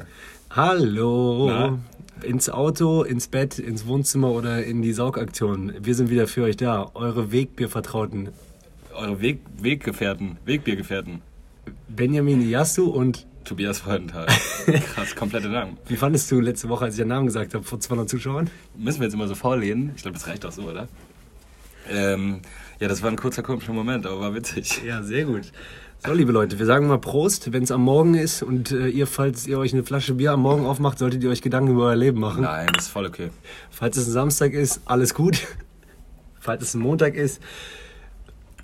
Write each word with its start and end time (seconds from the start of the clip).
Folge. 0.00 0.06
Hallo. 0.50 1.46
Na? 1.48 1.78
Ins 2.22 2.50
Auto, 2.50 3.02
ins 3.02 3.28
Bett, 3.28 3.58
ins 3.58 3.86
Wohnzimmer 3.86 4.30
oder 4.30 4.62
in 4.64 4.82
die 4.82 4.92
Saugaktion. 4.92 5.72
Wir 5.80 5.94
sind 5.94 6.10
wieder 6.10 6.26
für 6.26 6.42
euch 6.42 6.56
da. 6.56 6.90
Eure 6.94 7.32
Wegbiervertrauten. 7.32 8.28
Eure 8.94 9.20
Weg 9.20 9.40
Weggefährten, 9.58 10.36
Wegbiergefährten. 10.44 11.22
Benjamin 11.88 12.46
Yasu 12.46 12.90
und 12.90 13.26
Tobias 13.44 13.78
Freudenthal. 13.78 14.26
Krass, 14.94 15.16
komplette 15.16 15.48
Namen. 15.48 15.78
wie 15.88 15.96
fandest 15.96 16.30
du 16.30 16.40
letzte 16.40 16.68
Woche, 16.68 16.84
als 16.84 16.94
ich 16.94 17.00
den 17.00 17.08
Namen 17.08 17.26
gesagt 17.26 17.54
habe, 17.54 17.64
vor 17.64 17.80
200 17.80 18.08
Zuschauern? 18.08 18.50
Müssen 18.76 19.00
wir 19.00 19.06
jetzt 19.06 19.14
immer 19.14 19.28
so 19.28 19.34
vorlehnen? 19.34 19.92
Ich 19.96 20.02
glaube, 20.02 20.18
das 20.18 20.26
reicht 20.26 20.44
auch 20.44 20.52
so, 20.52 20.62
oder? 20.62 20.88
Ähm, 21.88 22.40
ja, 22.80 22.88
das 22.88 23.02
war 23.02 23.10
ein 23.10 23.16
kurzer 23.16 23.42
komischer 23.42 23.72
Moment, 23.72 24.06
aber 24.06 24.20
war 24.20 24.34
witzig. 24.34 24.82
Ja, 24.84 25.02
sehr 25.02 25.24
gut. 25.24 25.52
So, 26.02 26.14
liebe 26.14 26.32
Leute, 26.32 26.58
wir 26.58 26.64
sagen 26.64 26.86
mal 26.86 26.96
Prost, 26.98 27.52
wenn 27.52 27.62
es 27.62 27.70
am 27.70 27.82
Morgen 27.82 28.14
ist 28.14 28.42
und 28.42 28.72
äh, 28.72 28.88
ihr, 28.88 29.06
falls 29.06 29.46
ihr 29.46 29.58
euch 29.58 29.74
eine 29.74 29.84
Flasche 29.84 30.14
Bier 30.14 30.32
am 30.32 30.40
Morgen 30.40 30.64
aufmacht, 30.64 30.98
solltet 30.98 31.22
ihr 31.22 31.28
euch 31.28 31.42
Gedanken 31.42 31.72
über 31.72 31.88
euer 31.88 31.96
Leben 31.96 32.20
machen. 32.20 32.42
Nein, 32.42 32.70
das 32.74 32.84
ist 32.86 32.90
voll 32.90 33.04
okay. 33.04 33.28
Falls 33.70 33.98
es 33.98 34.06
ein 34.08 34.12
Samstag 34.12 34.54
ist, 34.54 34.80
alles 34.86 35.12
gut. 35.12 35.46
Falls 36.40 36.62
es 36.62 36.72
ein 36.72 36.80
Montag 36.80 37.16
ist, 37.16 37.42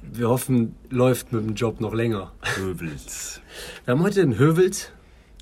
wir 0.01 0.31
hoffen, 0.31 0.77
läuft 0.89 1.31
mit 1.33 1.45
dem 1.45 1.55
Job 1.55 1.79
noch 1.83 1.93
länger. 1.93 2.33
Höbels. 2.57 3.43
Wir 3.85 3.93
haben 3.93 4.03
heute 4.03 4.21
den 4.23 4.39
Hövels. 4.39 4.89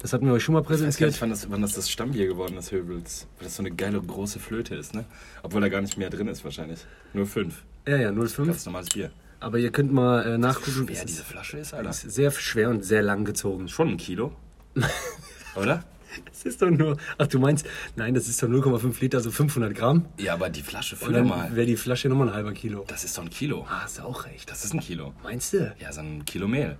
Das 0.02 0.12
hatten 0.12 0.26
wir 0.26 0.32
euch 0.32 0.42
schon 0.42 0.54
mal 0.54 0.62
Ich 0.62 0.68
weiß 0.68 0.80
gar 0.80 0.86
präsentiert. 0.88 1.10
nicht, 1.12 1.20
wann 1.22 1.30
das, 1.30 1.48
wann 1.48 1.62
das 1.62 1.74
das 1.74 1.88
Stammbier 1.88 2.26
geworden 2.26 2.56
ist, 2.56 2.72
Höbels. 2.72 3.28
Weil 3.38 3.44
das 3.44 3.54
so 3.54 3.62
eine 3.62 3.70
geile 3.70 4.02
große 4.02 4.40
Flöte 4.40 4.74
ist, 4.74 4.94
ne? 4.94 5.04
Obwohl 5.44 5.60
da 5.60 5.68
gar 5.68 5.80
nicht 5.80 5.96
mehr 5.96 6.10
drin 6.10 6.26
ist 6.26 6.44
wahrscheinlich. 6.44 6.80
Nur 7.12 7.26
fünf. 7.26 7.62
Ja, 7.86 7.98
ja, 7.98 8.12
05. 8.12 8.48
Ganz 8.48 8.66
normales 8.66 8.88
Bier. 8.88 9.12
Aber 9.44 9.58
ihr 9.58 9.70
könnt 9.70 9.92
mal 9.92 10.24
äh, 10.24 10.38
nachgucken. 10.38 10.84
Wer 10.88 10.96
Es 10.96 11.04
diese 11.04 11.22
Flasche 11.24 11.58
ist, 11.58 11.74
Alter. 11.74 11.90
ist 11.90 12.00
sehr 12.02 12.30
schwer 12.30 12.70
und 12.70 12.84
sehr 12.84 13.02
lang 13.02 13.24
gezogen. 13.24 13.68
Schon 13.68 13.90
ein 13.90 13.96
Kilo. 13.96 14.34
Oder? 15.56 15.84
Das 16.26 16.44
ist 16.44 16.62
doch 16.62 16.70
nur. 16.70 16.96
Ach, 17.18 17.26
du 17.26 17.38
meinst, 17.40 17.66
nein, 17.96 18.14
das 18.14 18.28
ist 18.28 18.42
doch 18.42 18.48
0,5 18.48 19.00
Liter, 19.00 19.18
also 19.18 19.30
500 19.32 19.74
Gramm. 19.74 20.06
Ja, 20.18 20.34
aber 20.34 20.48
die 20.48 20.62
Flasche, 20.62 20.96
füll 20.96 21.12
dann 21.12 21.26
mal. 21.26 21.54
wäre 21.56 21.66
die 21.66 21.76
Flasche 21.76 22.08
nochmal 22.08 22.28
ein 22.28 22.34
halber 22.34 22.52
Kilo. 22.52 22.84
Das 22.86 23.02
ist 23.04 23.18
doch 23.18 23.22
ein 23.24 23.30
Kilo. 23.30 23.66
Ah, 23.68 23.82
hast 23.82 23.98
du 23.98 24.02
auch 24.02 24.24
recht. 24.26 24.48
Das 24.48 24.64
ist 24.64 24.72
ein 24.74 24.80
Kilo. 24.80 25.12
Meinst 25.24 25.52
du? 25.52 25.74
Ja, 25.80 25.92
so 25.92 26.00
ein 26.00 26.24
Kilo 26.24 26.46
Mehl. 26.46 26.78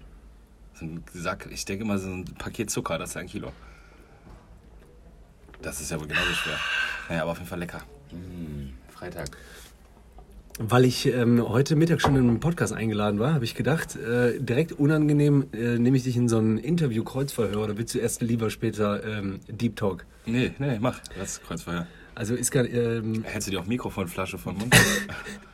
So 0.74 0.84
ein 0.86 1.02
Sack, 1.12 1.48
ich 1.50 1.64
denke 1.64 1.84
mal, 1.84 1.98
so 1.98 2.08
ein 2.08 2.24
Paket 2.38 2.70
Zucker, 2.70 2.96
das 2.98 3.10
ist 3.10 3.16
ein 3.16 3.26
Kilo. 3.26 3.52
Das 5.62 5.80
ist 5.80 5.90
ja 5.90 6.00
wohl 6.00 6.06
genauso 6.06 6.32
schwer. 6.32 6.58
Naja, 7.08 7.22
aber 7.22 7.32
auf 7.32 7.38
jeden 7.38 7.48
Fall 7.50 7.58
lecker. 7.58 7.82
Mm, 8.12 8.70
Freitag. 8.90 9.36
Weil 10.60 10.84
ich 10.84 11.06
ähm, 11.06 11.48
heute 11.48 11.74
Mittag 11.74 12.00
schon 12.00 12.14
in 12.14 12.28
einen 12.28 12.38
Podcast 12.38 12.72
eingeladen 12.72 13.18
war, 13.18 13.34
habe 13.34 13.44
ich 13.44 13.56
gedacht, 13.56 13.96
äh, 13.96 14.38
direkt 14.38 14.70
unangenehm 14.70 15.46
äh, 15.52 15.78
nehme 15.78 15.96
ich 15.96 16.04
dich 16.04 16.16
in 16.16 16.28
so 16.28 16.38
ein 16.38 16.58
Interview-Kreuzverhör 16.58 17.64
oder 17.64 17.76
willst 17.76 17.92
du 17.96 17.98
erst 17.98 18.22
lieber 18.22 18.50
später 18.50 19.02
ähm, 19.04 19.40
Deep 19.48 19.74
Talk? 19.74 20.06
Nee, 20.26 20.52
nee, 20.60 20.78
mach. 20.80 21.00
Das 21.18 21.42
Kreuzfeuer. 21.42 21.88
Also 22.14 22.36
ist 22.36 22.52
gar, 22.52 22.64
ähm, 22.66 23.24
Hältst 23.24 23.48
du 23.48 23.50
dir 23.50 23.60
auch 23.60 23.66
Mikrofonflasche 23.66 24.38
von 24.38 24.56
Mund? 24.56 24.76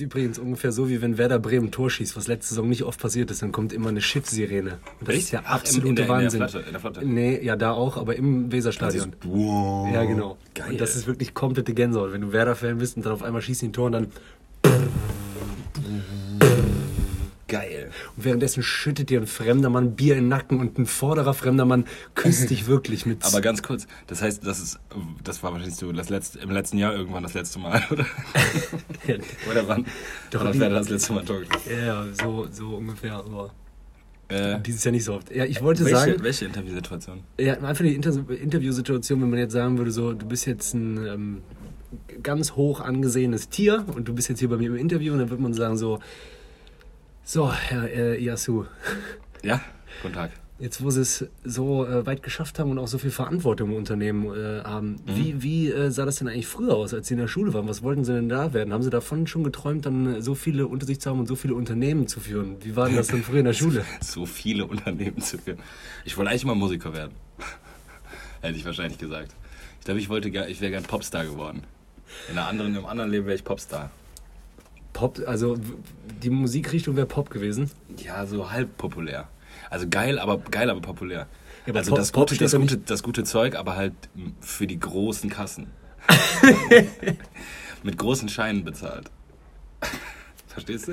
ist 0.00 0.04
übrigens 0.06 0.38
ungefähr 0.38 0.72
so, 0.72 0.88
wie 0.88 1.02
wenn 1.02 1.18
Werder 1.18 1.38
Bremen 1.38 1.70
Tor 1.70 1.90
schießt, 1.90 2.16
was 2.16 2.26
letzte 2.26 2.50
Saison 2.54 2.68
nicht 2.68 2.82
oft 2.84 3.00
passiert 3.00 3.30
ist, 3.30 3.42
dann 3.42 3.52
kommt 3.52 3.72
immer 3.72 3.88
eine 3.90 4.00
Schiffssirene. 4.00 4.78
Und 5.00 5.08
das 5.08 5.14
Echt? 5.16 5.24
ist 5.26 5.30
ja 5.32 5.40
Ach, 5.44 5.56
im- 5.56 5.60
absolute 5.60 5.88
in 5.88 5.96
der- 5.96 6.08
Wahnsinn. 6.08 6.40
Flotte, 6.48 6.58
in 6.66 6.72
der 6.72 6.80
Flotte. 6.80 7.06
Nee, 7.06 7.40
ja, 7.44 7.56
da 7.56 7.72
auch, 7.72 7.96
aber 7.96 8.16
im 8.16 8.50
Weserstadion. 8.50 9.12
Wow. 9.24 9.92
Ja, 9.92 10.04
genau. 10.04 10.36
Geil. 10.54 10.72
Und 10.72 10.80
das 10.80 10.96
ist 10.96 11.06
wirklich 11.06 11.34
komplette 11.34 11.74
Gänsehaut. 11.74 12.12
Wenn 12.12 12.22
du 12.22 12.32
Werder-Fan 12.32 12.78
bist 12.78 12.96
und 12.96 13.04
dann 13.06 13.12
auf 13.12 13.22
einmal 13.22 13.42
schießt 13.42 13.62
die 13.62 13.66
ein 13.68 13.72
Tor 13.72 13.86
und 13.86 13.92
dann. 13.92 14.06
Geil. 17.50 17.90
Und 18.16 18.24
währenddessen 18.24 18.62
schüttet 18.62 19.10
dir 19.10 19.20
ein 19.20 19.26
fremder 19.26 19.68
Mann 19.68 19.94
Bier 19.96 20.14
in 20.14 20.22
den 20.24 20.28
Nacken 20.28 20.58
und 20.60 20.78
ein 20.78 20.86
vorderer 20.86 21.34
fremder 21.34 21.66
Mann 21.66 21.84
küsst 22.14 22.48
dich 22.48 22.66
wirklich 22.68 23.04
mit. 23.04 23.24
Aber 23.26 23.42
ganz 23.42 23.62
kurz, 23.62 23.86
das 24.06 24.22
heißt, 24.22 24.46
das 24.46 24.58
ist, 24.60 24.78
das 25.22 25.42
war 25.42 25.52
wahrscheinlich 25.52 25.76
so 25.76 25.92
das 25.92 26.08
letzte, 26.08 26.38
im 26.38 26.50
letzten 26.50 26.78
Jahr 26.78 26.94
irgendwann 26.94 27.22
das 27.22 27.34
letzte 27.34 27.58
Mal, 27.58 27.82
oder? 27.90 28.06
oder 29.50 29.68
wann? 29.68 29.84
Doch, 30.30 30.50
die- 30.50 30.60
wäre 30.60 30.70
das 30.74 30.88
letzte 30.88 31.12
Mal 31.12 31.20
geschossen. 31.24 31.50
ja, 31.84 32.06
so, 32.12 32.46
so 32.50 32.76
ungefähr. 32.76 33.14
Aber 33.14 33.50
Äh, 34.28 34.60
dieses 34.60 34.84
Jahr 34.84 34.92
nicht 34.92 35.04
so 35.04 35.14
oft. 35.14 35.34
Ja, 35.34 35.44
ich 35.44 35.60
wollte 35.60 35.84
welche, 35.84 35.96
sagen, 35.98 36.22
welche 36.22 36.44
Interviewsituation? 36.46 37.20
ja, 37.38 37.54
einfach 37.60 37.84
die 37.84 37.94
Inter 37.94 38.12
Interviewsituation, 38.30 39.20
wenn 39.20 39.30
man 39.30 39.38
jetzt 39.40 39.52
sagen 39.52 39.76
würde, 39.76 39.90
so, 39.90 40.12
du 40.12 40.24
bist 40.26 40.46
jetzt 40.46 40.72
ein 40.74 41.04
ähm, 41.06 41.42
ganz 42.22 42.52
hoch 42.52 42.80
angesehenes 42.80 43.48
Tier 43.48 43.84
und 43.96 44.06
du 44.06 44.14
bist 44.14 44.28
jetzt 44.28 44.38
hier 44.38 44.48
bei 44.48 44.56
mir 44.56 44.68
im 44.68 44.76
Interview 44.76 45.12
und 45.12 45.18
dann 45.18 45.30
würde 45.30 45.42
man 45.42 45.52
sagen 45.54 45.76
so, 45.76 45.98
so, 47.30 47.52
Herr 47.52 47.88
äh, 47.88 48.20
Yasu, 48.20 48.64
Ja? 49.44 49.60
Guten 50.02 50.14
Tag. 50.14 50.32
Jetzt, 50.58 50.82
wo 50.82 50.90
sie 50.90 51.02
es 51.02 51.26
so 51.44 51.86
äh, 51.86 52.04
weit 52.04 52.24
geschafft 52.24 52.58
haben 52.58 52.72
und 52.72 52.78
auch 52.80 52.88
so 52.88 52.98
viel 52.98 53.12
Verantwortung 53.12 53.70
im 53.70 53.76
Unternehmen 53.76 54.34
äh, 54.34 54.64
haben, 54.64 54.96
wie, 55.06 55.40
wie 55.40 55.70
äh, 55.70 55.92
sah 55.92 56.04
das 56.04 56.16
denn 56.16 56.26
eigentlich 56.26 56.48
früher 56.48 56.74
aus, 56.74 56.92
als 56.92 57.06
sie 57.06 57.14
in 57.14 57.20
der 57.20 57.28
Schule 57.28 57.54
waren? 57.54 57.68
Was 57.68 57.84
wollten 57.84 58.02
sie 58.02 58.14
denn 58.14 58.28
da 58.28 58.52
werden? 58.52 58.72
Haben 58.72 58.82
sie 58.82 58.90
davon 58.90 59.28
schon 59.28 59.44
geträumt, 59.44 59.86
dann 59.86 60.16
äh, 60.16 60.22
so 60.22 60.34
viele 60.34 60.66
unter 60.66 60.86
sich 60.86 61.00
zu 61.00 61.08
haben 61.08 61.20
und 61.20 61.28
so 61.28 61.36
viele 61.36 61.54
Unternehmen 61.54 62.08
zu 62.08 62.18
führen? 62.18 62.56
Wie 62.64 62.74
war 62.74 62.88
denn 62.88 62.96
das 62.96 63.06
denn 63.06 63.22
früher 63.22 63.38
in 63.38 63.44
der 63.44 63.52
Schule? 63.52 63.84
So 64.00 64.26
viele 64.26 64.66
Unternehmen 64.66 65.20
zu 65.20 65.38
führen. 65.38 65.60
Ich 66.04 66.16
wollte 66.16 66.32
eigentlich 66.32 66.44
mal 66.44 66.56
Musiker 66.56 66.92
werden. 66.92 67.12
Hätte 68.40 68.56
ich 68.56 68.64
wahrscheinlich 68.64 68.98
gesagt. 68.98 69.36
Ich 69.78 69.84
glaube, 69.84 70.00
ich 70.00 70.08
wollte 70.08 70.28
ich 70.28 70.60
wäre 70.60 70.72
gern 70.72 70.82
Popstar 70.82 71.26
geworden. 71.26 71.62
In 72.28 72.36
einer 72.36 72.48
anderen, 72.48 72.74
im 72.74 72.86
anderen 72.86 73.12
Leben 73.12 73.26
wäre 73.26 73.36
ich 73.36 73.44
Popstar. 73.44 73.92
Pop, 74.92 75.20
also 75.26 75.56
die 76.22 76.30
Musikrichtung 76.30 76.96
wäre 76.96 77.06
Pop 77.06 77.30
gewesen. 77.30 77.70
Ja, 78.04 78.26
so 78.26 78.50
halb 78.50 78.76
populär. 78.76 79.28
Also 79.70 79.86
geil, 79.88 80.18
aber 80.18 80.38
geil, 80.38 80.68
aber 80.70 80.80
populär. 80.80 81.26
Ja, 81.66 81.70
aber 81.72 81.78
also 81.80 81.90
Pop- 81.90 81.98
das, 81.98 82.12
gute, 82.12 82.36
das, 82.36 82.54
gute, 82.54 82.78
das 82.78 83.02
gute 83.02 83.24
Zeug, 83.24 83.54
aber 83.54 83.76
halt 83.76 83.94
für 84.40 84.66
die 84.66 84.78
großen 84.80 85.30
Kassen. 85.30 85.68
Mit 87.82 87.96
großen 87.98 88.28
Scheinen 88.28 88.64
bezahlt. 88.64 89.10
Verstehst 90.64 90.88
du? 90.88 90.92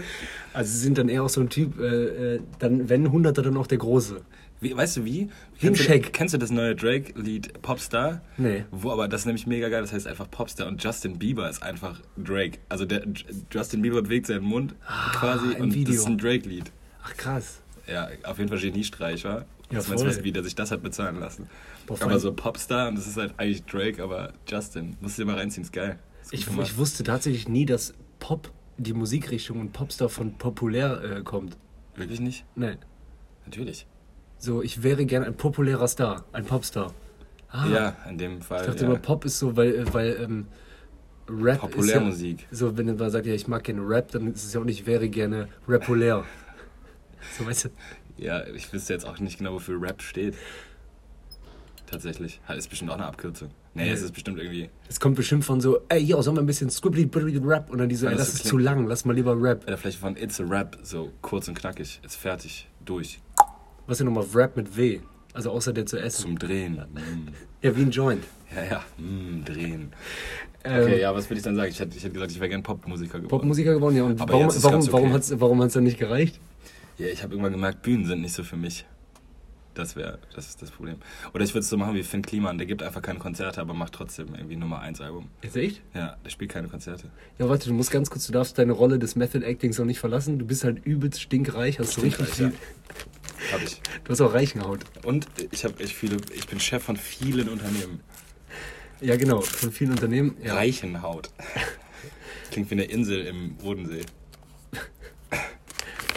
Also 0.53 0.71
sie 0.71 0.79
sind 0.79 0.97
dann 0.97 1.09
eher 1.09 1.23
auch 1.23 1.29
so 1.29 1.41
ein 1.41 1.49
Typ, 1.49 1.79
äh, 1.79 2.35
äh, 2.35 2.39
dann 2.59 2.89
wenn 2.89 3.11
Hunderter, 3.11 3.41
dann 3.41 3.57
auch 3.57 3.67
der 3.67 3.77
Große. 3.77 4.21
Wie, 4.59 4.75
weißt 4.75 4.97
du 4.97 5.05
wie? 5.05 5.29
Kennst 5.59 5.87
du, 5.87 5.99
kennst 5.99 6.33
du 6.33 6.39
das 6.39 6.49
neue 6.49 6.75
Drake-Lied 6.75 7.61
Popstar? 7.61 8.21
Nee. 8.37 8.65
Wo 8.71 8.91
aber 8.91 9.07
das 9.07 9.21
ist 9.21 9.25
nämlich 9.27 9.45
mega 9.45 9.69
geil, 9.69 9.81
das 9.81 9.93
heißt 9.93 10.07
einfach 10.07 10.29
Popstar 10.31 10.67
und 10.67 10.83
Justin 10.83 11.19
Bieber 11.19 11.47
ist 11.47 11.61
einfach 11.61 12.01
Drake. 12.17 12.57
Also 12.67 12.85
der 12.85 13.03
Justin 13.51 13.83
Bieber 13.83 14.01
bewegt 14.01 14.25
seinen 14.27 14.43
Mund 14.45 14.73
quasi 15.13 15.53
im 15.53 15.61
und 15.61 15.73
Video. 15.75 15.91
das 15.93 16.01
ist 16.01 16.07
ein 16.07 16.17
Drake-Lied. 16.17 16.71
Ach 17.03 17.15
krass. 17.15 17.61
Ja, 17.87 18.09
auf 18.23 18.37
jeden 18.39 18.49
Fall 18.49 18.59
Geniestreich, 18.59 19.23
wa? 19.25 19.45
Ja, 19.71 19.81
voll. 19.81 20.03
was- 20.07 20.23
wie 20.23 20.31
der 20.31 20.43
sich 20.43 20.55
das 20.55 20.71
hat 20.71 20.81
bezahlen 20.81 21.19
lassen? 21.19 21.47
Boah, 21.85 22.01
aber 22.01 22.19
so 22.19 22.33
Popstar 22.33 22.89
und 22.89 22.95
das 22.97 23.05
ist 23.05 23.15
halt 23.17 23.33
eigentlich 23.37 23.63
Drake, 23.65 24.01
aber 24.01 24.33
Justin. 24.49 24.97
Musst 25.01 25.17
du 25.17 25.21
dir 25.21 25.27
mal 25.27 25.37
reinziehen, 25.37 25.63
ist 25.63 25.71
geil. 25.71 25.99
Ist 26.23 26.33
Ich, 26.33 26.47
ich 26.47 26.77
wusste 26.77 27.03
tatsächlich 27.03 27.47
nie, 27.47 27.65
dass 27.65 27.93
Pop, 28.19 28.51
die 28.77 28.93
Musikrichtung 28.93 29.59
und 29.59 29.73
Popstar 29.73 30.09
von 30.09 30.37
populär 30.37 31.01
äh, 31.03 31.21
kommt. 31.23 31.57
Wirklich 31.95 32.19
nicht? 32.19 32.45
Nein. 32.55 32.77
Natürlich. 33.45 33.87
So, 34.37 34.61
ich 34.61 34.83
wäre 34.83 35.05
gern 35.05 35.23
ein 35.23 35.35
populärer 35.35 35.87
Star, 35.87 36.25
ein 36.31 36.45
Popstar. 36.45 36.93
Ah, 37.49 37.67
Ja, 37.67 37.95
in 38.09 38.17
dem 38.17 38.41
Fall. 38.41 38.61
Ich 38.61 38.67
dachte 38.67 38.83
ja. 38.83 38.89
immer, 38.89 38.99
Pop 38.99 39.25
ist 39.25 39.39
so, 39.39 39.55
weil, 39.55 39.73
äh, 39.73 39.93
weil 39.93 40.17
ähm, 40.21 40.47
Rap 41.29 41.59
Populärmusik. 41.59 42.43
ist 42.43 42.51
ja, 42.51 42.67
so, 42.67 42.77
wenn 42.77 42.85
man 42.95 43.09
sagt, 43.09 43.25
ja, 43.25 43.33
ich 43.33 43.47
mag 43.47 43.63
gerne 43.63 43.81
Rap, 43.87 44.11
dann 44.11 44.33
ist 44.33 44.43
es 44.43 44.53
ja 44.53 44.59
auch 44.61 44.65
nicht, 44.65 44.81
ich 44.81 44.85
wäre 44.85 45.09
gerne 45.09 45.47
rapulär. 45.67 46.23
so, 47.37 47.45
weißt 47.45 47.65
du? 47.65 47.69
Ja, 48.17 48.45
ich 48.47 48.71
wüsste 48.71 48.93
jetzt 48.93 49.05
auch 49.05 49.19
nicht 49.19 49.37
genau, 49.37 49.53
wofür 49.53 49.81
Rap 49.81 50.01
steht. 50.01 50.35
Tatsächlich. 51.85 52.41
Ist 52.55 52.69
bestimmt 52.69 52.91
auch 52.91 52.95
eine 52.95 53.05
Abkürzung. 53.05 53.49
Nee, 53.77 53.91
es 53.91 54.01
ist 54.01 54.11
bestimmt 54.11 54.39
irgendwie. 54.39 54.69
Es 54.89 54.99
kommt 54.99 55.15
bestimmt 55.15 55.45
von 55.45 55.61
so, 55.61 55.79
ey, 55.89 56.03
hier, 56.03 56.21
sollen 56.23 56.35
wir 56.35 56.41
ein 56.41 56.47
bisschen 56.47 56.69
scribbly 56.69 57.09
rap 57.43 57.69
und 57.69 57.77
dann 57.77 57.89
die 57.89 57.95
so, 57.95 58.07
ey, 58.07 58.15
das 58.15 58.31
das 58.31 58.37
so 58.37 58.43
ist 58.43 58.49
zu 58.49 58.57
lang, 58.57 58.87
lass 58.87 59.05
mal 59.05 59.13
lieber 59.13 59.39
Rap. 59.39 59.63
Oder 59.67 59.77
vielleicht 59.77 59.99
von 59.99 60.17
It's 60.17 60.41
a 60.41 60.43
Rap, 60.43 60.77
so 60.81 61.11
kurz 61.21 61.47
und 61.47 61.53
knackig. 61.53 61.99
Ist 62.03 62.15
fertig, 62.15 62.67
durch. 62.83 63.19
Was 63.85 63.93
ist 63.93 63.99
denn 63.99 64.13
nochmal 64.13 64.25
Rap 64.33 64.57
mit 64.57 64.75
W? 64.75 64.99
Also 65.33 65.51
außer 65.51 65.71
der 65.71 65.85
zu 65.85 65.99
essen. 65.99 66.21
Zum 66.21 66.39
Drehen. 66.39 66.75
Mm. 66.93 67.29
Ja, 67.61 67.75
wie 67.75 67.81
ein 67.81 67.89
Joint. 67.91 68.23
Ja, 68.55 68.63
ja. 68.63 69.03
Mm, 69.03 69.43
drehen. 69.43 69.91
Ähm, 70.63 70.83
Okay, 70.83 71.01
ja, 71.01 71.13
was 71.13 71.27
würde 71.27 71.37
ich 71.37 71.43
dann 71.43 71.55
sagen? 71.55 71.71
Ich 71.71 71.79
hätte, 71.79 71.97
ich 71.97 72.03
hätte 72.03 72.13
gesagt, 72.13 72.31
ich 72.31 72.39
wäre 72.39 72.49
gern 72.49 72.61
Popmusiker 72.61 73.17
geworden. 73.17 73.29
Popmusiker 73.29 73.73
geworden, 73.73 73.95
ja. 73.95 74.03
Und 74.03 74.21
Aber 74.21 74.33
warum, 74.33 74.47
warum, 74.63 75.05
okay. 75.05 75.13
hat's, 75.13 75.33
warum 75.39 75.61
hat's 75.63 75.73
dann 75.73 75.83
nicht 75.83 75.97
gereicht? 75.97 76.39
Ja, 76.99 77.07
ich 77.07 77.23
habe 77.23 77.33
irgendwann 77.33 77.53
gemerkt, 77.53 77.81
Bühnen 77.81 78.05
sind 78.05 78.21
nicht 78.21 78.33
so 78.33 78.43
für 78.43 78.57
mich. 78.57 78.85
Das 79.77 79.95
wäre, 79.95 80.17
das 80.33 80.49
ist 80.49 80.59
das 80.63 80.71
Problem. 80.71 80.95
Oder 81.35 81.43
ich 81.43 81.51
würde 81.51 81.59
es 81.59 81.69
so 81.69 81.77
machen 81.77 81.93
wie 81.93 82.01
Finn 82.01 82.23
Kliman, 82.23 82.57
der 82.57 82.65
gibt 82.65 82.81
einfach 82.81 83.03
keine 83.03 83.19
Konzerte, 83.19 83.61
aber 83.61 83.75
macht 83.75 83.93
trotzdem 83.93 84.33
irgendwie 84.33 84.55
Nummer 84.55 84.79
1 84.79 85.01
Album. 85.01 85.29
Jetzt 85.43 85.55
echt? 85.55 85.83
Ja, 85.93 86.17
der 86.25 86.31
spielt 86.31 86.49
keine 86.49 86.67
Konzerte. 86.67 87.11
Ja, 87.37 87.47
warte, 87.47 87.69
du 87.69 87.75
musst 87.75 87.91
ganz 87.91 88.09
kurz, 88.09 88.25
du 88.25 88.33
darfst 88.33 88.57
deine 88.57 88.71
Rolle 88.71 88.97
des 88.97 89.15
Method 89.15 89.45
Actings 89.45 89.77
noch 89.77 89.85
nicht 89.85 89.99
verlassen. 89.99 90.39
Du 90.39 90.47
bist 90.47 90.63
halt 90.63 90.83
übelst 90.83 91.21
stinkreich, 91.21 91.77
hast 91.77 91.93
so 91.93 92.01
richtig 92.01 92.27
viel. 92.27 92.53
Hab 93.51 93.61
ich. 93.61 93.79
Du 94.03 94.11
hast 94.11 94.21
auch 94.21 94.33
Reichenhaut. 94.33 94.79
Und 95.03 95.27
ich 95.51 95.63
habe 95.63 95.79
echt 95.83 95.93
viele, 95.93 96.17
ich 96.33 96.47
bin 96.47 96.59
Chef 96.59 96.81
von 96.81 96.97
vielen 96.97 97.47
Unternehmen. 97.47 97.99
Ja, 98.99 99.15
genau, 99.15 99.41
von 99.41 99.71
vielen 99.71 99.91
Unternehmen. 99.91 100.37
Ja. 100.43 100.55
Reichenhaut. 100.55 101.29
Klingt 102.49 102.71
wie 102.71 102.75
eine 102.75 102.85
Insel 102.85 103.21
im 103.27 103.57
Bodensee. 103.57 104.01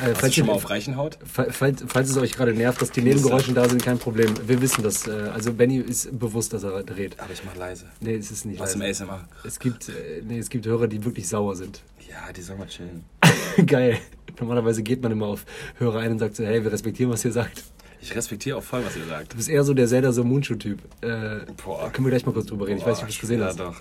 Äh, 0.00 0.32
schon 0.32 0.47
mal 0.47 0.55
auf 0.55 0.70
Reichenhaut? 0.70 1.19
Falls, 1.25 1.85
falls 1.87 2.11
es 2.11 2.17
euch 2.17 2.32
gerade 2.32 2.55
nervt, 2.55 2.81
dass 2.81 2.91
die 2.91 3.02
Nebengeräusche 3.02 3.52
da 3.52 3.69
sind, 3.69 3.82
kein 3.82 3.99
Problem. 3.99 4.35
Wir 4.47 4.61
wissen 4.62 4.82
das. 4.82 5.06
Äh, 5.06 5.31
also 5.32 5.52
Benny 5.52 5.76
ist 5.76 6.19
bewusst, 6.19 6.52
dass 6.52 6.62
er 6.62 6.82
dreht. 6.82 7.19
Aber 7.20 7.32
ich 7.32 7.44
mach 7.44 7.56
leise. 7.56 7.87
Nee, 8.00 8.14
es 8.14 8.31
ist 8.31 8.47
nicht 8.47 8.58
Was 8.58 8.75
im 8.75 8.81
leise. 8.81 9.05
ASMR? 9.05 9.29
Es 9.44 9.58
gibt, 9.58 9.88
äh, 9.88 10.23
nee, 10.26 10.38
es 10.38 10.49
gibt 10.49 10.67
Hörer, 10.67 10.88
die 10.88 11.05
wirklich 11.05 11.29
sauer 11.29 11.55
sind. 11.56 11.82
Ja, 12.08 12.32
die 12.32 12.43
sollen 12.43 12.58
mal 12.58 12.69
chillen. 12.69 13.05
Geil. 13.67 13.99
Normalerweise 14.38 14.82
geht 14.82 15.02
man 15.02 15.12
immer 15.12 15.26
auf 15.26 15.44
Hörer 15.79 16.00
ein 16.00 16.12
und 16.12 16.19
sagt 16.19 16.37
so, 16.37 16.44
hey, 16.44 16.64
wir 16.64 16.73
respektieren, 16.73 17.12
was 17.12 17.25
ihr 17.25 17.32
sagt. 17.32 17.64
Ich 18.00 18.14
respektiere 18.14 18.56
auch 18.56 18.62
voll, 18.62 18.85
was 18.85 18.97
ihr 18.97 19.05
sagt. 19.05 19.32
Du 19.32 19.37
bist 19.37 19.49
eher 19.49 19.62
so 19.62 19.75
der 19.75 19.87
Zelda 19.87 20.12
so 20.12 20.25
Mundschuh-Typ. 20.25 20.81
Äh, 21.02 21.41
Boah. 21.62 21.91
können 21.93 22.06
wir 22.06 22.11
gleich 22.11 22.25
mal 22.25 22.32
kurz 22.32 22.47
drüber 22.47 22.67
reden. 22.67 22.79
Ich 22.79 22.87
weiß 22.87 22.97
nicht, 22.97 23.02
ob 23.02 23.08
du 23.08 23.14
es 23.14 23.20
gesehen 23.20 23.41
ja, 23.41 23.47
hast. 23.47 23.61
doch. 23.61 23.76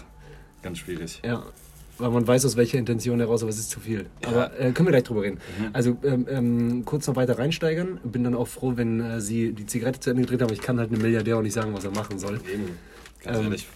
Ganz 0.61 0.79
schwierig. 0.79 1.21
Ja, 1.23 1.43
weil 1.99 2.09
man 2.09 2.27
weiß 2.27 2.45
aus 2.45 2.55
welcher 2.55 2.77
Intention 2.77 3.19
heraus, 3.19 3.41
aber 3.43 3.49
es 3.49 3.59
ist 3.59 3.69
zu 3.69 3.79
viel. 3.79 4.05
Aber 4.25 4.57
äh, 4.59 4.71
können 4.71 4.87
wir 4.87 4.91
gleich 4.91 5.03
drüber 5.03 5.21
reden. 5.23 5.39
Mhm. 5.59 5.69
Also 5.73 5.97
ähm, 6.03 6.27
ähm, 6.29 6.85
kurz 6.85 7.07
noch 7.07 7.15
weiter 7.15 7.37
reinsteigern. 7.37 7.99
Bin 8.03 8.23
dann 8.23 8.35
auch 8.35 8.47
froh, 8.47 8.73
wenn 8.75 8.99
äh, 9.01 9.21
sie 9.21 9.51
die 9.53 9.65
Zigarette 9.65 9.99
zu 9.99 10.09
Ende 10.09 10.23
gedreht 10.23 10.41
haben. 10.41 10.53
Ich 10.53 10.61
kann 10.61 10.79
halt 10.79 10.91
einem 10.91 11.01
Milliardär 11.01 11.37
auch 11.37 11.41
nicht 11.41 11.53
sagen, 11.53 11.73
was 11.73 11.83
er 11.83 11.91
machen 11.91 12.19
soll. 12.19 12.39
Eben. 12.51 12.77
Ganz 13.23 13.37
Ähm, 13.37 13.43
ehrlich, 13.45 13.67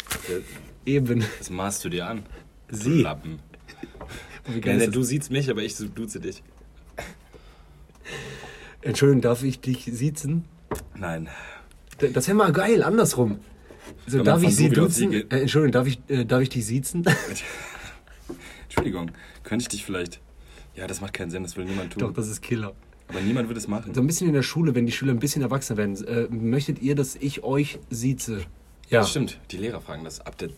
Eben. 0.85 1.23
das 1.37 1.49
maßt 1.49 1.83
du 1.85 1.89
dir 1.89 2.07
an. 2.07 2.23
Sie. 2.69 3.01
Lappen. 3.01 3.39
Wie 4.47 4.55
Ja, 4.55 4.59
geil 4.59 4.77
ne, 4.77 4.83
ist 4.85 4.95
du 4.95 5.03
siehst 5.03 5.31
mich, 5.31 5.49
aber 5.49 5.61
ich 5.61 5.75
duze 5.75 6.19
dich. 6.19 6.43
Entschuldigung, 8.81 9.21
darf 9.21 9.43
ich 9.43 9.59
dich 9.61 9.85
siezen? 9.91 10.45
Nein. 10.95 11.29
Das 12.13 12.27
wäre 12.27 12.35
mal 12.35 12.51
geil, 12.51 12.83
andersrum. 12.83 13.39
So, 14.07 14.23
darf 14.23 14.43
ich 14.43 14.55
sie 14.55 14.69
duzen? 14.69 15.13
Äh, 15.13 15.41
Entschuldigung, 15.41 15.71
darf 15.71 15.87
ich, 15.87 15.99
äh, 16.09 16.25
darf 16.25 16.41
ich 16.41 16.49
dich 16.49 16.65
siezen? 16.65 17.05
Entschuldigung, 18.73 19.11
könnte 19.43 19.63
ich 19.63 19.69
dich 19.69 19.85
vielleicht. 19.85 20.19
Ja, 20.75 20.87
das 20.87 20.99
macht 20.99 21.13
keinen 21.13 21.29
Sinn, 21.29 21.43
das 21.43 21.55
will 21.55 21.65
niemand 21.65 21.93
tun. 21.93 21.99
Doch, 21.99 22.11
das 22.11 22.27
ist 22.27 22.41
Killer. 22.41 22.73
Aber 23.07 23.21
niemand 23.21 23.47
würde 23.47 23.59
es 23.59 23.67
machen. 23.67 23.93
So 23.93 24.01
ein 24.01 24.07
bisschen 24.07 24.27
in 24.27 24.33
der 24.33 24.41
Schule, 24.41 24.73
wenn 24.73 24.87
die 24.87 24.91
Schüler 24.91 25.13
ein 25.13 25.19
bisschen 25.19 25.43
erwachsener 25.43 25.77
werden, 25.77 26.03
äh, 26.07 26.27
möchtet 26.29 26.81
ihr, 26.81 26.95
dass 26.95 27.15
ich 27.15 27.43
euch 27.43 27.77
sieze? 27.91 28.39
Ja. 28.89 29.01
Das 29.01 29.11
stimmt. 29.11 29.39
Die 29.51 29.57
Lehrer 29.57 29.79
fragen 29.79 30.03
das 30.03 30.21
ab 30.21 30.37
der. 30.39 30.49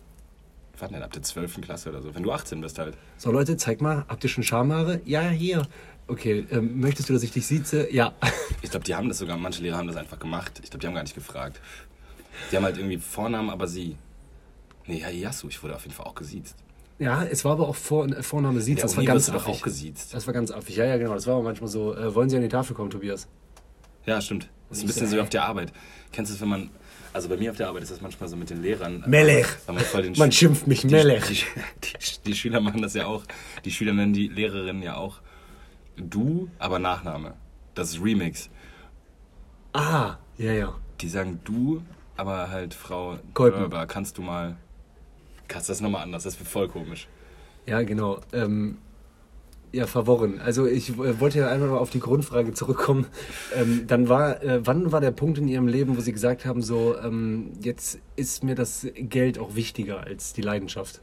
Was 0.77 0.89
denn, 0.89 1.03
ab 1.03 1.11
der 1.11 1.23
12. 1.23 1.59
Klasse 1.61 1.89
oder 1.89 2.01
so. 2.01 2.15
Wenn 2.15 2.23
du 2.23 2.31
18 2.31 2.61
bist 2.61 2.79
halt. 2.79 2.97
So 3.17 3.31
Leute, 3.31 3.57
zeig 3.57 3.81
mal, 3.81 4.05
habt 4.07 4.23
ihr 4.23 4.29
schon 4.29 4.43
Schamhaare? 4.43 5.01
Ja, 5.05 5.29
hier. 5.29 5.67
Okay, 6.07 6.45
ähm, 6.51 6.79
möchtest 6.79 7.09
du, 7.09 7.13
dass 7.13 7.23
ich 7.23 7.31
dich 7.31 7.45
sieze? 7.45 7.91
Ja. 7.93 8.13
Ich 8.61 8.71
glaube, 8.71 8.85
die 8.85 8.95
haben 8.95 9.09
das 9.09 9.19
sogar, 9.19 9.37
manche 9.37 9.61
Lehrer 9.61 9.77
haben 9.77 9.87
das 9.87 9.95
einfach 9.95 10.17
gemacht. 10.17 10.59
Ich 10.63 10.71
glaube, 10.71 10.79
die 10.79 10.87
haben 10.87 10.95
gar 10.95 11.03
nicht 11.03 11.13
gefragt. 11.13 11.61
Die 12.51 12.55
haben 12.55 12.63
halt 12.63 12.77
irgendwie 12.77 12.97
Vornamen, 12.97 13.49
aber 13.49 13.67
sie. 13.67 13.95
Nee, 14.87 15.01
ja, 15.01 15.09
Yasu, 15.09 15.49
ich 15.49 15.61
wurde 15.61 15.75
auf 15.75 15.83
jeden 15.83 15.93
Fall 15.93 16.05
auch 16.07 16.15
gesiezt. 16.15 16.55
Ja, 16.97 17.23
es 17.23 17.43
war 17.43 17.53
aber 17.53 17.67
auch 17.67 17.75
Vor 17.75 18.05
äh, 18.07 18.23
Vorname. 18.23 18.59
Der 18.61 18.75
Das 18.75 18.95
war 18.95 19.03
ganz 19.03 19.29
affig. 19.29 19.55
auch 19.55 19.61
gesiezt. 19.61 20.13
Das 20.13 20.25
war 20.27 20.33
ganz 20.33 20.51
affig. 20.51 20.75
Ja, 20.77 20.85
ja, 20.85 20.97
genau. 20.97 21.13
Das 21.13 21.27
war 21.27 21.35
aber 21.35 21.43
manchmal 21.43 21.69
so. 21.69 21.95
Äh, 21.95 22.13
wollen 22.15 22.29
Sie 22.29 22.35
an 22.37 22.41
die 22.41 22.47
Tafel 22.49 22.75
kommen, 22.75 22.89
Tobias? 22.89 23.27
Ja, 24.05 24.21
stimmt. 24.21 24.49
Das 24.69 24.77
ist 24.79 24.83
ein 24.83 24.87
bisschen 24.87 25.07
so, 25.07 25.19
auf 25.21 25.29
der 25.29 25.45
Arbeit. 25.45 25.73
Kennst 26.11 26.31
du 26.31 26.35
das, 26.35 26.41
wenn 26.41 26.49
man. 26.49 26.69
Also 27.11 27.29
bei 27.29 27.37
mir 27.37 27.51
auf 27.51 27.57
der 27.57 27.69
Arbeit 27.69 27.83
ist 27.83 27.91
das 27.91 28.01
manchmal 28.01 28.27
so 28.29 28.35
mit 28.35 28.49
den 28.49 28.61
Lehrern. 28.61 29.03
Melech. 29.07 29.45
Weil 29.67 29.75
man, 29.75 29.83
Man 30.17 30.29
Sch- 30.31 30.33
schimpft 30.33 30.67
mich 30.67 30.83
Melech. 30.83 31.23
Die, 31.27 31.35
die, 31.83 32.21
die 32.25 32.35
Schüler 32.35 32.59
machen 32.59 32.81
das 32.81 32.93
ja 32.93 33.05
auch. 33.05 33.23
Die 33.63 33.71
Schüler 33.71 33.93
nennen 33.93 34.13
die 34.13 34.27
Lehrerinnen 34.27 34.81
ja 34.83 34.97
auch 34.97 35.19
du, 35.97 36.49
aber 36.59 36.77
Nachname. 36.79 37.35
Das 37.73 37.91
ist 37.91 38.01
Remix. 38.03 38.49
Ah, 39.73 40.17
ja, 40.37 40.51
ja. 40.53 40.73
Die 41.01 41.07
sagen 41.09 41.39
du, 41.43 41.81
aber 42.17 42.49
halt 42.49 42.73
Frau. 42.73 43.17
Körber, 43.33 43.85
kannst 43.87 44.17
du 44.17 44.21
mal. 44.21 44.57
Kannst 45.47 45.69
das 45.69 45.81
nochmal 45.81 46.03
anders, 46.03 46.23
das 46.23 46.39
wird 46.39 46.49
voll 46.49 46.67
komisch. 46.67 47.07
Ja, 47.65 47.81
genau. 47.83 48.21
Ähm, 48.33 48.77
ja, 49.71 49.87
verworren. 49.87 50.39
Also 50.39 50.65
ich 50.67 50.91
äh, 50.91 51.19
wollte 51.19 51.39
ja 51.39 51.49
einfach 51.49 51.67
mal 51.67 51.77
auf 51.77 51.89
die 51.89 51.99
Grundfrage 51.99 52.53
zurückkommen. 52.53 53.07
Ähm, 53.55 53.87
dann 53.87 54.07
war, 54.07 54.41
äh, 54.41 54.65
wann 54.65 54.91
war 54.91 55.01
der 55.01 55.11
Punkt 55.11 55.37
in 55.37 55.47
Ihrem 55.47 55.67
Leben, 55.67 55.97
wo 55.97 56.01
Sie 56.01 56.13
gesagt 56.13 56.45
haben, 56.45 56.61
so, 56.61 56.97
ähm, 56.97 57.51
jetzt 57.61 57.99
ist 58.15 58.43
mir 58.43 58.55
das 58.55 58.87
Geld 58.95 59.37
auch 59.37 59.55
wichtiger 59.55 60.01
als 60.01 60.33
die 60.33 60.41
Leidenschaft? 60.41 61.01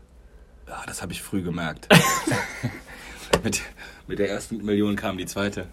Ja, 0.67 0.83
das 0.87 1.03
habe 1.03 1.13
ich 1.13 1.21
früh 1.21 1.43
gemerkt. 1.43 1.89
mit, 3.45 3.61
mit 4.07 4.19
der 4.19 4.31
ersten 4.31 4.65
Million 4.65 4.97
kam 4.97 5.19
die 5.19 5.27
zweite, 5.27 5.67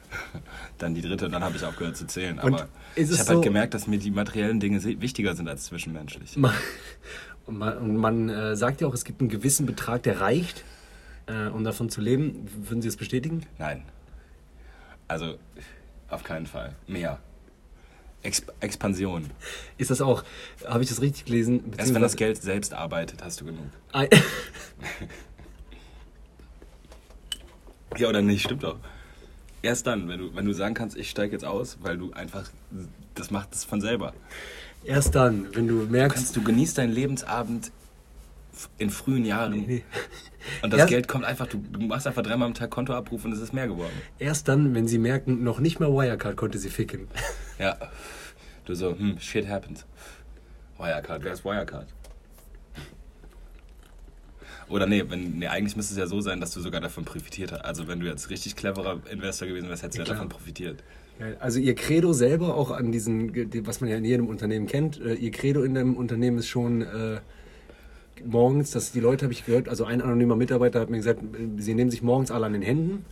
dann 0.77 0.93
die 0.93 1.01
dritte 1.01 1.25
und 1.27 1.31
dann 1.31 1.43
habe 1.43 1.55
ich 1.55 1.63
aufgehört 1.63 1.95
zu 1.95 2.05
zählen. 2.07 2.39
Aber 2.39 2.67
ich 2.95 3.07
habe 3.07 3.17
halt 3.17 3.27
so- 3.27 3.41
gemerkt, 3.41 3.73
dass 3.75 3.87
mir 3.87 3.99
die 3.99 4.11
materiellen 4.11 4.59
Dinge 4.59 4.83
wichtiger 4.83 5.35
sind 5.35 5.47
als 5.47 5.65
zwischenmenschlich. 5.65 6.37
Man, 7.49 7.49
und 7.49 7.57
man, 7.57 7.77
und 7.77 7.97
man 7.97 8.29
äh, 8.29 8.55
sagt 8.55 8.81
ja 8.81 8.87
auch, 8.87 8.93
es 8.93 9.03
gibt 9.03 9.21
einen 9.21 9.29
gewissen 9.29 9.65
Betrag, 9.65 10.03
der 10.03 10.21
reicht, 10.21 10.63
äh, 11.27 11.47
um 11.47 11.63
davon 11.63 11.89
zu 11.89 12.01
leben. 12.01 12.47
Würden 12.67 12.81
Sie 12.81 12.87
das 12.87 12.97
bestätigen? 12.97 13.45
Nein. 13.57 13.83
Also, 15.07 15.35
auf 16.09 16.23
keinen 16.23 16.45
Fall. 16.45 16.75
Mehr. 16.87 17.19
Exp 18.21 18.51
Expansion. 18.59 19.29
Ist 19.77 19.91
das 19.91 20.01
auch, 20.01 20.23
habe 20.67 20.83
ich 20.83 20.89
das 20.89 21.01
richtig 21.01 21.25
gelesen? 21.25 21.73
Erst 21.77 21.93
wenn 21.93 22.01
das 22.01 22.15
Geld 22.15 22.41
selbst 22.41 22.73
arbeitet, 22.73 23.23
hast 23.23 23.41
du 23.41 23.45
genug. 23.45 23.69
Ja 27.97 28.07
oder 28.07 28.21
nicht, 28.21 28.43
stimmt 28.43 28.63
doch. 28.63 28.77
Erst 29.61 29.87
dann, 29.87 30.07
wenn 30.07 30.19
du, 30.19 30.35
wenn 30.35 30.45
du 30.45 30.53
sagen 30.53 30.73
kannst, 30.73 30.95
ich 30.95 31.09
steige 31.09 31.33
jetzt 31.33 31.43
aus, 31.43 31.79
weil 31.81 31.97
du 31.97 32.13
einfach, 32.13 32.49
das 33.15 33.31
macht 33.31 33.53
es 33.53 33.65
von 33.65 33.81
selber. 33.81 34.13
Erst 34.83 35.15
dann, 35.15 35.53
wenn 35.55 35.67
du 35.67 35.85
Du, 35.85 35.91
merkst, 35.91 36.15
kannst, 36.17 36.35
du 36.35 36.43
genießt 36.43 36.77
deinen 36.77 36.91
Lebensabend 36.93 37.71
in 38.77 38.89
frühen 38.89 39.25
Jahren 39.25 39.51
Nee. 39.65 39.83
und 40.63 40.71
das 40.73 40.79
Erst- 40.79 40.89
Geld 40.89 41.07
kommt 41.07 41.23
einfach, 41.25 41.47
du, 41.47 41.57
du 41.57 41.79
machst 41.81 42.07
einfach 42.07 42.23
dreimal 42.23 42.47
am 42.47 42.53
Tag 42.53 42.69
Kontoabruf 42.71 43.23
und 43.25 43.31
es 43.31 43.39
ist 43.39 43.53
mehr 43.53 43.67
geworden. 43.67 43.93
erst 44.19 44.47
dann, 44.47 44.73
wenn 44.75 44.87
sie 44.87 44.97
merken, 44.97 45.43
noch 45.43 45.59
nicht 45.59 45.79
mal 45.79 45.89
Wirecard 45.91 46.35
konnte 46.35 46.57
sie 46.57 46.69
ficken. 46.69 47.07
Ja. 47.59 47.77
Du 48.65 48.73
so, 48.75 48.97
hm, 48.97 49.19
shit 49.19 49.47
happens. 49.49 49.85
Wirecard, 50.77 51.23
wer 51.25 51.33
ist 51.33 51.43
Wirecard? 51.43 51.87
Oder 54.69 54.85
nee, 54.85 55.03
wenn, 55.09 55.39
nee, 55.39 55.47
eigentlich 55.47 55.75
müsste 55.75 55.93
es 55.93 55.97
ja 55.99 56.05
so 56.07 56.21
sein, 56.21 56.39
dass 56.39 56.51
du 56.53 56.61
sogar 56.61 56.79
davon 56.79 57.03
profitiert 57.03 57.51
hast. 57.51 57.65
Also 57.65 57.87
wenn 57.87 57.99
du 57.99 58.05
jetzt 58.05 58.29
richtig 58.29 58.55
cleverer 58.55 59.01
Investor 59.11 59.47
gewesen 59.47 59.67
wärst, 59.67 59.83
hättest 59.83 59.97
du 59.97 60.03
Ja, 60.03 60.07
ja, 60.07 60.13
davon 60.13 60.29
profitiert. 60.29 60.83
Also 61.39 61.59
ihr 61.59 61.75
Credo 61.75 62.13
selber, 62.13 62.55
auch 62.55 62.71
an 62.71 62.91
diesen, 62.91 63.33
die- 63.51 63.67
was 63.67 63.81
man 63.81 63.89
ja 63.89 63.97
in 63.97 64.05
jedem 64.05 64.27
Unternehmen 64.27 64.67
kennt, 64.67 64.99
äh, 65.01 65.13
ihr 65.15 65.31
Credo 65.31 65.63
in 65.63 65.73
dem 65.73 65.97
Unternehmen 65.97 66.37
ist 66.37 66.47
schon 66.47 66.81
äh, 66.81 67.19
morgens, 68.25 68.71
dass 68.71 68.91
die 68.91 68.99
Leute, 69.01 69.25
habe 69.25 69.33
ich 69.33 69.45
gehört, 69.45 69.67
also 69.69 69.83
ein 69.85 70.01
anonymer 70.01 70.35
Mitarbeiter 70.37 70.79
hat 70.79 70.89
mir 70.89 70.97
gesagt, 70.97 71.21
äh, 71.21 71.61
sie 71.61 71.73
nehmen 71.73 71.91
sich 71.91 72.01
morgens 72.01 72.31
alle 72.31 72.45
an 72.45 72.53
den 72.53 72.61
Händen 72.61 73.05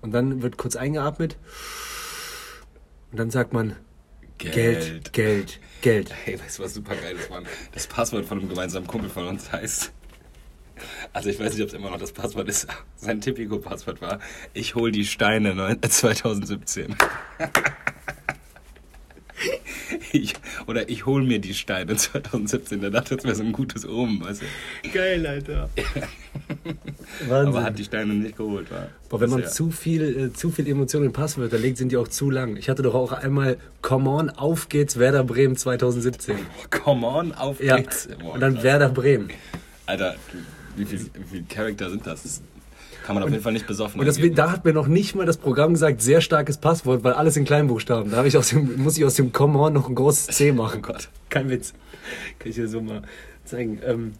und 0.00 0.12
dann 0.12 0.40
wird 0.42 0.56
kurz 0.56 0.76
eingeatmet 0.76 1.36
und 3.10 3.18
dann 3.18 3.30
sagt 3.30 3.52
man 3.52 3.76
Geld, 4.38 5.12
Geld, 5.12 5.60
Geld. 5.82 6.12
Hey, 6.24 6.40
weißt 6.40 6.58
du, 6.58 6.62
was 6.64 6.74
super 6.74 6.94
geil 6.96 7.14
ist, 7.16 7.30
Mann? 7.30 7.44
Das 7.72 7.86
Passwort 7.86 8.24
von 8.24 8.38
einem 8.40 8.48
gemeinsamen 8.48 8.86
Kumpel 8.86 9.08
von 9.10 9.26
uns 9.28 9.52
heißt. 9.52 9.92
Also 11.12 11.28
ich 11.30 11.38
weiß 11.38 11.52
nicht, 11.54 11.62
ob 11.62 11.68
es 11.68 11.74
immer 11.74 11.90
noch 11.90 11.98
das 11.98 12.12
Passwort 12.12 12.48
ist. 12.48 12.66
Sein 12.96 13.20
Tipico-Passwort 13.20 14.00
war, 14.00 14.18
ich 14.54 14.74
hol 14.74 14.90
die 14.92 15.04
Steine 15.04 15.54
neun- 15.54 15.78
äh, 15.82 15.88
2017. 15.88 16.94
Ich, 20.12 20.34
oder 20.66 20.88
ich 20.88 21.04
hol 21.06 21.22
mir 21.24 21.40
die 21.40 21.54
Steine 21.54 21.96
2017. 21.96 22.80
Der 22.80 22.90
dachte, 22.90 23.16
das 23.16 23.24
wäre 23.24 23.34
so 23.34 23.42
ein 23.42 23.52
gutes 23.52 23.84
Omen, 23.88 24.22
weißt 24.22 24.42
du. 24.42 24.88
Geil, 24.92 25.26
Alter. 25.26 25.68
Wahnsinn. 27.28 27.48
Aber 27.48 27.64
hat 27.64 27.78
die 27.78 27.84
Steine 27.84 28.14
nicht 28.14 28.36
geholt, 28.36 28.70
war. 28.70 28.88
Boah, 29.08 29.20
wenn 29.20 29.30
man 29.30 29.40
Sehr- 29.40 29.50
zu 29.50 29.70
viel, 29.70 30.26
äh, 30.28 30.32
zu 30.32 30.50
viel 30.50 30.68
Emotionen 30.68 31.06
in 31.06 31.12
Passwörter 31.12 31.58
legt, 31.58 31.78
sind 31.78 31.90
die 31.90 31.96
auch 31.96 32.06
zu 32.08 32.30
lang. 32.30 32.56
Ich 32.56 32.68
hatte 32.68 32.82
doch 32.82 32.94
auch 32.94 33.10
einmal 33.12 33.56
Come 33.80 34.10
on, 34.10 34.30
auf 34.30 34.68
geht's, 34.68 34.98
Werder 34.98 35.24
Bremen 35.24 35.56
2017. 35.56 36.36
Come 36.70 37.04
on, 37.06 37.32
auf 37.32 37.60
Ja. 37.62 37.76
geht's. 37.78 38.08
Boah, 38.20 38.34
Und 38.34 38.40
dann. 38.40 38.62
Werder 38.62 38.90
Bremen. 38.90 39.30
Alter, 39.86 40.14
wie 40.76 40.84
viele 40.84 41.04
viel 41.30 41.44
Charakter 41.48 41.90
sind 41.90 42.06
das? 42.06 42.22
das? 42.22 42.42
Kann 43.04 43.16
man 43.16 43.24
auf 43.24 43.30
jeden 43.30 43.42
Fall 43.42 43.52
nicht 43.52 43.66
besoffen 43.66 44.00
Und 44.00 44.06
das, 44.06 44.18
da 44.34 44.52
hat 44.52 44.64
mir 44.64 44.72
noch 44.72 44.86
nicht 44.86 45.14
mal 45.14 45.26
das 45.26 45.36
Programm 45.36 45.72
gesagt, 45.72 46.00
sehr 46.00 46.20
starkes 46.20 46.58
Passwort, 46.58 47.02
weil 47.02 47.14
alles 47.14 47.36
in 47.36 47.44
Kleinbuchstaben. 47.44 48.12
Da 48.12 48.24
ich 48.24 48.36
aus 48.36 48.50
dem, 48.50 48.82
muss 48.82 48.96
ich 48.96 49.04
aus 49.04 49.14
dem 49.14 49.32
Come 49.32 49.58
on 49.58 49.72
noch 49.72 49.88
ein 49.88 49.94
großes 49.94 50.28
C 50.36 50.52
machen. 50.52 50.80
Oh 50.84 50.86
Gott. 50.86 51.08
Kein 51.28 51.48
Witz. 51.50 51.74
Kann 52.38 52.50
ich 52.50 52.54
dir 52.54 52.68
so 52.68 52.80
mal 52.80 53.02
zeigen. 53.44 53.80
Ähm, 53.84 54.12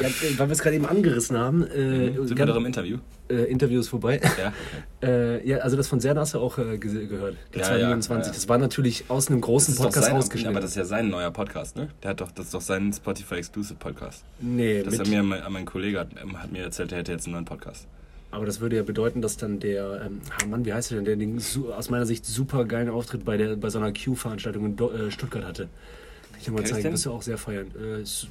ja, 0.00 0.08
weil 0.38 0.48
wir 0.48 0.52
es 0.52 0.60
gerade 0.60 0.76
eben 0.76 0.86
angerissen 0.86 1.36
haben, 1.38 1.62
äh, 1.66 2.12
Sind 2.26 2.36
wir 2.38 2.46
doch 2.46 2.56
im 2.56 2.66
Interview? 2.66 2.98
äh, 3.28 3.44
Interview 3.44 3.80
ist 3.80 3.88
vorbei. 3.88 4.20
Ja. 4.38 4.52
Äh, 5.04 5.44
ja, 5.48 5.58
also 5.58 5.76
das 5.76 5.88
von 5.88 5.98
Serda 5.98 6.20
hast 6.20 6.34
du 6.34 6.38
auch 6.38 6.58
äh, 6.58 6.78
ge- 6.78 7.08
gehört. 7.08 7.36
Der 7.54 7.62
Ja, 7.62 7.66
229. 7.66 8.28
ja. 8.28 8.34
Das 8.34 8.48
war 8.48 8.58
natürlich 8.58 9.04
aus 9.08 9.26
einem 9.28 9.40
großen 9.40 9.74
Podcast 9.74 10.06
sein, 10.06 10.14
rausgeschnitten. 10.14 10.54
aber 10.54 10.60
das 10.60 10.70
ist 10.70 10.76
ja 10.76 10.84
sein 10.84 11.08
neuer 11.08 11.32
Podcast, 11.32 11.74
ne? 11.74 11.88
Der 12.04 12.10
hat 12.10 12.20
doch, 12.20 12.30
das 12.30 12.44
ist 12.46 12.54
doch 12.54 12.60
sein 12.60 12.92
Spotify 12.92 13.34
Exclusive 13.34 13.74
Podcast. 13.80 14.22
nee, 14.38 14.80
Das 14.84 15.00
hat 15.00 15.08
mir 15.08 15.24
mein, 15.24 15.40
mein 15.50 15.64
Kollege 15.64 15.98
hat, 15.98 16.10
ähm, 16.22 16.40
hat 16.40 16.52
mir 16.52 16.62
erzählt, 16.62 16.92
der 16.92 16.98
hätte 16.98 17.10
jetzt 17.10 17.24
einen 17.26 17.32
neuen 17.34 17.44
Podcast. 17.46 17.88
aber 18.30 18.46
das 18.46 18.60
würde 18.60 18.76
ja 18.76 18.84
bedeuten, 18.84 19.22
dass 19.22 19.36
dann 19.36 19.58
der, 19.58 20.02
ähm, 20.06 20.20
ah 20.40 20.46
Mann, 20.46 20.64
wie 20.64 20.72
heißt 20.72 20.92
der 20.92 20.98
denn, 20.98 21.04
der 21.04 21.16
den 21.16 21.42
aus 21.76 21.90
meiner 21.90 22.06
Sicht 22.06 22.24
super 22.24 22.64
geilen 22.64 22.90
Auftritt 22.90 23.24
bei, 23.24 23.36
der, 23.36 23.56
bei 23.56 23.70
so 23.70 23.78
einer 23.80 23.92
Q-Veranstaltung 23.92 24.64
in 24.66 24.76
Do 24.76 24.92
äh, 24.92 25.10
Stuttgart 25.10 25.44
hatte. 25.44 25.68
Ich 26.42 26.46
kann 26.46 26.54
mal 26.54 26.60
Kennst 26.60 26.72
zeigen, 26.72 26.82
den? 26.82 26.92
wirst 26.94 27.06
du 27.06 27.12
auch 27.12 27.22
sehr 27.22 27.38
feiern. 27.38 27.70
Äh, 27.80 28.02
ist 28.02 28.26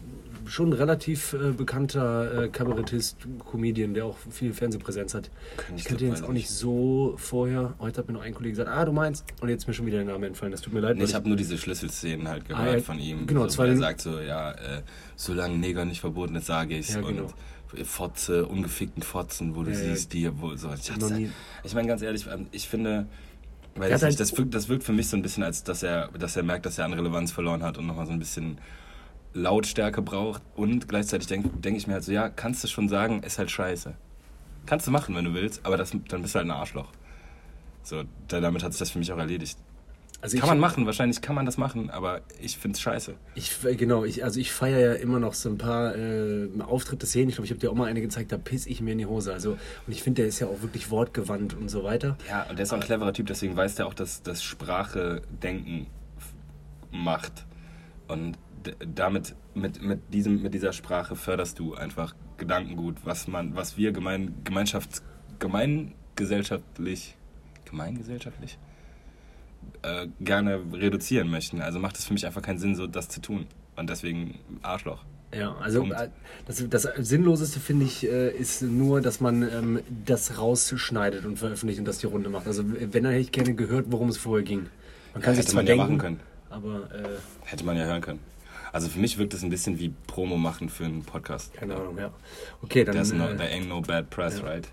schon 0.45 0.69
ein 0.69 0.73
relativ 0.73 1.31
äh, 1.31 1.51
bekannter 1.51 2.43
äh, 2.43 2.47
Kabarettist, 2.49 3.15
Comedian, 3.49 3.93
der 3.93 4.03
auch 4.05 4.17
viel 4.29 4.51
Fernsehpräsenz 4.53 5.13
hat. 5.13 5.29
Kenn 5.55 5.75
ich 5.75 5.83
Ich 5.83 5.87
kannte 5.87 6.03
ihn 6.03 6.09
jetzt 6.11 6.23
auch 6.23 6.33
nicht 6.33 6.49
so 6.49 7.13
vorher. 7.17 7.73
Heute 7.79 7.99
hat 7.99 8.07
mir 8.07 8.13
noch 8.13 8.21
ein 8.21 8.33
Kollege 8.33 8.51
gesagt, 8.57 8.69
ah, 8.69 8.83
du 8.83 8.91
meinst. 8.91 9.23
Und 9.39 9.47
jetzt 9.47 9.61
ist 9.63 9.67
mir 9.69 9.73
schon 9.73 9.85
wieder 9.85 9.99
der 10.03 10.07
Name 10.07 10.27
entfallen. 10.27 10.51
Das 10.51 10.59
tut 10.59 10.73
mir 10.73 10.81
leid. 10.81 10.97
Nee, 10.97 11.05
ich 11.05 11.15
habe 11.15 11.25
nur 11.29 11.37
diese 11.37 11.57
Schlüsselszenen 11.57 12.27
halt 12.27 12.45
gehört 12.49 12.67
Ah, 12.67 12.73
ja, 12.75 12.81
von 12.81 12.99
ihm. 12.99 13.27
genau, 13.27 13.43
so, 13.43 13.47
zwei 13.47 13.67
er 13.67 13.77
sagt 13.77 14.01
so, 14.01 14.19
ja, 14.19 14.51
äh, 14.51 14.81
solange 15.15 15.57
Neger 15.57 15.85
nicht 15.85 16.01
verboten 16.01 16.35
ist, 16.35 16.47
sage 16.47 16.77
ich's. 16.77 16.93
Ja, 16.93 16.99
genau. 17.01 17.23
Und 17.73 17.85
Fotze, 17.85 18.45
ungefickten 18.45 19.03
Fotzen, 19.03 19.55
wo 19.55 19.63
du 19.63 19.71
Ja, 19.71 19.79
ja. 19.79 19.93
siehst, 19.95 20.11
die, 20.11 20.29
wo 20.41 20.53
so. 20.57 20.67
Ich, 20.73 21.29
ich 21.63 21.73
meine 21.73 21.87
ganz 21.87 22.01
ehrlich, 22.01 22.25
ähm, 22.27 22.47
ich 22.51 22.67
finde, 22.67 23.07
weil 23.75 23.89
das, 23.89 24.03
halt- 24.03 24.19
das, 24.19 24.37
wirkt, 24.37 24.53
das 24.53 24.69
wirkt 24.69 24.83
für 24.83 24.93
mich 24.93 25.07
so 25.09 25.17
ein 25.17 25.21
bisschen, 25.21 25.43
als 25.43 25.63
dass 25.63 25.83
er, 25.83 26.09
dass 26.09 26.35
er 26.35 26.43
merkt, 26.43 26.65
dass 26.65 26.77
er 26.77 26.85
an 26.85 26.93
Relevanz 26.93 27.31
verloren 27.31 27.63
hat 27.63 27.77
und 27.77 27.87
nochmal 27.87 28.05
so 28.05 28.11
ein 28.11 28.19
bisschen 28.19 28.57
Lautstärke 29.33 30.01
braucht. 30.01 30.41
Und 30.55 30.87
gleichzeitig 30.87 31.27
denke 31.27 31.49
denk 31.49 31.77
ich 31.77 31.87
mir 31.87 31.93
halt 31.93 32.03
so, 32.03 32.11
ja, 32.11 32.29
kannst 32.29 32.63
du 32.63 32.67
schon 32.67 32.89
sagen, 32.89 33.23
ist 33.23 33.37
halt 33.39 33.49
scheiße. 33.51 33.93
Kannst 34.65 34.87
du 34.87 34.91
machen, 34.91 35.15
wenn 35.15 35.25
du 35.25 35.33
willst, 35.33 35.65
aber 35.65 35.77
das, 35.77 35.91
dann 36.09 36.21
bist 36.21 36.35
du 36.35 36.39
halt 36.39 36.47
ein 36.47 36.51
Arschloch. 36.51 36.87
So, 37.83 38.03
da, 38.27 38.39
damit 38.41 38.63
hat 38.63 38.73
sich 38.73 38.79
das 38.79 38.91
für 38.91 38.99
mich 38.99 39.11
auch 39.11 39.17
erledigt. 39.17 39.57
Also 40.21 40.37
Kann 40.37 40.49
man 40.49 40.59
machen, 40.59 40.85
wahrscheinlich 40.85 41.19
kann 41.21 41.33
man 41.33 41.47
das 41.47 41.57
machen, 41.57 41.89
aber 41.89 42.21
ich 42.39 42.55
find's 42.55 42.79
scheiße. 42.79 43.15
Ich, 43.33 43.57
genau, 43.75 44.05
ich, 44.05 44.23
also 44.23 44.39
ich 44.39 44.51
feiere 44.51 44.79
ja 44.79 44.93
immer 44.93 45.19
noch 45.19 45.33
so 45.33 45.49
ein 45.49 45.57
paar 45.57 45.95
äh, 45.95 46.47
Auftritte, 46.59 47.07
Szenen. 47.07 47.29
Ich 47.29 47.35
glaube, 47.35 47.45
ich 47.45 47.51
habe 47.51 47.59
dir 47.59 47.71
auch 47.71 47.75
mal 47.75 47.85
eine 47.85 48.01
gezeigt, 48.01 48.31
da 48.31 48.37
piss 48.37 48.67
ich 48.67 48.81
mir 48.81 48.91
in 48.91 48.99
die 48.99 49.07
Hose. 49.07 49.33
Also, 49.33 49.53
und 49.53 49.59
ich 49.87 50.03
finde, 50.03 50.21
der 50.21 50.29
ist 50.29 50.39
ja 50.39 50.45
auch 50.45 50.61
wirklich 50.61 50.91
wortgewandt 50.91 51.55
und 51.55 51.69
so 51.69 51.83
weiter. 51.83 52.17
Ja, 52.29 52.43
und 52.43 52.59
der 52.59 52.63
ist 52.63 52.71
auch 52.71 52.77
ein 52.77 52.83
cleverer 52.83 53.13
Typ, 53.13 53.25
deswegen 53.25 53.57
weiß 53.57 53.75
der 53.75 53.87
auch, 53.87 53.95
dass, 53.95 54.21
dass 54.21 54.43
Sprache 54.43 55.23
Denken 55.41 55.87
macht. 56.91 57.47
Und 58.07 58.37
damit, 58.93 59.33
mit, 59.55 59.81
mit, 59.81 60.13
diesem, 60.13 60.43
mit 60.43 60.53
dieser 60.53 60.71
Sprache 60.71 61.15
förderst 61.15 61.57
du 61.57 61.73
einfach 61.73 62.13
Gedankengut, 62.37 62.97
was 63.05 63.27
man, 63.27 63.55
was 63.55 63.75
wir 63.75 63.91
gemein, 63.91 64.35
Gemeinschafts, 64.43 65.01
gemeingesellschaftlich, 65.39 67.15
gemeingesellschaftlich 67.65 68.59
äh, 69.81 70.07
gerne 70.19 70.61
reduzieren 70.73 71.29
möchten. 71.29 71.61
Also 71.61 71.79
macht 71.79 71.97
es 71.97 72.05
für 72.05 72.13
mich 72.13 72.25
einfach 72.25 72.41
keinen 72.41 72.59
Sinn, 72.59 72.75
so 72.75 72.87
das 72.87 73.09
zu 73.09 73.21
tun. 73.21 73.47
Und 73.75 73.89
deswegen 73.89 74.39
Arschloch. 74.61 75.03
Ja, 75.33 75.55
also 75.55 75.85
äh, 75.85 76.09
das, 76.45 76.63
das 76.69 76.83
Sinnloseste 76.97 77.59
finde 77.61 77.85
ich 77.85 78.05
äh, 78.05 78.31
ist 78.31 78.61
nur, 78.63 78.99
dass 79.01 79.21
man 79.21 79.43
ähm, 79.43 79.79
das 80.05 80.37
rausschneidet 80.37 81.25
und 81.25 81.39
veröffentlicht 81.39 81.79
und 81.79 81.85
das 81.85 81.99
die 81.99 82.07
Runde 82.07 82.29
macht. 82.29 82.47
Also 82.47 82.63
wenn, 82.67 82.91
dann 82.91 83.05
hätte 83.13 83.21
ich 83.21 83.31
gerne 83.31 83.53
gehört, 83.55 83.85
worum 83.89 84.09
es 84.09 84.17
vorher 84.17 84.43
ging. 84.45 84.67
Man 85.13 85.21
kann 85.23 85.33
Ja, 85.33 85.41
sich 85.41 85.45
hätte 85.45 85.51
zwar 85.53 85.63
man 85.63 85.67
ja 85.67 85.73
denken, 85.75 85.87
machen 85.87 85.97
können. 85.99 86.19
aber 86.49 86.93
äh, 86.93 87.07
Hätte 87.45 87.63
man 87.65 87.77
ja 87.77 87.85
hören 87.85 88.01
können. 88.01 88.19
Also 88.73 88.87
für 88.89 88.99
mich 88.99 89.17
wirkt 89.17 89.33
es 89.33 89.43
ein 89.43 89.49
bisschen 89.49 89.79
wie 89.79 89.93
Promo 90.07 90.37
machen 90.37 90.69
für 90.69 90.85
einen 90.85 91.03
Podcast. 91.03 91.53
keine 91.53 91.75
Ahnung, 91.75 91.97
ja. 91.97 92.11
Okay, 92.61 92.83
dann 92.83 92.95
There's 92.95 93.11
no, 93.13 93.27
there 93.27 93.49
ain't 93.49 93.67
no 93.67 93.81
bad 93.81 94.09
press, 94.09 94.39
ja. 94.39 94.45
right? 94.45 94.67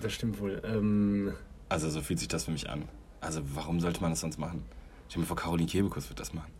das 0.00 0.12
stimmt 0.12 0.40
wohl. 0.40 0.60
Ähm, 0.64 1.32
Also 1.68 1.88
so 1.90 2.00
fühlt 2.00 2.18
sich 2.20 2.28
das 2.28 2.44
für 2.44 2.50
mich 2.52 2.68
an. 2.70 2.84
Also 3.20 3.40
warum 3.54 3.80
sollte 3.80 4.00
man 4.00 4.10
das 4.10 4.20
sonst 4.20 4.38
machen? 4.38 4.64
Stell 5.08 5.16
dir 5.16 5.20
mal 5.20 5.26
vor, 5.26 5.36
Caroline 5.36 5.68
Kebekus 5.68 6.08
wird 6.08 6.20
das 6.20 6.34
machen. 6.34 6.52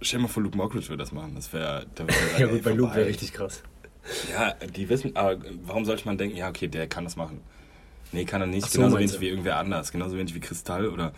Stell 0.00 0.18
dir 0.18 0.22
mal 0.22 0.28
vor, 0.28 0.42
Luke 0.42 0.56
Mockridge 0.56 0.88
wird 0.88 1.00
das 1.00 1.12
machen. 1.12 1.34
Das 1.34 1.52
wäre... 1.52 1.86
ja 2.38 2.46
gut, 2.46 2.62
bei 2.62 2.72
Luke 2.72 2.94
wäre 2.94 3.06
richtig 3.06 3.32
krass. 3.32 3.62
Ja, 4.32 4.54
die 4.66 4.88
wissen... 4.88 5.14
Aber 5.16 5.38
warum 5.64 5.84
sollte 5.84 6.06
man 6.06 6.18
denken, 6.18 6.36
ja 6.36 6.48
okay, 6.48 6.68
der 6.68 6.86
kann 6.86 7.04
das 7.04 7.16
machen? 7.16 7.40
Nee, 8.12 8.24
kann 8.24 8.40
er 8.40 8.46
nicht. 8.46 8.64
Ach 8.64 8.70
so, 8.70 8.78
Genauso 8.78 8.98
wenig 8.98 9.20
wie 9.20 9.28
irgendwer 9.28 9.58
anders. 9.58 9.92
Genauso 9.92 10.16
wenig 10.16 10.34
wie 10.34 10.40
Kristall 10.40 10.88
oder 10.88 11.12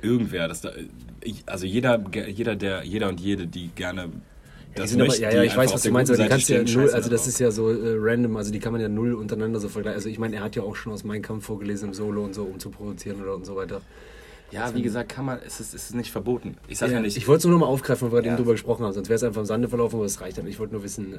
irgendwer. 0.00 0.48
Das 0.48 0.62
da, 0.62 0.70
also 1.46 1.66
jeder, 1.66 2.02
jeder, 2.28 2.56
der, 2.56 2.84
jeder 2.84 3.08
und 3.08 3.20
jede, 3.20 3.46
die 3.46 3.68
gerne... 3.68 4.10
Die 4.76 4.80
Das 4.80 4.94
aber, 4.94 5.16
ja, 5.16 5.30
ja, 5.32 5.42
ich 5.42 5.56
weiß, 5.56 5.72
was 5.74 5.82
du 5.82 5.90
meinst, 5.90 6.12
aber 6.12 6.22
die 6.22 6.28
kannst 6.28 6.48
ja 6.48 6.62
null, 6.62 6.90
also 6.90 7.10
das 7.10 7.26
ist 7.26 7.40
ja 7.40 7.50
so 7.50 7.70
äh, 7.70 7.96
random, 7.98 8.36
also 8.36 8.52
die 8.52 8.58
kann 8.60 8.72
man 8.72 8.80
ja 8.80 8.88
null 8.88 9.14
untereinander 9.14 9.58
so 9.60 9.68
vergleichen. 9.68 9.96
Also 9.96 10.08
ich 10.08 10.18
meine, 10.18 10.36
er 10.36 10.42
hat 10.42 10.54
ja 10.56 10.62
auch 10.62 10.76
schon 10.76 10.92
aus 10.92 11.02
Mein 11.04 11.22
Kampf 11.22 11.46
vorgelesen 11.46 11.88
im 11.88 11.94
Solo 11.94 12.22
und 12.24 12.34
so, 12.34 12.44
um 12.44 12.58
zu 12.60 12.70
produzieren 12.70 13.20
oder 13.20 13.34
und 13.34 13.44
so 13.44 13.56
weiter. 13.56 13.80
Ja, 14.52 14.74
wie 14.74 14.82
gesagt, 14.82 15.10
kann 15.10 15.24
man, 15.26 15.38
es 15.46 15.60
ist, 15.60 15.74
es 15.74 15.84
ist 15.90 15.94
nicht 15.94 16.10
verboten. 16.10 16.56
Ich 16.66 16.78
sag 16.78 16.88
ja, 16.88 16.96
Ja, 16.96 17.00
nicht, 17.00 17.16
ich 17.16 17.28
wollte 17.28 17.38
es 17.38 17.44
nur 17.44 17.52
noch 17.52 17.60
mal 17.66 17.72
aufgreifen, 17.72 18.10
weil 18.10 18.22
wir 18.22 18.26
Ja. 18.26 18.32
eben 18.32 18.36
drüber 18.36 18.52
gesprochen 18.52 18.84
haben, 18.84 18.92
sonst 18.92 19.08
wäre 19.08 19.14
es 19.16 19.22
einfach 19.22 19.40
im 19.42 19.46
Sande 19.46 19.68
verlaufen, 19.68 19.96
aber 19.96 20.06
es 20.06 20.20
reicht 20.20 20.38
dann. 20.38 20.46
Ich 20.48 20.58
wollte 20.58 20.72
nur 20.74 20.82
wissen, 20.82 21.14
äh, 21.14 21.18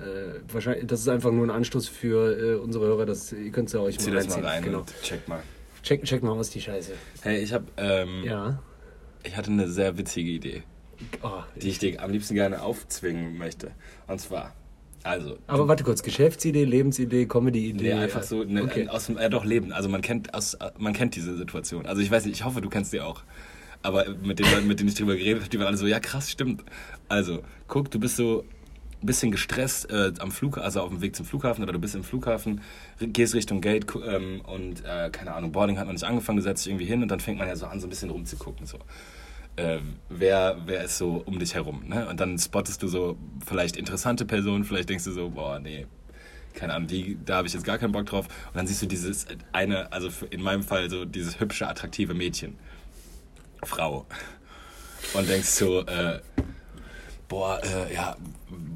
wahrscheinlich, 0.51 0.85
das 0.87 0.99
ist 0.99 1.07
einfach 1.07 1.31
nur 1.31 1.45
ein 1.45 1.49
Anstoß 1.49 1.87
für 1.87 2.37
äh, 2.37 2.55
unsere 2.55 2.87
Hörer, 2.87 3.05
dass 3.05 3.31
ihr 3.31 3.51
könnt 3.51 3.67
es 3.69 3.73
ja 3.73 3.79
euch 3.79 3.99
zieh 3.99 4.09
mal 4.09 4.15
das 4.17 4.25
reinziehen. 4.25 4.43
mal 4.43 4.49
rein 4.49 4.63
genau. 4.63 4.85
check 5.01 5.27
mal. 5.29 5.41
Check, 5.81 6.03
check 6.03 6.23
mal 6.23 6.31
aus 6.31 6.49
die 6.49 6.59
Scheiße. 6.59 6.91
Hey, 7.21 7.41
ich 7.41 7.53
hab, 7.53 7.63
ähm, 7.77 8.23
Ja. 8.25 8.61
ich 9.23 9.37
hatte 9.37 9.49
eine 9.49 9.69
sehr 9.69 9.97
witzige 9.97 10.29
Idee, 10.29 10.63
Oh, 11.23 11.41
die 11.61 11.69
ich 11.69 11.79
dir 11.79 12.01
am 12.01 12.11
liebsten 12.11 12.35
gerne 12.35 12.61
aufzwingen 12.61 13.37
möchte. 13.37 13.71
Und 14.07 14.19
zwar, 14.19 14.53
also, 15.03 15.37
aber 15.47 15.67
warte 15.67 15.83
kurz, 15.83 16.03
Geschäftsidee, 16.03 16.63
Lebensidee, 16.63 17.25
Comedy-Idee. 17.25 17.83
nee, 17.83 17.93
einfach 17.93 18.23
so, 18.23 18.43
ne, 18.43 18.63
Okay. 18.63 18.87
aus 18.87 19.07
dem, 19.07 19.17
äh, 19.17 19.29
doch 19.29 19.43
Leben. 19.45 19.71
Also 19.73 19.89
man 19.89 20.01
kennt, 20.01 20.33
aus, 20.33 20.57
man 20.77 20.93
kennt 20.93 21.15
diese 21.15 21.35
Situation. 21.35 21.85
Also 21.85 22.01
ich 22.01 22.11
weiß 22.11 22.25
nicht, 22.25 22.35
ich 22.35 22.45
hoffe, 22.45 22.61
du 22.61 22.69
kennst 22.69 22.93
die 22.93 23.01
auch. 23.01 23.23
Aber 23.83 24.05
mit 24.23 24.37
den 24.37 24.45
Leuten, 24.51 24.67
mit 24.67 24.79
denen 24.79 24.89
ich 24.89 24.95
drüber 24.95 25.15
geredet 25.15 25.41
habe, 25.41 25.49
die 25.49 25.57
waren 25.57 25.67
alle 25.67 25.77
so, 25.77 25.87
ja 25.87 25.99
krass, 25.99 26.29
stimmt. 26.29 26.63
Also, 27.09 27.41
guck, 27.67 27.89
du 27.89 27.99
bist 27.99 28.15
so 28.15 28.45
ein 29.01 29.05
bisschen 29.07 29.31
gestresst 29.31 29.89
äh, 29.89 30.13
am 30.19 30.29
Flug, 30.31 30.59
also 30.59 30.81
auf 30.81 30.89
dem 30.89 31.01
Weg 31.01 31.15
zum 31.15 31.25
Flughafen 31.25 31.63
oder 31.63 31.73
du 31.73 31.79
bist 31.79 31.95
im 31.95 32.03
Flughafen, 32.03 32.61
gehst 32.99 33.33
Richtung 33.33 33.59
Gate 33.59 33.87
ähm, 34.07 34.41
und 34.41 34.85
äh, 34.85 35.09
keine 35.09 35.33
Ahnung, 35.33 35.51
Boarding 35.51 35.79
hat 35.79 35.87
noch 35.87 35.93
nicht 35.93 36.03
angefangen, 36.03 36.35
du 36.37 36.43
setzt 36.43 36.63
dich 36.63 36.71
irgendwie 36.71 36.85
hin 36.85 37.01
und 37.01 37.07
dann 37.09 37.19
fängt 37.19 37.39
man 37.39 37.47
ja 37.47 37.55
so 37.55 37.65
an, 37.65 37.79
so 37.79 37.87
ein 37.87 37.89
bisschen 37.89 38.11
rumzugucken. 38.11 38.67
So. 38.67 38.77
Äh, 39.57 39.79
wer, 40.09 40.57
wer 40.65 40.83
ist 40.83 40.97
so 40.97 41.21
um 41.25 41.39
dich 41.39 41.55
herum? 41.55 41.83
Ne? 41.87 42.07
Und 42.07 42.19
dann 42.19 42.37
spottest 42.39 42.81
du 42.83 42.87
so 42.87 43.17
vielleicht 43.45 43.75
interessante 43.75 44.25
Personen, 44.25 44.63
vielleicht 44.63 44.89
denkst 44.89 45.03
du 45.03 45.11
so, 45.11 45.29
boah, 45.29 45.59
nee, 45.59 45.87
keine 46.53 46.73
Ahnung, 46.73 46.87
die, 46.87 47.17
da 47.25 47.37
habe 47.37 47.47
ich 47.47 47.53
jetzt 47.53 47.65
gar 47.65 47.77
keinen 47.77 47.91
Bock 47.91 48.05
drauf. 48.05 48.27
Und 48.47 48.55
dann 48.55 48.67
siehst 48.67 48.81
du 48.81 48.85
dieses 48.85 49.25
eine, 49.51 49.91
also 49.91 50.09
in 50.29 50.41
meinem 50.41 50.63
Fall 50.63 50.89
so 50.89 51.05
dieses 51.05 51.39
hübsche, 51.39 51.67
attraktive 51.67 52.13
Mädchen. 52.13 52.57
Frau. 53.63 54.05
Und 55.13 55.29
denkst 55.29 55.49
so, 55.49 55.85
äh, 55.85 56.19
boah, 57.31 57.61
äh, 57.63 57.93
ja, 57.93 58.17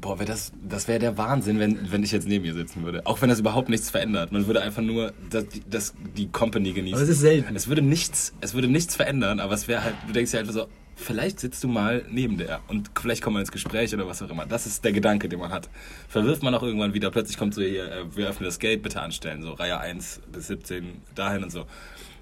boah, 0.00 0.18
wär 0.18 0.24
das, 0.24 0.50
das 0.66 0.88
wäre 0.88 0.98
der 0.98 1.18
Wahnsinn, 1.18 1.58
wenn, 1.58 1.92
wenn 1.92 2.02
ich 2.02 2.10
jetzt 2.10 2.26
neben 2.26 2.46
ihr 2.46 2.54
sitzen 2.54 2.84
würde. 2.84 3.04
Auch 3.04 3.20
wenn 3.20 3.28
das 3.28 3.38
überhaupt 3.38 3.68
nichts 3.68 3.90
verändert. 3.90 4.32
Man 4.32 4.46
würde 4.46 4.62
einfach 4.62 4.80
nur 4.80 5.12
das, 5.28 5.44
das, 5.68 5.94
die 6.16 6.28
Company 6.28 6.72
genießen. 6.72 6.94
Aber 6.94 7.02
es 7.02 7.10
ist 7.10 7.20
selten. 7.20 7.54
Es 7.54 7.68
würde 7.68 7.82
nichts, 7.82 8.32
es 8.40 8.54
würde 8.54 8.68
nichts 8.68 8.96
verändern, 8.96 9.40
aber 9.40 9.52
es 9.52 9.68
wäre 9.68 9.84
halt, 9.84 9.94
du 10.06 10.12
denkst 10.14 10.30
dir 10.30 10.38
einfach 10.38 10.54
so, 10.54 10.68
vielleicht 10.94 11.38
sitzt 11.38 11.62
du 11.64 11.68
mal 11.68 12.06
neben 12.10 12.38
der 12.38 12.60
und 12.68 12.92
vielleicht 12.98 13.22
kommt 13.22 13.34
man 13.34 13.42
ins 13.42 13.52
Gespräch 13.52 13.92
oder 13.92 14.08
was 14.08 14.22
auch 14.22 14.30
immer. 14.30 14.46
Das 14.46 14.66
ist 14.66 14.82
der 14.86 14.92
Gedanke, 14.92 15.28
den 15.28 15.38
man 15.38 15.52
hat. 15.52 15.68
Verwirft 16.08 16.42
man 16.42 16.54
auch 16.54 16.62
irgendwann 16.62 16.94
wieder, 16.94 17.10
plötzlich 17.10 17.36
kommt 17.36 17.52
so 17.52 17.60
hier, 17.60 17.92
äh, 17.92 18.16
wir 18.16 18.28
öffnen 18.28 18.46
das 18.46 18.58
Gate, 18.58 18.82
bitte 18.82 19.02
anstellen, 19.02 19.42
so 19.42 19.52
Reihe 19.52 19.78
1 19.78 20.22
bis 20.32 20.46
17 20.46 21.02
dahin 21.14 21.44
und 21.44 21.50
so. 21.50 21.66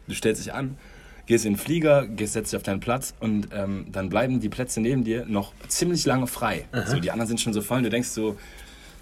Du 0.08 0.14
stellst 0.14 0.44
dich 0.44 0.52
an, 0.52 0.76
gehst 1.26 1.44
in 1.46 1.54
den 1.54 1.58
Flieger, 1.58 2.06
gehst, 2.06 2.34
setzt 2.34 2.52
dich 2.52 2.56
auf 2.56 2.62
deinen 2.62 2.80
Platz 2.80 3.14
und 3.20 3.48
ähm, 3.52 3.86
dann 3.90 4.08
bleiben 4.10 4.40
die 4.40 4.48
Plätze 4.48 4.80
neben 4.80 5.04
dir 5.04 5.24
noch 5.26 5.52
ziemlich 5.68 6.04
lange 6.04 6.26
frei. 6.26 6.66
So, 6.86 6.98
die 7.00 7.10
anderen 7.10 7.28
sind 7.28 7.40
schon 7.40 7.52
so 7.52 7.60
voll 7.62 7.78
und 7.78 7.84
du 7.84 7.90
denkst 7.90 8.08
so, 8.10 8.36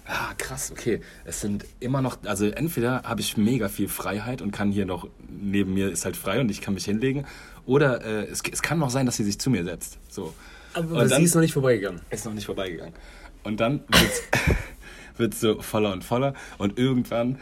Ah, 0.05 0.33
krass, 0.37 0.69
okay. 0.69 0.99
Es 1.23 1.39
sind 1.39 1.63
immer 1.79 2.01
noch, 2.01 2.17
also 2.25 2.45
entweder 2.47 3.03
habe 3.03 3.21
ich 3.21 3.37
mega 3.37 3.69
viel 3.69 3.87
Freiheit 3.87 4.41
und 4.41 4.51
kann 4.51 4.69
hier 4.69 4.85
noch, 4.85 5.07
neben 5.29 5.73
mir 5.73 5.89
ist 5.89 6.03
halt 6.03 6.17
frei 6.17 6.41
und 6.41 6.51
ich 6.51 6.59
kann 6.59 6.73
mich 6.73 6.83
hinlegen, 6.83 7.25
oder 7.65 8.03
äh, 8.03 8.25
es, 8.25 8.41
es 8.51 8.61
kann 8.61 8.79
noch 8.79 8.89
sein, 8.89 9.05
dass 9.05 9.15
sie 9.15 9.23
sich 9.23 9.39
zu 9.39 9.49
mir 9.49 9.63
setzt. 9.63 9.97
So. 10.09 10.33
Aber 10.73 10.99
Und 10.99 11.03
sie 11.07 11.09
dann- 11.13 11.23
ist 11.23 11.35
noch 11.35 11.41
nicht 11.41 11.53
vorbeigegangen. 11.53 12.01
Ist 12.09 12.25
noch 12.25 12.33
nicht 12.33 12.45
vorbeigegangen. 12.45 12.93
Und 13.43 13.61
dann 13.61 13.79
wird's, 13.87 14.21
wird's 15.17 15.39
so 15.39 15.61
voller 15.61 15.93
und 15.93 16.03
voller 16.03 16.33
und 16.57 16.77
irgendwann 16.77 17.39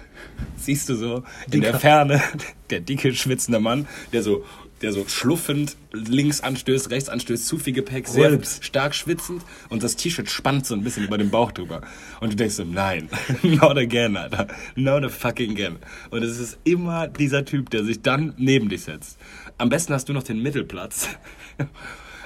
siehst 0.56 0.88
du 0.90 0.94
so 0.96 1.24
in 1.52 1.62
der 1.62 1.72
Dicker. 1.72 1.80
Ferne 1.80 2.22
der 2.70 2.82
dicke, 2.82 3.12
schwitzende 3.16 3.60
Mann, 3.60 3.88
der 4.14 4.22
so 4.22 4.46
der 4.82 4.92
so 4.92 5.08
schluffend 5.08 5.78
links 5.92 6.42
anstößt, 6.42 6.90
rechts 6.90 7.10
anstößt, 7.10 7.46
zu 7.46 7.58
viel 7.58 7.74
Gepäck, 7.74 8.08
sehr 8.08 8.32
Rülps. 8.32 8.60
stark 8.62 8.96
schwitzend 8.96 9.44
und 9.70 9.84
das 9.84 9.96
T-Shirt 9.96 10.30
spannt 10.30 10.66
so 10.66 10.74
ein 10.76 10.84
bisschen 10.84 11.04
über 11.04 11.18
den 11.18 11.30
Bauch 11.30 11.52
drüber. 11.52 11.82
Und 12.20 12.34
du 12.34 12.36
denkst 12.36 12.56
so, 12.56 12.64
nein, 12.64 13.10
not 13.44 13.78
again, 13.78 14.18
Alter. 14.18 14.48
Not 14.76 15.04
a 15.04 15.10
fucking 15.10 15.52
again. 15.52 15.78
Und 16.10 16.24
es 16.24 16.40
ist 16.40 16.60
immer 16.64 17.08
dieser 17.08 17.46
Typ, 17.46 17.70
der 17.70 17.84
sich 17.84 18.02
dann 18.02 18.34
neben 18.38 18.70
dich 18.70 18.84
setzt. 18.84 19.20
Am 19.58 19.70
besten 19.70 19.94
hast 19.94 20.10
du 20.10 20.14
noch 20.14 20.24
den 20.24 20.42
Mittelplatz. 20.42 21.10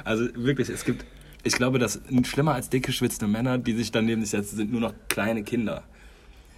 Also 0.04 0.28
wirklich, 0.36 0.70
es 0.70 0.86
gibt, 0.86 1.04
ich 1.44 1.54
glaube, 1.54 1.80
dass 1.80 2.00
schlimmer 2.26 2.54
als 2.54 2.70
dicke, 2.70 2.92
schwitzende 2.92 3.26
Männer, 3.28 3.58
die 3.58 3.74
sich 3.74 3.92
dann 3.92 4.06
neben 4.06 4.22
dich 4.22 4.30
setzen, 4.30 4.56
sind 4.56 4.72
nur 4.72 4.80
noch 4.82 4.94
kleine 5.10 5.44
Kinder. 5.44 5.84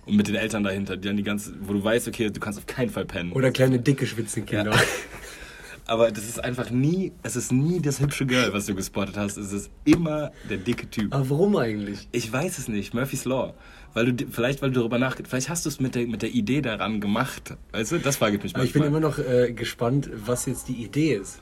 Und 0.05 0.17
mit 0.17 0.27
den 0.27 0.35
Eltern 0.35 0.63
dahinter, 0.63 0.97
die 0.97 1.07
dann 1.07 1.15
die 1.15 1.23
ganze, 1.23 1.53
wo 1.61 1.71
du 1.71 1.81
weißt, 1.81 2.09
okay, 2.09 2.29
du 2.29 2.39
kannst 2.41 2.59
auf 2.59 2.65
keinen 2.65 2.89
Fall 2.89 3.05
pennen. 3.05 3.31
Oder 3.31 3.51
kleine, 3.51 3.79
dicke, 3.79 4.05
schwitzende 4.05 4.45
Kinder. 4.45 4.71
Ja. 4.71 4.81
Aber 5.87 6.11
das 6.11 6.25
ist 6.25 6.43
einfach 6.43 6.69
nie, 6.69 7.13
es 7.23 7.37
ist 7.37 7.51
nie 7.53 7.79
das 7.79 8.01
hübsche 8.01 8.25
Girl, 8.25 8.51
was 8.51 8.65
du 8.65 8.75
gespottet 8.75 9.15
hast. 9.17 9.37
Es 9.37 9.53
ist 9.53 9.71
immer 9.85 10.31
der 10.49 10.57
dicke 10.57 10.89
Typ. 10.89 11.13
Aber 11.15 11.29
warum 11.29 11.55
eigentlich? 11.55 12.09
Ich 12.11 12.31
weiß 12.31 12.57
es 12.57 12.67
nicht, 12.67 12.93
Murphy's 12.93 13.23
Law. 13.23 13.53
Weil 13.93 14.11
du, 14.11 14.27
vielleicht, 14.29 14.61
weil 14.61 14.71
du 14.71 14.81
darüber 14.81 14.99
nachgedacht 14.99 15.29
vielleicht 15.29 15.49
hast 15.49 15.65
du 15.65 15.69
es 15.69 15.79
mit 15.79 15.95
der, 15.95 16.05
mit 16.05 16.21
der 16.21 16.29
Idee 16.31 16.61
daran 16.61 16.99
gemacht. 16.99 17.55
Weißt 17.71 17.93
du, 17.93 17.99
das 17.99 18.17
frage 18.17 18.35
ich 18.35 18.43
mich 18.43 18.53
Aber 18.53 18.65
ich 18.65 18.73
bin 18.73 18.81
manchmal. 18.81 18.99
immer 19.01 19.09
noch 19.09 19.17
äh, 19.19 19.53
gespannt, 19.53 20.09
was 20.13 20.45
jetzt 20.45 20.67
die 20.67 20.83
Idee 20.83 21.15
ist. 21.15 21.39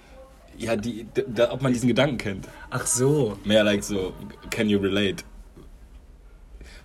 Ja, 0.58 0.76
die, 0.76 1.06
da, 1.28 1.52
ob 1.52 1.62
man 1.64 1.74
diesen 1.74 1.88
Gedanken 1.88 2.18
kennt. 2.18 2.48
Ach 2.70 2.86
so. 2.86 3.38
Mehr 3.44 3.64
like 3.64 3.84
so, 3.84 4.14
can 4.52 4.70
you 4.70 4.80
relate? 4.80 5.24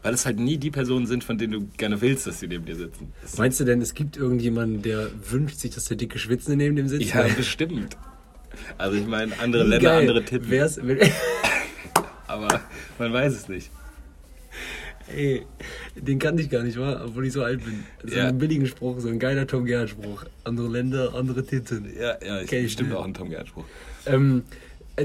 Weil 0.02 0.14
es 0.14 0.24
halt 0.24 0.38
nie 0.40 0.56
die 0.56 0.70
Personen 0.70 1.06
sind, 1.06 1.24
von 1.24 1.36
denen 1.36 1.52
du 1.52 1.66
gerne 1.76 2.00
willst, 2.00 2.26
dass 2.26 2.40
sie 2.40 2.46
neben 2.46 2.64
dir 2.64 2.74
sitzen. 2.76 3.12
Meinst 3.36 3.60
du 3.60 3.64
denn, 3.64 3.82
es 3.82 3.92
gibt 3.94 4.16
irgendjemanden, 4.16 4.80
der 4.82 5.08
wünscht 5.30 5.58
sich, 5.58 5.72
dass 5.74 5.84
der 5.86 5.96
dicke 5.98 6.18
Schwitzende 6.18 6.56
neben 6.56 6.74
dem 6.76 6.88
sitzt? 6.88 7.12
Ja, 7.12 7.26
bestimmt. 7.36 7.96
Also 8.78 8.96
ich 8.96 9.06
meine, 9.06 9.38
andere 9.40 9.62
Länder, 9.64 9.78
geil 10.00 10.08
andere. 10.08 10.50
Wär's, 10.50 10.78
wenn, 10.82 10.98
Aber 12.26 12.60
man 12.98 13.12
weiß 13.12 13.34
es 13.34 13.48
nicht. 13.48 13.70
ey, 15.14 15.44
den 15.96 16.18
kannte 16.18 16.42
ich 16.42 16.50
gar 16.50 16.62
nicht, 16.62 16.78
wa? 16.78 17.02
obwohl 17.04 17.26
ich 17.26 17.32
so 17.32 17.42
alt 17.42 17.64
bin. 17.64 17.84
So 18.04 18.16
Ja. 18.16 18.28
einen 18.28 18.38
billigen 18.38 18.66
Spruch, 18.66 19.00
so 19.00 19.08
ein 19.08 19.18
geiler 19.18 19.46
Tom 19.46 19.64
Gerhardt-Spruch. 19.64 20.24
Andere 20.44 20.68
Länder, 20.68 21.14
andere 21.14 21.44
Titten. 21.44 21.92
Ja, 21.94 22.16
ja, 22.24 22.40
ich 22.42 22.52
ich. 22.52 22.62
bestimmt 22.64 22.94
auch 22.94 23.04
ein 23.04 23.14
Tom 23.14 23.28
Gerhardt-Spruch. 23.28 23.64
Ähm, 24.06 24.44
äh, 24.50 24.54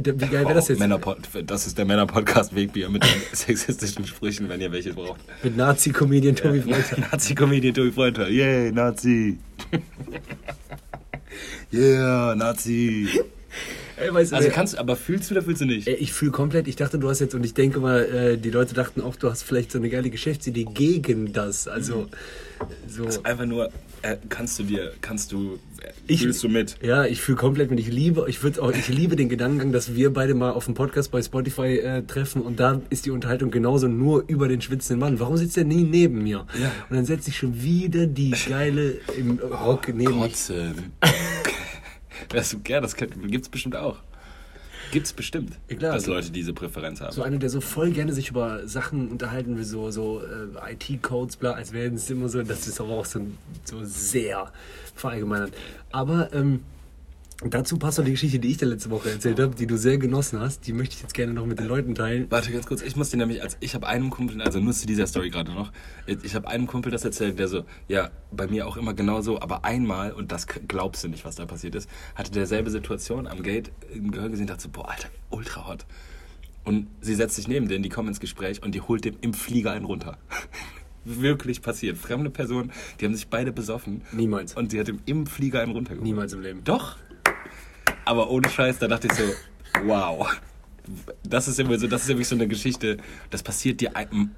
wie 0.03 0.27
geil 0.27 0.45
wäre 0.45 0.53
das 0.53 0.67
jetzt? 0.67 0.79
Männerpod 0.79 1.17
das 1.45 1.67
ist 1.67 1.77
der 1.77 1.85
Männer-Podcast 1.85 2.55
Wegbier 2.55 2.89
mit 2.89 3.03
den 3.03 3.21
sexistischen 3.31 4.05
Sprüchen, 4.05 4.49
wenn 4.49 4.61
ihr 4.61 4.71
welche 4.71 4.93
braucht. 4.93 5.21
Mit 5.43 5.55
Nazi-Comedian 5.55 6.35
Tobi 6.35 6.61
Freundter. 6.61 6.97
Nazi-Comedian 7.11 7.73
Tobi 7.73 7.91
Freundter. 7.91 8.29
Yay, 8.29 8.71
Nazi. 8.71 9.37
yeah, 11.73 12.35
Nazi. 12.35 13.07
Ey, 13.97 14.13
weißt 14.13 14.33
du, 14.33 14.35
Also 14.35 14.49
kannst 14.49 14.73
du, 14.73 14.79
aber 14.79 14.97
fühlst 14.97 15.29
du 15.29 15.35
oder 15.35 15.41
fühlst 15.41 15.61
du 15.61 15.65
nicht? 15.65 15.87
Ey, 15.87 15.95
ich 15.95 16.11
fühle 16.11 16.31
komplett, 16.31 16.67
ich 16.67 16.75
dachte, 16.75 16.99
du 16.99 17.09
hast 17.09 17.21
jetzt, 17.21 17.33
und 17.33 17.45
ich 17.45 17.53
denke 17.53 17.79
mal, 17.79 18.03
äh, 18.03 18.37
die 18.37 18.49
Leute 18.49 18.73
dachten 18.73 19.01
auch, 19.01 19.15
du 19.15 19.29
hast 19.29 19.43
vielleicht 19.43 19.71
so 19.71 19.77
eine 19.77 19.89
geile 19.89 20.09
Geschäftsidee 20.09 20.65
gegen 20.65 21.31
das. 21.31 21.67
Also, 21.67 22.07
so. 22.87 23.07
Einfach 23.23 23.45
nur, 23.45 23.69
äh, 24.05 24.17
kannst 24.29 24.59
du 24.59 24.63
dir, 24.63 24.91
kannst 25.01 25.31
du, 25.31 25.57
Ich- 26.07 26.21
fühlst 26.21 26.43
du 26.43 26.49
mit? 26.49 26.77
Ja, 26.83 27.05
ich 27.05 27.21
fühle 27.21 27.37
komplett 27.37 27.69
mit. 27.71 27.79
Ich 27.79 27.87
liebe, 27.87 28.25
ich 28.27 28.43
würde 28.43 28.61
auch, 28.61 28.71
ich 28.71 28.87
liebe 28.87 29.15
den 29.15 29.29
Gedankengang, 29.29 29.71
dass 29.71 29.95
wir 29.95 30.13
beide 30.13 30.33
mal 30.35 30.51
auf 30.51 30.65
dem 30.65 30.73
Podcast 30.75 31.11
bei 31.11 31.21
Spotify 31.21 31.77
äh, 31.79 32.01
treffen 32.03 32.41
und 32.41 32.59
da 32.59 32.81
ist 32.89 33.05
die 33.05 33.11
Unterhaltung 33.11 33.49
genauso 33.51 33.87
nur 33.87 34.23
über 34.27 34.47
den 34.47 34.61
schwitzenden 34.61 34.99
Mann. 34.99 35.19
Warum 35.19 35.37
sitzt 35.37 35.57
der 35.57 35.65
nie 35.65 35.83
neben 35.83 36.23
mir? 36.23 36.45
Ja. 36.61 36.71
Und 36.89 36.95
dann 36.97 37.05
setzt 37.05 37.25
sich 37.25 37.37
schon 37.37 37.61
wieder 37.61 38.05
die 38.05 38.33
geile 38.47 38.97
im 39.17 39.39
Rock 39.39 39.87
neben 39.87 40.19
mich. 40.19 40.31
Kotzen. 40.33 40.91
das, 42.29 42.55
ja, 42.67 42.81
das 42.81 42.95
kann, 42.95 43.09
gibt's 43.27 43.49
bestimmt 43.49 43.75
auch. 43.75 43.97
Gibt's 44.95 45.11
bestimmt, 45.11 45.57
klar. 45.67 45.91
dass 45.93 46.05
Leute 46.05 46.31
diese 46.31 46.53
Präferenz 46.53 47.01
haben. 47.01 47.11
So 47.11 47.21
einer, 47.21 47.37
der 47.37 47.49
so 47.49 47.59
voll 47.59 47.91
gerne 47.91 48.13
sich 48.13 48.29
über 48.29 48.65
Sachen 48.65 49.09
unterhalten 49.09 49.57
will, 49.57 49.65
so, 49.65 49.91
so 49.91 50.21
äh, 50.21 50.71
IT-Codes, 50.71 51.35
bla, 51.35 51.51
als 51.51 51.73
wären 51.73 51.95
es 51.95 52.09
immer 52.09 52.29
so, 52.29 52.41
das 52.43 52.65
ist 52.65 52.79
aber 52.79 52.91
auch 52.91 53.03
so, 53.03 53.19
so 53.65 53.83
sehr 53.83 54.53
verallgemeinert. 54.95 55.51
Aber 55.91 56.33
ähm, 56.33 56.61
dazu 57.43 57.77
passt 57.77 57.97
noch 57.97 58.05
die 58.05 58.11
Geschichte, 58.11 58.39
die 58.39 58.49
ich 58.49 58.57
dir 58.57 58.65
letzte 58.65 58.89
Woche 58.89 59.11
erzählt 59.11 59.39
habe, 59.39 59.55
die 59.55 59.67
du 59.67 59.77
sehr 59.77 59.97
genossen 59.97 60.39
hast. 60.39 60.67
Die 60.67 60.73
möchte 60.73 60.95
ich 60.95 61.01
jetzt 61.01 61.13
gerne 61.13 61.33
noch 61.33 61.45
mit 61.45 61.59
den 61.59 61.67
Leuten 61.67 61.93
teilen. 61.95 62.27
Warte 62.29 62.51
ganz 62.51 62.65
kurz, 62.65 62.81
ich 62.81 62.95
muss 62.95 63.09
dir 63.09 63.17
nämlich, 63.17 63.41
als 63.41 63.57
ich 63.59 63.75
habe 63.75 63.87
einem 63.87 64.09
Kumpel, 64.09 64.41
also 64.41 64.59
nur 64.59 64.73
zu 64.73 64.87
dieser 64.87 65.05
Story 65.07 65.29
gerade 65.29 65.51
noch, 65.51 65.71
ich 66.07 66.35
habe 66.35 66.47
einem 66.47 66.67
Kumpel 66.67 66.91
das 66.91 67.03
erzählt, 67.03 67.37
der 67.37 67.47
so, 67.47 67.65
ja, 67.87 68.09
bei 68.31 68.47
mir 68.47 68.67
auch 68.67 68.77
immer 68.77 68.93
genauso, 68.93 69.41
aber 69.41 69.65
einmal, 69.65 70.11
und 70.13 70.31
das 70.31 70.47
glaubst 70.47 71.03
du 71.03 71.09
nicht, 71.09 71.25
was 71.25 71.35
da 71.35 71.45
passiert 71.45 71.75
ist, 71.75 71.89
hatte 72.15 72.31
derselbe 72.31 72.69
Situation 72.69 73.27
am 73.27 73.43
Gate 73.43 73.71
im 73.93 74.11
Gehör 74.11 74.29
gesehen, 74.29 74.47
dachte 74.47 74.63
so, 74.63 74.69
boah, 74.69 74.89
Alter, 74.89 75.09
ultra 75.29 75.67
hot. 75.67 75.85
Und 76.63 76.87
sie 76.99 77.15
setzt 77.15 77.35
sich 77.35 77.47
neben 77.47 77.67
den, 77.67 77.83
die 77.83 77.89
kommen 77.89 78.07
ins 78.09 78.19
Gespräch 78.19 78.63
und 78.63 78.73
die 78.73 78.81
holt 78.81 79.05
dem 79.05 79.15
im 79.21 79.33
Flieger 79.33 79.71
einen 79.71 79.85
runter. 79.85 80.17
Wirklich 81.05 81.61
passiert. 81.61 81.97
Fremde 81.97 82.31
Personen, 82.31 82.71
die 82.99 83.05
haben 83.05 83.15
sich 83.15 83.27
beide 83.27 83.51
besoffen. 83.51 84.01
Niemals. 84.11 84.55
Und 84.55 84.71
sie 84.71 84.79
hat 84.79 84.89
ihm 84.89 84.99
im 85.05 85.27
Flieger 85.27 85.61
einen 85.61 85.71
runtergeholt. 85.71 86.03
Niemals 86.03 86.33
im 86.33 86.41
Leben. 86.41 86.63
Doch. 86.63 86.97
Aber 88.05 88.29
ohne 88.29 88.49
Scheiß, 88.49 88.77
da 88.79 88.87
dachte 88.87 89.07
ich 89.07 89.13
so, 89.13 89.23
wow. 89.85 90.27
Das 91.23 91.47
ist 91.47 91.59
immer 91.59 91.79
so, 91.79 91.87
das 91.87 92.03
ist 92.03 92.09
nämlich 92.09 92.27
so 92.27 92.35
eine 92.35 92.47
Geschichte, 92.47 92.97
das 93.31 93.41
passiert 93.41 93.81
dir, 93.81 93.91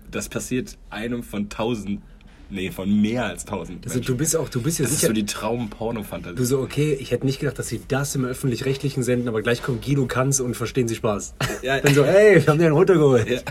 das 0.09 0.29
passiert 0.29 0.77
einem 0.89 1.21
von 1.21 1.49
tausend, 1.49 2.01
nee, 2.49 2.71
von 2.71 3.01
mehr 3.01 3.25
als 3.25 3.43
tausend 3.43 3.83
Also, 3.85 3.95
Menschen. 3.97 4.13
du 4.13 4.17
bist 4.17 4.35
auch, 4.37 4.47
du 4.47 4.61
bist 4.61 4.79
ja 4.79 4.83
das 4.83 4.93
ist 4.93 4.99
sicher. 5.01 5.07
so 5.09 5.13
die 5.13 5.25
Traum-Porno-Fantasie. 5.25 6.35
Du 6.37 6.45
so, 6.45 6.59
okay, 6.61 6.93
ich 6.93 7.11
hätte 7.11 7.25
nicht 7.25 7.41
gedacht, 7.41 7.59
dass 7.59 7.67
sie 7.67 7.81
das 7.85 8.15
im 8.15 8.23
Öffentlich-Rechtlichen 8.23 9.03
senden, 9.03 9.27
aber 9.27 9.41
gleich 9.41 9.61
kommt 9.61 9.83
Guido 9.83 10.05
Kanz 10.05 10.39
und 10.39 10.55
verstehen 10.55 10.87
sie 10.87 10.95
Spaß. 10.95 11.35
Ja. 11.63 11.81
Dann 11.81 11.93
so, 11.93 12.03
ey, 12.03 12.35
wir 12.35 12.47
haben 12.47 12.59
den 12.59 12.71
runtergeholt. 12.71 13.29
Ja, 13.29 13.41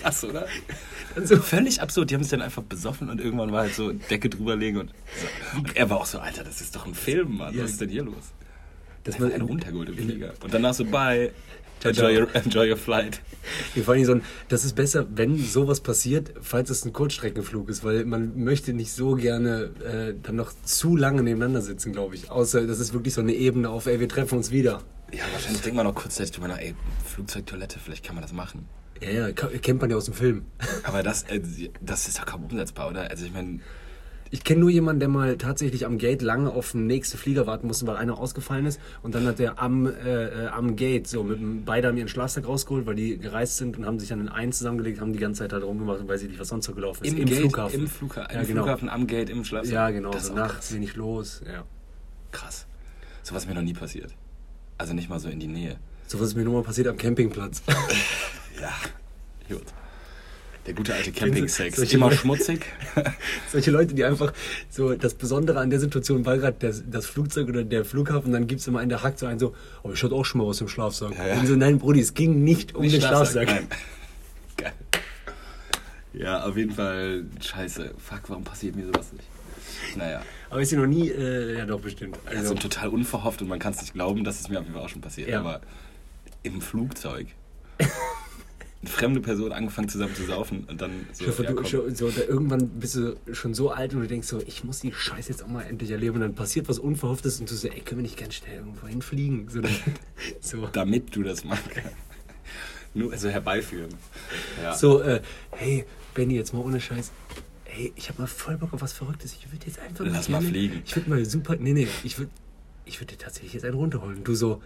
krass, 0.00 0.24
oder? 0.24 0.46
Dann 1.14 1.26
so, 1.26 1.36
Völlig 1.36 1.82
absurd. 1.82 2.08
Die 2.10 2.14
haben 2.14 2.22
sich 2.22 2.30
dann 2.30 2.40
einfach 2.40 2.62
besoffen 2.62 3.10
und 3.10 3.20
irgendwann 3.20 3.52
war 3.52 3.64
halt 3.64 3.74
so 3.74 3.92
Decke 3.92 4.30
drüberlegen 4.30 4.80
und, 4.80 4.88
so. 5.52 5.58
und 5.58 5.76
er 5.76 5.90
war 5.90 5.98
auch 5.98 6.06
so, 6.06 6.18
Alter, 6.20 6.42
das 6.42 6.62
ist 6.62 6.74
doch 6.74 6.86
ein 6.86 6.94
Film, 6.94 7.36
Mann. 7.36 7.54
Ja. 7.54 7.64
Was 7.64 7.72
ist 7.72 7.82
denn 7.82 7.90
hier 7.90 8.04
los? 8.04 8.32
Dass 9.06 9.18
man 9.18 9.32
einen 9.32 9.42
runtergeholt 9.42 9.88
im 9.88 9.96
Flieger. 9.96 10.34
Und 10.42 10.52
danach 10.52 10.74
so, 10.74 10.84
bye. 10.84 11.30
Enjoy 11.84 12.18
your, 12.18 12.34
enjoy 12.34 12.70
your 12.70 12.76
flight. 12.76 13.20
Ja, 13.74 13.82
vor 13.82 13.94
allem 13.94 14.04
so 14.04 14.12
ein, 14.12 14.22
das 14.48 14.64
ist 14.64 14.74
besser, 14.74 15.06
wenn 15.14 15.38
sowas 15.38 15.80
passiert, 15.80 16.32
falls 16.40 16.70
es 16.70 16.84
ein 16.84 16.92
Kurzstreckenflug 16.92 17.68
ist, 17.68 17.84
weil 17.84 18.04
man 18.04 18.42
möchte 18.42 18.72
nicht 18.72 18.92
so 18.92 19.14
gerne 19.14 19.70
äh, 19.84 20.14
dann 20.20 20.36
noch 20.36 20.52
zu 20.64 20.96
lange 20.96 21.22
nebeneinander 21.22 21.60
sitzen, 21.60 21.92
glaube 21.92 22.14
ich. 22.16 22.30
Außer 22.30 22.66
das 22.66 22.80
ist 22.80 22.92
wirklich 22.92 23.14
so 23.14 23.20
eine 23.20 23.34
Ebene 23.34 23.68
auf, 23.68 23.86
ey, 23.86 24.00
wir 24.00 24.08
treffen 24.08 24.38
uns 24.38 24.50
wieder. 24.50 24.82
Ja, 25.12 25.22
wahrscheinlich 25.32 25.62
denkt 25.62 25.76
man 25.76 25.86
noch 25.86 25.94
kurzzeitig 25.94 26.32
drüber 26.32 26.48
nach, 26.48 26.58
ey, 26.58 26.74
Flugzeugtoilette, 27.04 27.78
vielleicht 27.78 28.04
kann 28.04 28.16
man 28.16 28.22
das 28.22 28.32
machen. 28.32 28.66
Ja, 29.00 29.10
ja, 29.10 29.32
kennt 29.32 29.80
man 29.80 29.90
ja 29.90 29.96
aus 29.96 30.06
dem 30.06 30.14
Film. 30.14 30.46
Aber 30.82 31.02
das, 31.02 31.24
äh, 31.24 31.40
das 31.80 32.08
ist 32.08 32.18
doch 32.18 32.26
kaum 32.26 32.44
umsetzbar, 32.44 32.88
oder? 32.88 33.10
Also 33.10 33.26
ich 33.26 33.32
meine, 33.32 33.60
Ich 34.36 34.44
kenne 34.44 34.60
nur 34.60 34.68
jemanden, 34.68 35.00
der 35.00 35.08
mal 35.08 35.38
tatsächlich 35.38 35.86
am 35.86 35.96
Gate 35.96 36.20
lange 36.20 36.50
auf 36.50 36.72
den 36.72 36.86
nächsten 36.86 37.16
Flieger 37.16 37.46
warten 37.46 37.68
musste, 37.68 37.86
weil 37.86 37.96
einer 37.96 38.18
ausgefallen 38.18 38.66
ist. 38.66 38.78
Und 39.02 39.14
dann 39.14 39.26
hat 39.26 39.40
er 39.40 39.58
am, 39.62 39.86
äh, 39.86 39.90
äh, 40.44 40.46
am 40.48 40.76
Gate 40.76 41.06
so 41.06 41.24
mit 41.24 41.40
dem, 41.40 41.64
beide 41.64 41.88
haben 41.88 41.96
ihren 41.96 42.08
Schlafsack 42.08 42.46
rausgeholt, 42.46 42.84
weil 42.84 42.96
die 42.96 43.16
gereist 43.16 43.56
sind 43.56 43.78
und 43.78 43.86
haben 43.86 43.98
sich 43.98 44.10
dann 44.10 44.20
in 44.20 44.28
einen 44.28 44.52
zusammengelegt, 44.52 45.00
haben 45.00 45.14
die 45.14 45.18
ganze 45.18 45.38
Zeit 45.38 45.52
da 45.52 45.58
rumgemacht 45.58 46.00
und 46.00 46.08
weiß 46.08 46.20
ich 46.20 46.28
nicht, 46.28 46.38
was 46.38 46.48
sonst 46.48 46.66
so 46.66 46.74
gelaufen 46.74 47.06
ist. 47.06 47.14
im, 47.16 47.24
Gate, 47.24 47.38
Flughafen. 47.38 47.80
Im, 47.80 47.88
Flugha 47.88 48.28
Ja, 48.30 48.40
im 48.40 48.46
genau. 48.46 48.62
Flughafen, 48.64 48.88
am 48.90 49.06
Gate, 49.06 49.30
im 49.30 49.42
Schlafsaal. 49.42 49.72
Ja, 49.72 49.88
genau. 49.90 50.10
Das 50.10 50.24
ist 50.24 50.28
So 50.28 50.34
nachts 50.34 50.74
wenig 50.74 50.96
los. 50.96 51.40
Ja. 51.50 51.64
krass. 52.30 52.66
So 53.22 53.34
was 53.34 53.46
mir 53.48 53.54
noch 53.54 53.62
nie 53.62 53.72
passiert. 53.72 54.14
Also 54.76 54.92
nicht 54.92 55.08
mal 55.08 55.18
so 55.18 55.30
in 55.30 55.40
die 55.40 55.46
Nähe. 55.46 55.78
So 56.08 56.20
was 56.20 56.28
ist 56.28 56.36
mir 56.36 56.44
nur 56.44 56.52
mal 56.52 56.62
passiert 56.62 56.88
am 56.88 56.98
Campingplatz. 56.98 57.62
Ja, 58.60 58.72
gut. 59.48 59.64
Der 60.66 60.74
gute 60.74 60.92
alte 60.94 61.12
Camping-Sex. 61.12 61.76
solche 61.76 61.96
Immer 61.96 62.06
Leute- 62.06 62.18
schmutzig. 62.18 62.66
Solche 63.52 63.70
Leute, 63.70 63.94
die 63.94 64.04
einfach 64.04 64.32
so 64.68 64.94
das 64.94 65.14
Besondere 65.14 65.60
an 65.60 65.70
der 65.70 65.78
Situation 65.78 66.26
war 66.26 66.36
gerade 66.38 66.56
das, 66.58 66.82
das 66.90 67.06
Flugzeug 67.06 67.48
oder 67.48 67.62
der 67.62 67.84
Flughafen, 67.84 68.32
dann 68.32 68.46
gibt 68.48 68.60
es 68.60 68.66
immer 68.66 68.80
einen, 68.80 68.88
der 68.88 69.02
hackt 69.02 69.18
so 69.20 69.26
einen 69.26 69.38
so, 69.38 69.54
oh, 69.84 69.92
ich 69.92 70.02
hatte 70.02 70.14
auch 70.14 70.24
schon 70.24 70.40
mal 70.40 70.44
aus 70.48 70.58
dem 70.58 70.68
Schlafsack. 70.68 71.16
Ja, 71.16 71.26
ja. 71.28 71.38
Und 71.40 71.46
so, 71.46 71.54
nein, 71.54 71.78
Brudi, 71.78 72.00
es 72.00 72.14
ging 72.14 72.42
nicht 72.42 72.74
um 72.74 72.82
den 72.82 73.00
Schlafsack. 73.00 73.46
Nein. 73.46 73.66
Geil. 74.56 74.72
Ja, 76.12 76.44
auf 76.44 76.56
jeden 76.56 76.72
Fall 76.72 77.24
scheiße. 77.40 77.94
Fuck, 77.98 78.22
warum 78.28 78.42
passiert 78.44 78.74
mir 78.74 78.86
sowas 78.86 79.12
nicht? 79.12 79.24
Naja, 79.96 80.22
Aber 80.50 80.60
ist 80.62 80.72
dir 80.72 80.78
noch 80.78 80.86
nie, 80.86 81.10
äh, 81.10 81.58
ja 81.58 81.66
doch 81.66 81.80
bestimmt. 81.80 82.18
also 82.24 82.38
Also, 82.40 82.54
total 82.54 82.88
unverhofft 82.88 83.42
und 83.42 83.48
man 83.48 83.58
kann 83.58 83.72
es 83.74 83.80
nicht 83.82 83.92
glauben, 83.94 84.24
dass 84.24 84.40
es 84.40 84.48
mir 84.48 84.58
auf 84.58 84.64
jeden 84.64 84.74
Fall 84.74 84.84
auch 84.84 84.88
schon 84.88 85.02
passiert. 85.02 85.28
Ja. 85.28 85.40
Aber 85.40 85.60
im 86.42 86.60
Flugzeug. 86.60 87.28
Eine 88.82 88.90
fremde 88.90 89.20
Person 89.20 89.52
angefangen 89.52 89.88
zusammen 89.88 90.14
zu 90.14 90.24
saufen 90.24 90.64
und 90.68 90.80
dann 90.80 91.06
so. 91.12 91.26
hoffe, 91.26 91.44
ja, 91.44 91.52
du, 91.52 91.64
schon, 91.64 91.94
so, 91.94 92.10
da, 92.10 92.22
irgendwann 92.22 92.68
bist 92.68 92.94
du 92.94 93.16
schon 93.32 93.54
so 93.54 93.70
alt 93.70 93.94
und 93.94 94.02
du 94.02 94.06
denkst 94.06 94.28
so, 94.28 94.40
ich 94.46 94.64
muss 94.64 94.80
die 94.80 94.92
Scheiße 94.92 95.30
jetzt 95.30 95.42
auch 95.42 95.48
mal 95.48 95.62
endlich 95.62 95.90
erleben. 95.90 96.16
Und 96.16 96.20
dann 96.20 96.34
passiert 96.34 96.68
was 96.68 96.78
Unverhofftes 96.78 97.40
und 97.40 97.50
du 97.50 97.54
so, 97.54 97.68
ey, 97.68 97.80
können 97.80 98.00
wir 98.00 98.02
nicht 98.02 98.18
ganz 98.18 98.34
schnell 98.34 98.56
irgendwo 98.56 98.86
hinfliegen? 98.86 99.48
So, 99.48 99.60
so. 100.40 100.68
damit 100.72 101.16
du 101.16 101.22
das 101.22 101.44
machen 101.44 101.70
kannst. 101.72 101.96
Nur 102.94 103.12
also 103.12 103.28
herbeiführen. 103.28 103.92
Ja. 104.62 104.74
So, 104.74 105.02
äh, 105.02 105.20
hey, 105.50 105.84
Benny, 106.14 106.34
jetzt 106.34 106.54
mal 106.54 106.60
ohne 106.60 106.80
Scheiß. 106.80 107.12
Hey, 107.64 107.92
ich 107.94 108.08
habe 108.08 108.22
mal 108.22 108.28
voll 108.28 108.56
Bock 108.56 108.72
auf 108.72 108.80
was 108.80 108.92
Verrücktes. 108.92 109.34
Ich 109.34 109.52
würde 109.52 109.66
jetzt 109.66 109.78
einfach 109.78 110.06
Lass 110.06 110.28
mal 110.28 110.40
fliegen. 110.40 110.82
Ich 110.86 110.96
würde 110.96 111.10
mal 111.10 111.24
super. 111.24 111.56
Nee, 111.56 111.72
nee, 111.72 111.88
ich 112.04 112.18
würde 112.18 112.30
ich 112.86 113.00
würd 113.00 113.10
dir 113.10 113.18
tatsächlich 113.18 113.52
jetzt 113.52 113.64
einen 113.64 113.74
runterholen. 113.74 114.24
Du 114.24 114.34
so, 114.34 114.62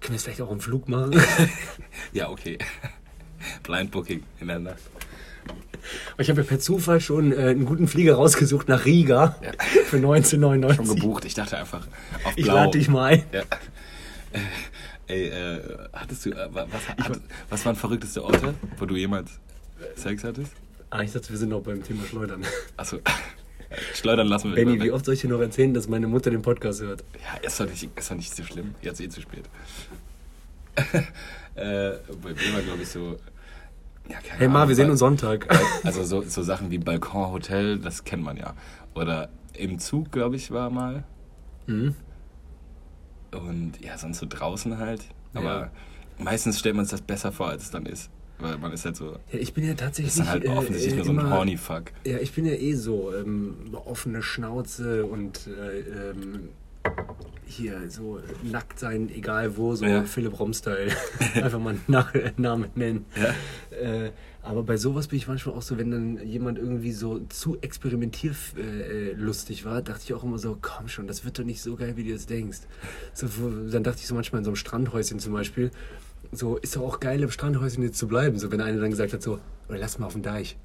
können 0.00 0.12
wir 0.12 0.16
es 0.16 0.24
vielleicht 0.24 0.42
auch 0.42 0.50
im 0.50 0.60
Flug 0.60 0.88
machen? 0.88 1.18
ja, 2.12 2.28
okay. 2.28 2.58
Blind 3.62 3.90
Booking 3.90 4.22
in 4.40 4.48
der 4.48 4.58
Nacht. 4.58 4.78
ich 6.18 6.28
habe 6.30 6.42
ja 6.42 6.46
per 6.46 6.58
Zufall 6.60 7.00
schon 7.00 7.32
äh, 7.32 7.36
einen 7.36 7.64
guten 7.64 7.88
Flieger 7.88 8.14
rausgesucht 8.14 8.68
nach 8.68 8.84
Riga 8.84 9.36
Ja. 9.42 9.50
für 9.86 9.96
1999. 9.96 10.76
Schon 10.86 10.94
gebucht. 10.96 11.24
Ich 11.24 11.34
dachte 11.34 11.56
einfach 11.58 11.86
auf 12.24 12.32
Ich 12.36 12.44
Blau. 12.44 12.54
lade 12.54 12.78
dich 12.78 12.88
mal 12.88 13.04
ein. 13.14 13.24
Ja. 13.32 13.42
Ey, 15.08 15.26
äh, 15.28 15.60
hattest 15.92 16.24
du, 16.26 16.30
äh, 16.30 16.48
wa- 16.54 16.66
was, 16.70 16.88
hat, 16.88 17.20
was 17.50 17.66
waren 17.66 17.76
verrückteste 17.76 18.24
Orte, 18.24 18.54
wo 18.78 18.86
du 18.86 18.96
jemals 18.96 19.30
Sex 19.96 20.22
hattest? 20.24 20.52
Ah, 20.90 21.02
ich 21.02 21.12
dachte, 21.12 21.28
wir 21.30 21.36
sind 21.36 21.48
noch 21.48 21.60
beim 21.62 21.82
Thema 21.82 22.04
Schleudern. 22.06 22.44
Achso, 22.76 22.98
schleudern 23.94 24.28
lassen 24.28 24.50
wir. 24.50 24.54
Benny, 24.64 24.80
wie 24.80 24.90
oft 24.92 25.04
soll 25.04 25.14
ich 25.14 25.20
dir 25.22 25.28
noch 25.28 25.40
erzählen, 25.40 25.74
dass 25.74 25.88
meine 25.88 26.06
Mutter 26.06 26.30
den 26.30 26.40
Podcast 26.42 26.80
hört? 26.82 27.02
Ja, 27.14 27.46
ist 27.46 27.58
doch 27.58 27.66
nicht, 27.68 27.88
ist 27.96 28.10
doch 28.10 28.14
nicht 28.16 28.34
so 28.34 28.44
schlimm. 28.44 28.74
Jetzt 28.80 29.00
eh 29.00 29.08
zu 29.08 29.20
spät. 29.20 29.44
äh, 30.76 30.82
bei 31.54 32.30
mir 32.30 32.54
war, 32.54 32.62
glaube 32.62 32.82
ich, 32.82 32.88
so. 32.88 33.18
Ja, 34.08 34.16
Hey 34.36 34.48
Ma, 34.48 34.56
Ahnung, 34.60 34.68
wir 34.68 34.76
sehen 34.76 34.90
uns 34.90 34.98
Sonntag. 35.00 35.46
Also 35.84 36.04
so, 36.04 36.22
so 36.22 36.42
Sachen 36.42 36.70
wie 36.70 36.78
Balkon, 36.78 37.30
Hotel, 37.32 37.78
das 37.78 38.04
kennt 38.04 38.22
man 38.22 38.36
ja. 38.36 38.54
Oder 38.94 39.28
im 39.54 39.78
Zug, 39.78 40.10
glaube 40.12 40.36
ich, 40.36 40.50
war 40.50 40.70
mal. 40.70 41.04
Mhm. 41.66 41.94
Und 43.32 43.80
ja, 43.80 43.96
sonst 43.98 44.18
so 44.18 44.26
draußen 44.28 44.78
halt. 44.78 45.02
Aber 45.34 45.44
Ja. 45.44 45.70
meistens 46.18 46.58
stellt 46.58 46.76
man 46.76 46.84
sich 46.84 46.92
das 46.92 47.02
besser 47.02 47.32
vor, 47.32 47.48
als 47.48 47.64
es 47.64 47.70
dann 47.70 47.86
ist. 47.86 48.10
Weil 48.38 48.58
man 48.58 48.72
ist 48.72 48.84
halt 48.84 48.96
so. 48.96 49.12
Ja, 49.30 49.38
ich 49.38 49.54
bin 49.54 49.64
ja 49.66 49.74
tatsächlich 49.74 50.08
Ist 50.14 50.18
dann 50.18 50.28
halt 50.28 50.44
äh, 50.44 50.48
offensichtlich 50.48 50.94
äh, 50.94 50.96
nur 50.96 51.04
so 51.04 51.12
ein 51.12 51.30
horny 51.30 51.56
Fuck. 51.56 51.92
Ja, 52.04 52.18
ich 52.18 52.32
bin 52.32 52.44
ja 52.44 52.54
eh 52.54 52.74
so 52.74 53.14
ähm, 53.14 53.56
offene 53.84 54.22
Schnauze 54.22 55.06
und 55.06 55.46
äh, 55.46 56.10
ähm, 56.10 56.48
hier 57.46 57.90
so 57.90 58.20
nackt 58.42 58.78
sein, 58.78 59.10
egal 59.10 59.56
wo, 59.56 59.74
so 59.74 59.84
Ja. 59.84 60.04
Philipp 60.04 60.38
Rom-Style. 60.38 60.90
Einfach 61.34 61.58
mal 61.58 61.70
einen 61.70 61.82
Nach 61.86 62.12
Namen 62.36 62.70
nennen. 62.74 63.04
Ja. 63.16 63.76
Äh, 63.76 64.10
aber 64.42 64.64
bei 64.64 64.76
sowas 64.76 65.06
bin 65.06 65.18
ich 65.18 65.28
manchmal 65.28 65.54
auch 65.54 65.62
so, 65.62 65.78
wenn 65.78 65.90
dann 65.90 66.26
jemand 66.26 66.58
irgendwie 66.58 66.92
so 66.92 67.20
zu 67.28 67.58
experimentierlustig 67.60 69.62
äh, 69.62 69.64
war, 69.64 69.82
dachte 69.82 70.02
ich 70.04 70.14
auch 70.14 70.24
immer 70.24 70.38
so, 70.38 70.58
komm 70.60 70.88
schon, 70.88 71.06
das 71.06 71.24
wird 71.24 71.38
doch 71.38 71.44
nicht 71.44 71.62
so 71.62 71.76
geil, 71.76 71.96
wie 71.96 72.04
du 72.04 72.12
es 72.12 72.26
denkst. 72.26 72.60
So, 73.14 73.28
dann 73.70 73.84
dachte 73.84 73.98
ich 74.00 74.06
so 74.08 74.14
manchmal 74.14 74.40
in 74.40 74.44
so 74.44 74.50
einem 74.50 74.56
Strandhäuschen 74.56 75.20
zum 75.20 75.32
Beispiel, 75.32 75.70
so 76.32 76.56
ist 76.56 76.76
doch 76.76 76.82
auch 76.82 77.00
geil, 77.00 77.22
im 77.22 77.30
Strandhäuschen 77.30 77.82
jetzt 77.84 77.98
zu 77.98 78.08
bleiben. 78.08 78.38
So, 78.38 78.50
wenn 78.50 78.60
einer 78.60 78.80
dann 78.80 78.90
gesagt 78.90 79.12
hat, 79.12 79.22
so, 79.22 79.38
oder 79.68 79.78
lass 79.78 79.98
mal 79.98 80.06
auf 80.06 80.14
den 80.14 80.22
Deich. 80.22 80.56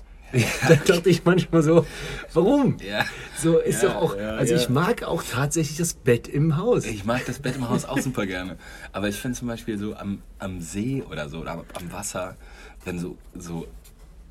Dann 0.68 0.80
dachte 0.86 1.10
ich 1.10 1.24
manchmal 1.24 1.64
so, 1.64 1.86
warum? 2.34 2.78
Ja. 2.80 3.06
So 3.38 3.60
ist 3.60 3.82
Ja, 3.84 3.90
doch 3.90 3.96
auch, 3.96 4.18
ja, 4.18 4.32
also 4.32 4.54
ja. 4.54 4.60
ich 4.60 4.70
mag 4.70 5.04
auch 5.04 5.24
tatsächlich 5.24 5.78
das 5.78 5.94
Bett 5.94 6.28
im 6.28 6.58
Haus. 6.58 6.86
Ich 6.86 7.06
mag 7.06 7.26
das 7.26 7.40
Bett 7.40 7.56
im 7.56 7.70
Haus 7.70 7.86
auch 7.86 8.00
super 8.00 8.26
gerne. 8.26 8.58
Aber 8.92 9.08
ich 9.08 9.16
finde 9.16 9.38
zum 9.38 9.48
Beispiel 9.48 9.78
so 9.78 9.96
am, 9.96 10.22
am 10.40 10.60
See 10.62 11.04
oder 11.10 11.30
so 11.30 11.40
oder 11.40 11.52
am, 11.52 11.64
am 11.74 11.92
Wasser, 11.92 12.36
wenn 12.84 13.00
so, 13.00 13.18
so, 13.38 13.68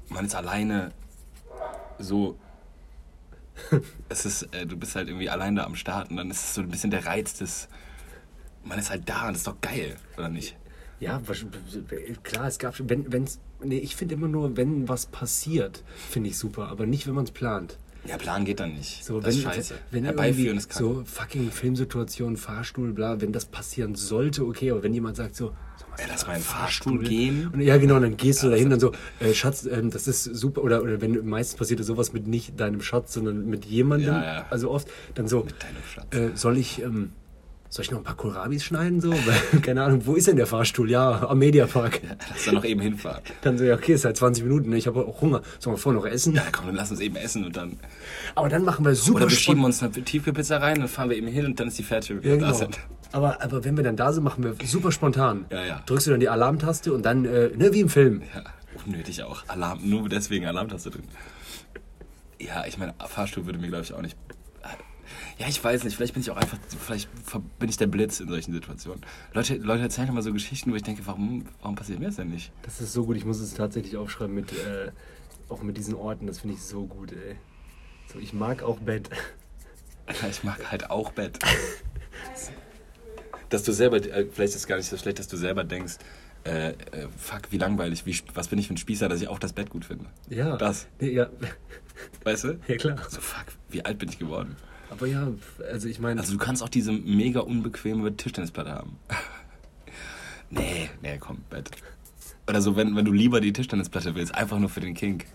man 0.09 0.26
ist 0.26 0.35
alleine 0.35 0.92
so. 1.98 2.38
Es 4.11 4.26
ist, 4.26 4.42
äh, 4.54 4.66
du 4.66 4.76
bist 4.76 4.94
halt 4.96 5.09
irgendwie 5.09 5.30
allein 5.30 5.56
da 5.56 5.64
am 5.64 5.76
Start 5.76 6.11
und 6.11 6.16
dann 6.18 6.30
ist 6.30 6.44
es 6.44 6.54
so 6.54 6.61
ein 6.61 6.68
bisschen 6.68 6.90
der 6.90 7.06
Reiz 7.06 7.35
des. 7.35 7.68
Man 8.64 8.78
ist 8.78 8.90
halt 8.90 9.09
da 9.09 9.22
und 9.22 9.28
das 9.28 9.38
ist 9.38 9.46
doch 9.46 9.61
geil, 9.62 9.96
oder 10.16 10.28
nicht? 10.28 10.56
Ja, 10.98 11.20
klar, 12.22 12.46
es 12.48 12.59
gab 12.59 12.74
schon, 12.76 12.88
wenn, 12.88 13.12
wenn's, 13.12 13.38
nee, 13.62 13.78
ich 13.78 13.96
finde 13.96 14.14
immer 14.14 14.28
nur, 14.28 14.56
wenn 14.56 14.88
was 14.88 15.06
passiert, 15.06 15.82
finde 16.11 16.30
ich 16.30 16.38
super, 16.38 16.68
aber 16.68 16.87
nicht, 16.87 17.06
wenn 17.06 17.14
man 17.14 17.24
es 17.24 17.30
plant. 17.30 17.78
Ja, 18.06 18.16
Plan 18.18 18.44
geht 18.44 18.61
dann 18.61 18.74
nicht. 18.74 19.04
So, 19.04 19.18
das 19.20 19.35
wenn, 19.35 19.38
ist 19.38 19.42
scheiße. 19.56 19.74
wenn 19.90 20.04
Herbeiführen 20.04 20.56
ist 20.56 20.68
kacke. 20.70 20.85
so 20.85 21.02
fucking 21.04 21.50
Filmsituation, 21.50 22.37
Fahrstuhl, 22.37 22.92
bla, 22.92 23.20
wenn 23.20 23.32
das 23.32 23.46
passieren 23.46 23.96
sollte, 23.96 24.44
okay, 24.46 24.70
aber 24.70 24.85
wenn 24.85 24.94
jemand 24.94 25.16
sagt 25.16 25.35
so, 25.35 25.52
Ja, 25.98 26.04
lass 26.09 26.24
mal 26.24 26.35
ein 26.35 26.37
in 26.37 26.42
den 26.42 26.46
Fahrstuhl 26.48 26.98
gehen. 27.00 27.50
Und, 27.52 27.61
ja, 27.61 27.76
genau, 27.78 27.98
dann 27.98 28.16
gehst 28.16 28.42
du 28.44 28.48
dahin 28.50 28.70
dann 28.70 28.78
so, 28.78 28.92
äh, 29.18 29.35
Schatz, 29.35 29.66
ähm, 29.66 29.90
das 29.90 30.06
ist 30.06 30.22
super, 30.22 30.62
oder, 30.62 30.82
oder 30.82 31.00
wenn 31.00 31.26
meistens 31.26 31.59
passiert 31.59 31.85
sowas 31.85 32.12
mit 32.12 32.28
nicht 32.28 32.61
deinem 32.61 32.80
Schatz, 32.80 33.12
sondern 33.14 33.48
mit 33.50 33.64
jemandem, 33.64 34.14
Ja, 34.14 34.24
ja. 34.24 34.46
also 34.50 34.70
oft, 34.70 34.88
dann 35.14 35.26
so, 35.26 35.42
Mit 35.42 35.61
deinem 35.62 35.82
Schatz. 35.92 36.14
äh, 36.14 36.37
soll 36.37 36.59
ich, 36.59 36.80
ähm, 36.82 37.11
soll 37.68 37.85
ich 37.85 37.90
noch 37.90 37.98
ein 37.98 38.05
paar 38.05 38.16
Kohlrabis 38.16 38.64
schneiden, 38.64 39.00
so? 39.00 39.14
Keine 39.62 39.83
Ahnung, 39.83 40.02
wo 40.05 40.14
ist 40.14 40.29
denn 40.29 40.37
der 40.37 40.46
Fahrstuhl? 40.46 40.90
Ja, 40.90 41.29
am 41.29 41.38
Mediapark. 41.38 42.00
Lass 42.31 42.44
dann 42.44 42.55
noch 42.55 42.64
eben 42.64 42.81
hinfahren. 42.81 43.22
Dann 43.42 43.59
so, 43.59 43.64
ja, 43.64 43.74
okay, 43.74 43.94
ist 43.94 44.05
halt 44.05 44.16
20 44.16 44.44
Minuten, 44.44 44.70
ne? 44.70 44.76
ich 44.76 44.87
habe 44.87 45.05
auch 45.07 45.20
Hunger. 45.20 45.42
Sollen 45.59 45.74
wir 45.74 45.79
vorher 45.79 46.00
noch 46.00 46.07
essen? 46.07 46.35
Ja, 46.35 46.44
komm, 46.52 46.66
dann 46.66 46.76
lass 46.76 46.90
uns 46.90 47.00
eben 47.00 47.16
essen 47.16 47.44
und 47.44 47.57
dann. 47.57 47.79
Aber 48.35 48.48
dann 48.48 48.64
machen 48.64 48.85
wir 48.85 48.94
super 48.94 49.16
Oder 49.16 49.31
wir 49.31 49.37
schieben 49.37 49.64
uns 49.64 49.83
eine 49.83 49.92
Tiefkühlpizza 49.92 50.59
rein, 50.59 50.79
dann 50.79 50.88
fahren 50.88 51.11
wir 51.11 51.16
eben 51.16 51.26
hin 51.29 51.46
und 51.46 51.59
dann 51.61 51.68
ist 51.68 51.79
die 51.79 51.83
fertig, 51.83 52.24
Ja, 52.24 52.37
genau. 52.37 52.52
sind. 52.52 52.79
Aber, 53.12 53.42
aber 53.42 53.64
wenn 53.64 53.76
wir 53.76 53.85
dann 53.85 53.96
da 53.96 54.12
sind, 54.12 54.24
machen 54.24 54.44
wir 54.44 54.55
super 54.66 54.92
spontan. 54.92 55.46
Ja, 55.50 55.64
ja. 55.64 55.83
Drückst 55.87 56.07
du 56.07 56.11
dann 56.11 56.20
die 56.20 56.29
Alarmtaste 56.29 56.92
und 56.92 57.05
dann, 57.05 57.24
äh, 57.24 57.50
ne, 57.57 57.72
wie 57.72 57.81
im 57.81 57.88
Film. 57.88 58.22
Ja, 58.35 58.42
unnötig 58.85 59.22
auch. 59.22 59.44
Alarm, 59.48 59.81
nur 59.83 60.09
deswegen 60.09 60.46
Alarmtaste 60.46 60.90
drin. 60.90 61.05
Ja, 62.38 62.64
ich 62.66 62.79
meine, 62.79 62.94
Fahrstuhl 63.09 63.46
würde 63.46 63.59
mir, 63.59 63.68
glaube 63.68 63.85
ich, 63.85 63.94
auch 63.94 64.02
nicht. 64.02 64.16
Ja, 65.38 65.49
ich 65.49 65.62
weiß 65.62 65.85
nicht, 65.85 65.96
vielleicht 65.96 66.14
bin 66.14 66.22
ich 66.22 66.31
auch 66.31 66.37
einfach, 66.37 66.57
vielleicht 66.79 67.11
bin 67.59 67.68
ich 67.68 67.77
der 67.77 67.88
Blitz 67.88 68.20
in 68.20 68.29
solchen 68.29 68.55
Situationen. 68.55 69.03
Leute, 69.35 69.57
Leute 69.57 69.83
erzählen 69.83 70.09
immer 70.09 70.22
so 70.22 70.33
Geschichten, 70.33 70.72
wo 70.72 70.77
ich 70.77 70.83
denke, 70.83 71.07
warum, 71.07 71.44
warum 71.61 71.75
passiert 71.75 71.99
mir 71.99 72.07
das 72.07 72.16
denn 72.16 72.31
nicht? 72.31 72.53
Das 72.62 72.81
ist 72.81 72.94
so 72.94 73.05
gut, 73.05 73.16
ich 73.16 73.27
muss 73.27 73.40
es 73.40 73.53
tatsächlich 73.53 73.99
aufschreiben 73.99 74.35
mit, 74.35 74.53
äh, 74.53 74.92
auch 75.51 75.62
mit 75.62 75.77
diesen 75.77 75.94
Orten, 75.94 76.27
das 76.27 76.40
finde 76.40 76.57
ich 76.57 76.62
so 76.62 76.87
gut, 76.87 77.12
ey. 77.12 77.37
So, 78.11 78.18
ich 78.18 78.33
mag 78.33 78.62
auch 78.62 78.79
Bett. 78.79 79.11
Ich 80.31 80.44
mag 80.44 80.70
halt 80.70 80.88
auch 80.88 81.12
Bett. 81.12 81.38
Dass 83.51 83.62
du 83.62 83.72
selber, 83.72 83.96
äh, 83.96 84.27
vielleicht 84.31 84.55
ist 84.55 84.61
es 84.61 84.66
gar 84.66 84.77
nicht 84.77 84.88
so 84.88 84.96
schlecht, 84.96 85.18
dass 85.18 85.29
du 85.29 85.37
selber 85.37 85.64
denkst, 85.64 85.96
äh, 86.44 86.70
äh, 86.70 86.75
fuck, 87.16 87.42
wie 87.51 87.59
langweilig, 87.59 88.07
wie, 88.07 88.16
was 88.35 88.49
bin 88.49 88.59
ich 88.59 88.68
für 88.68 88.75
ein 88.75 88.77
Spießer, 88.77 89.09
dass 89.09 89.20
ich 89.20 89.29
auch 89.29 89.38
das 89.38 89.53
Bett 89.53 89.70
gut 89.70 89.85
finde. 89.85 90.07
Ja. 90.29 90.57
Das. 90.57 90.87
Ja. 91.01 91.29
Weißt 92.25 92.44
du? 92.44 92.59
ja, 92.66 92.77
klar. 92.77 92.96
So, 93.09 93.20
fuck, 93.20 93.46
wie 93.68 93.85
alt 93.85 93.99
bin 93.99 94.09
ich 94.09 94.18
geworden? 94.18 94.57
Aber 94.90 95.07
ja, 95.07 95.29
also 95.70 95.88
ich 95.88 95.99
meine, 95.99 96.20
Also 96.20 96.33
du 96.33 96.38
kannst 96.38 96.62
auch 96.62 96.68
diese 96.68 96.92
mega 96.92 97.40
unbequeme 97.40 98.16
Tischtennisplatte 98.16 98.70
haben. 98.72 98.96
nee, 100.51 100.88
nee, 101.03 101.18
komm, 101.18 101.38
Bett. 101.51 101.70
Oder 102.49 102.62
so, 102.62 102.77
wenn, 102.77 102.94
wenn 102.94 103.05
du 103.05 103.12
lieber 103.12 103.40
die 103.40 103.53
Tischtennisplatte 103.53 104.14
willst, 104.14 104.35
einfach 104.35 104.59
nur 104.59 104.68
für 104.68 104.81
den 104.81 104.94
Kink. 104.94 105.27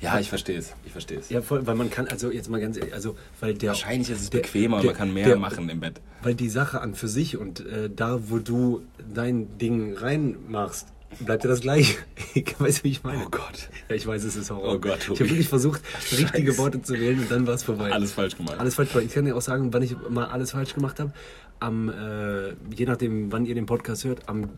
Ja, 0.00 0.18
ich 0.18 0.28
verstehe 0.28 0.58
es. 0.58 0.74
Ich 0.84 0.92
verstehe 0.92 1.18
es. 1.18 1.30
ja, 1.30 1.40
voll, 1.40 1.66
weil 1.66 1.76
man 1.76 1.88
kann, 1.88 2.06
also 2.08 2.30
jetzt 2.30 2.50
mal 2.50 2.60
ganz 2.60 2.76
ehrlich, 2.76 2.92
also, 2.92 3.16
weil 3.40 3.54
der. 3.54 3.70
Wahrscheinlich 3.70 4.10
ist 4.10 4.20
es 4.20 4.28
der- 4.30 4.40
bequemer 4.40 4.76
und 4.76 4.82
der- 4.82 4.90
man 4.90 4.98
kann 4.98 5.14
mehr 5.14 5.24
der- 5.26 5.36
machen 5.38 5.68
im 5.70 5.80
Bett. 5.80 6.02
Weil 6.22 6.34
die 6.34 6.50
Sache 6.50 6.82
an 6.82 6.94
für 6.94 7.08
sich 7.08 7.38
und 7.38 7.60
äh, 7.64 7.88
da, 7.88 8.28
wo 8.28 8.38
du 8.38 8.82
dein 9.14 9.56
Ding 9.56 9.96
reinmachst, 9.96 10.88
bleibt 11.20 11.44
ja 11.44 11.50
das 11.50 11.60
gleiche. 11.60 11.96
weißt 12.58 12.78
du, 12.80 12.84
wie 12.84 12.90
ich 12.90 13.02
meine? 13.02 13.24
Oh 13.24 13.28
Gott. 13.30 13.68
Ja, 13.88 13.94
ich 13.96 14.06
weiß, 14.06 14.24
es 14.24 14.36
ist 14.36 14.50
Horror. 14.50 14.74
Oh 14.74 14.78
Gott, 14.78 14.98
Ich 14.98 15.04
Tobi. 15.06 15.20
habe 15.20 15.30
wirklich 15.30 15.48
versucht, 15.48 15.82
richtige. 16.12 16.56
Worte 16.58 16.82
zu 16.82 16.94
wählen 16.94 17.18
und 17.20 17.30
dann 17.30 17.46
war 17.46 17.54
es 17.54 17.62
vorbei. 17.62 17.90
Alles 17.92 18.12
falsch 18.12 18.36
gemacht. 18.36 18.58
Alles 18.58 18.74
falsch 18.74 18.90
gemacht. 18.90 19.06
Ich 19.06 19.14
kann 19.14 19.24
dir 19.24 19.36
auch 19.36 19.40
sagen, 19.42 19.72
wann 19.72 19.82
ich 19.82 19.96
mal 20.10 20.26
alles 20.26 20.52
falsch 20.52 20.74
gemacht 20.74 21.00
habe. 21.00 21.12
Am, 21.60 21.88
äh, 21.88 22.50
je 22.74 22.84
nachdem, 22.86 23.32
wann 23.32 23.46
ihr 23.46 23.54
den 23.54 23.66
Podcast 23.66 24.04
hört, 24.04 24.28
am, 24.28 24.50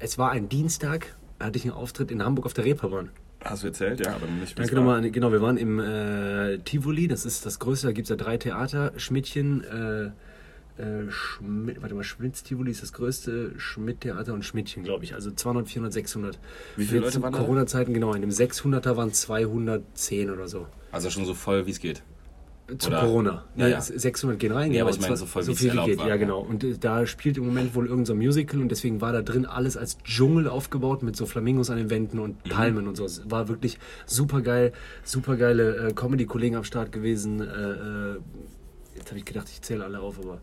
es 0.00 0.18
war 0.18 0.30
ein 0.30 0.48
Dienstag, 0.48 1.14
hatte 1.38 1.58
ich 1.58 1.64
einen 1.64 1.74
Auftritt 1.74 2.10
in 2.10 2.22
Hamburg 2.24 2.46
auf 2.46 2.54
der 2.54 2.64
Reeperbahn. 2.64 3.10
Hast 3.44 3.62
du 3.62 3.66
erzählt? 3.66 4.04
Ja, 4.04 4.14
aber 4.14 4.26
nicht. 4.26 4.58
Danke 4.58 4.74
nochmal. 4.74 5.10
Genau, 5.10 5.30
wir 5.30 5.42
waren 5.42 5.58
im 5.58 5.78
äh, 5.78 6.58
Tivoli, 6.58 7.08
das 7.08 7.26
ist 7.26 7.44
das 7.44 7.58
größte, 7.58 7.88
da 7.88 7.92
gibt 7.92 8.06
es 8.06 8.08
ja 8.10 8.16
drei 8.16 8.38
Theater. 8.38 8.92
Schmidtchen, 8.96 9.62
äh, 9.64 10.10
äh, 10.76 11.10
Schmidt, 11.10 11.80
warte 11.82 11.94
mal, 11.94 12.02
Schmidts 12.04 12.42
Tivoli 12.42 12.70
ist 12.70 12.82
das 12.82 12.92
größte, 12.92 13.52
Schmidt-Theater 13.58 14.34
und 14.34 14.44
Schmidtchen, 14.44 14.82
glaube 14.84 15.04
ich. 15.04 15.14
Also 15.14 15.30
200, 15.30 15.68
400, 15.68 15.92
600. 15.92 16.38
Wie 16.76 16.84
viele 16.84 17.00
Jetzt 17.02 17.14
Leute 17.14 17.22
waren 17.22 17.32
da? 17.32 17.38
Corona-Zeiten, 17.38 17.94
genau, 17.94 18.12
in 18.14 18.20
dem 18.22 18.30
600er 18.30 18.96
waren 18.96 19.12
210 19.12 20.30
oder 20.30 20.48
so. 20.48 20.66
Also 20.92 21.10
schon 21.10 21.24
so 21.24 21.34
voll, 21.34 21.66
wie 21.66 21.70
es 21.70 21.78
geht. 21.80 22.02
Zu 22.78 22.88
Oder- 22.88 23.00
Corona. 23.00 23.44
Ja, 23.56 23.68
ja. 23.68 23.80
600 23.82 24.38
gehen 24.40 24.50
rein, 24.50 24.72
genau, 24.72 24.86
aber 24.86 24.90
ich 24.94 25.00
meine, 25.00 25.18
so 25.18 25.26
voll, 25.26 25.46
wie 25.46 25.52
es 25.52 25.58
viel 25.58 25.72
wie 25.74 25.84
geht. 25.84 25.98
war, 25.98 26.06
Ja, 26.06 26.14
ja. 26.14 26.16
genau. 26.16 26.40
Und 26.40 26.64
äh, 26.64 26.78
da 26.80 27.04
spielt 27.06 27.36
im 27.36 27.44
Moment 27.44 27.74
wohl 27.74 27.84
irgendein 27.84 28.06
so 28.06 28.14
Musical 28.14 28.58
und 28.62 28.70
deswegen 28.70 29.02
war 29.02 29.12
da 29.12 29.20
drin 29.20 29.44
alles 29.44 29.76
als 29.76 29.98
Dschungel 30.02 30.48
aufgebaut 30.48 31.02
mit 31.02 31.14
so 31.14 31.26
Flamingos 31.26 31.68
an 31.68 31.76
den 31.76 31.90
Wänden 31.90 32.18
und 32.18 32.42
Mhm. 32.46 32.48
Palmen 32.50 32.88
und 32.88 32.96
so. 32.96 33.04
Es 33.04 33.30
war 33.30 33.48
wirklich 33.48 33.78
super 34.06 34.40
geil, 34.40 34.72
super 35.04 35.36
geile 35.36 35.88
äh, 35.88 35.92
Comedy-Kollegen 35.92 36.56
am 36.56 36.64
Start 36.64 36.90
gewesen. 36.90 37.42
Äh, 37.42 37.44
äh, 38.14 38.16
jetzt 39.04 39.10
habe 39.10 39.18
ich 39.18 39.24
gedacht, 39.26 39.48
ich 39.50 39.60
zähle 39.60 39.84
alle 39.84 40.00
auf, 40.00 40.18
aber 40.18 40.38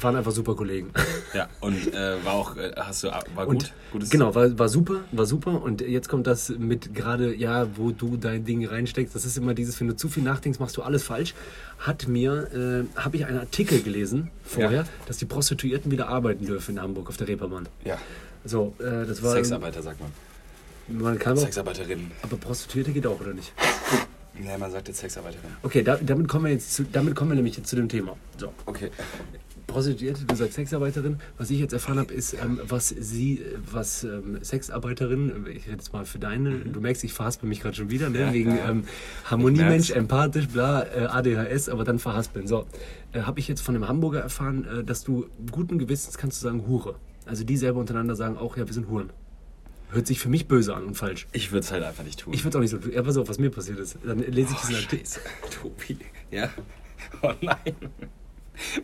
waren 0.00 0.16
einfach 0.16 0.32
super 0.32 0.54
Kollegen. 0.56 0.90
Ja, 1.34 1.46
und 1.60 1.92
äh, 1.92 2.24
war 2.24 2.32
auch, 2.32 2.56
äh, 2.56 2.72
hast 2.76 3.04
du, 3.04 3.08
war 3.08 3.44
gut? 3.44 3.48
Und 3.48 3.72
Gutes 3.92 4.08
genau, 4.08 4.34
war, 4.34 4.58
war 4.58 4.68
super, 4.70 5.00
war 5.12 5.26
super. 5.26 5.62
Und 5.62 5.82
jetzt 5.82 6.08
kommt 6.08 6.26
das 6.26 6.48
mit 6.48 6.94
gerade, 6.94 7.34
ja, 7.34 7.66
wo 7.76 7.90
du 7.90 8.16
dein 8.16 8.46
Ding 8.46 8.66
reinsteckst. 8.66 9.14
Das 9.14 9.26
ist 9.26 9.36
immer 9.36 9.52
dieses, 9.52 9.78
wenn 9.78 9.88
du 9.88 9.94
zu 9.96 10.08
viel 10.08 10.22
nachdenkst, 10.22 10.58
machst 10.58 10.78
du 10.78 10.82
alles 10.82 11.02
falsch. 11.02 11.34
Hat 11.80 12.08
mir, 12.08 12.86
äh, 12.96 12.98
habe 12.98 13.18
ich 13.18 13.26
einen 13.26 13.38
Artikel 13.38 13.82
gelesen 13.82 14.30
vorher, 14.42 14.82
Ja. 14.82 14.88
dass 15.06 15.18
die 15.18 15.26
Prostituierten 15.26 15.90
wieder 15.90 16.08
arbeiten 16.08 16.46
dürfen 16.46 16.76
in 16.76 16.82
Hamburg 16.82 17.10
auf 17.10 17.18
der 17.18 17.28
Reeperbahn. 17.28 17.68
Ja, 17.84 17.98
So, 18.46 18.74
äh, 18.78 19.04
das 19.06 19.22
war. 19.22 19.32
Sexarbeiter 19.32 19.82
sagt 19.82 20.00
man. 20.00 20.10
Man 20.88 21.18
kann 21.18 21.36
auch, 21.36 21.42
Sexarbeiterin. 21.42 22.10
aber 22.22 22.38
Prostituierte 22.38 22.92
geht 22.92 23.06
auch, 23.06 23.20
oder 23.20 23.34
nicht? 23.34 23.52
Nee, 24.38 24.56
man 24.58 24.70
sagt 24.70 24.88
jetzt 24.88 25.00
Sexarbeiterin. 25.00 25.50
Okay, 25.62 25.82
da, 25.82 25.96
damit 25.96 26.28
kommen 26.28 26.46
wir 26.46 26.52
jetzt 26.52 26.74
zu, 26.74 26.84
damit 26.84 27.14
kommen 27.14 27.30
wir 27.30 27.36
nämlich 27.36 27.56
jetzt 27.56 27.68
zu 27.68 27.76
dem 27.76 27.88
Thema. 27.88 28.16
So. 28.36 28.52
Okay. 28.66 28.90
Prostituierte, 29.66 30.24
du 30.24 30.34
sagst 30.34 30.54
Sexarbeiterin. 30.54 31.18
Was 31.36 31.50
ich 31.50 31.60
jetzt 31.60 31.72
erfahren 31.72 31.98
habe, 31.98 32.12
ist, 32.14 32.32
ähm, 32.32 32.58
was 32.66 32.88
sie, 32.88 33.42
was 33.70 34.02
ähm, 34.02 34.38
Sexarbeiterin, 34.42 35.46
ich 35.50 35.66
rede 35.66 35.76
jetzt 35.76 35.92
mal 35.92 36.06
für 36.06 36.18
deine, 36.18 36.60
du 36.60 36.80
merkst, 36.80 37.04
ich 37.04 37.12
verhaspel 37.12 37.48
mich 37.48 37.60
gerade 37.60 37.76
schon 37.76 37.90
wieder, 37.90 38.08
ne? 38.08 38.20
Ja, 38.20 38.32
wegen 38.32 38.56
ja. 38.56 38.70
ähm, 38.70 38.84
Harmoniemensch, 39.24 39.90
empathisch, 39.90 40.48
bla, 40.48 40.84
äh, 40.84 41.06
ADHS, 41.06 41.68
aber 41.68 41.84
dann 41.84 41.98
verhaspeln. 41.98 42.46
So, 42.46 42.64
äh, 43.12 43.20
habe 43.20 43.40
ich 43.40 43.48
jetzt 43.48 43.60
von 43.60 43.74
einem 43.74 43.86
Hamburger 43.86 44.20
erfahren, 44.20 44.64
äh, 44.64 44.84
dass 44.84 45.04
du 45.04 45.26
guten 45.52 45.78
Gewissens 45.78 46.16
kannst 46.16 46.42
du 46.42 46.46
sagen 46.46 46.66
Hure. 46.66 46.94
Also 47.26 47.44
die 47.44 47.58
selber 47.58 47.80
untereinander 47.80 48.16
sagen 48.16 48.38
auch, 48.38 48.56
ja, 48.56 48.66
wir 48.66 48.72
sind 48.72 48.88
Huren. 48.88 49.10
Hört 49.90 50.06
sich 50.06 50.18
für 50.20 50.28
mich 50.28 50.46
böse 50.46 50.74
an 50.74 50.84
und 50.84 50.94
falsch. 50.94 51.26
Ich 51.32 51.50
würde 51.50 51.60
es 51.60 51.72
halt 51.72 51.82
einfach 51.82 52.04
nicht 52.04 52.20
tun. 52.20 52.34
Ich 52.34 52.44
würde 52.44 52.58
auch 52.58 52.62
nicht 52.62 52.70
so 52.70 52.78
tun. 52.78 52.92
Ja, 52.92 53.02
pass 53.02 53.16
auf, 53.16 53.28
was 53.28 53.38
mir 53.38 53.50
passiert 53.50 53.78
ist. 53.78 53.98
Dann 54.04 54.18
lese 54.18 54.52
ich 54.52 54.58
oh, 54.58 54.66
diesen 54.66 54.74
Artikel. 54.76 54.98
Scheiße. 54.98 55.20
Tobi. 55.62 55.98
Ja? 56.30 56.50
Oh 57.22 57.32
nein. 57.40 57.74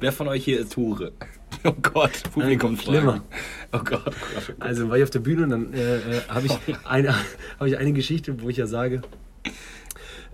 Wer 0.00 0.12
von 0.12 0.28
euch 0.28 0.44
hier 0.44 0.60
ist 0.60 0.76
Hure? 0.76 1.12
Oh 1.66 1.72
Gott, 1.80 2.24
Publikum 2.32 2.76
schlimmer. 2.76 3.24
Oh 3.72 3.78
Gott, 3.78 4.02
oh 4.04 4.10
Gott. 4.10 4.14
Oh 4.14 4.40
Gott. 4.48 4.56
Also 4.58 4.90
war 4.90 4.98
ich 4.98 5.04
auf 5.04 5.10
der 5.10 5.20
Bühne 5.20 5.44
und 5.44 5.50
dann 5.50 5.72
äh, 5.72 5.96
äh, 5.96 6.20
habe 6.28 6.46
ich, 6.46 6.52
eine, 6.84 7.14
hab 7.58 7.66
ich 7.66 7.78
eine 7.78 7.92
Geschichte, 7.94 8.42
wo 8.42 8.50
ich 8.50 8.58
ja 8.58 8.66
sage, 8.66 9.00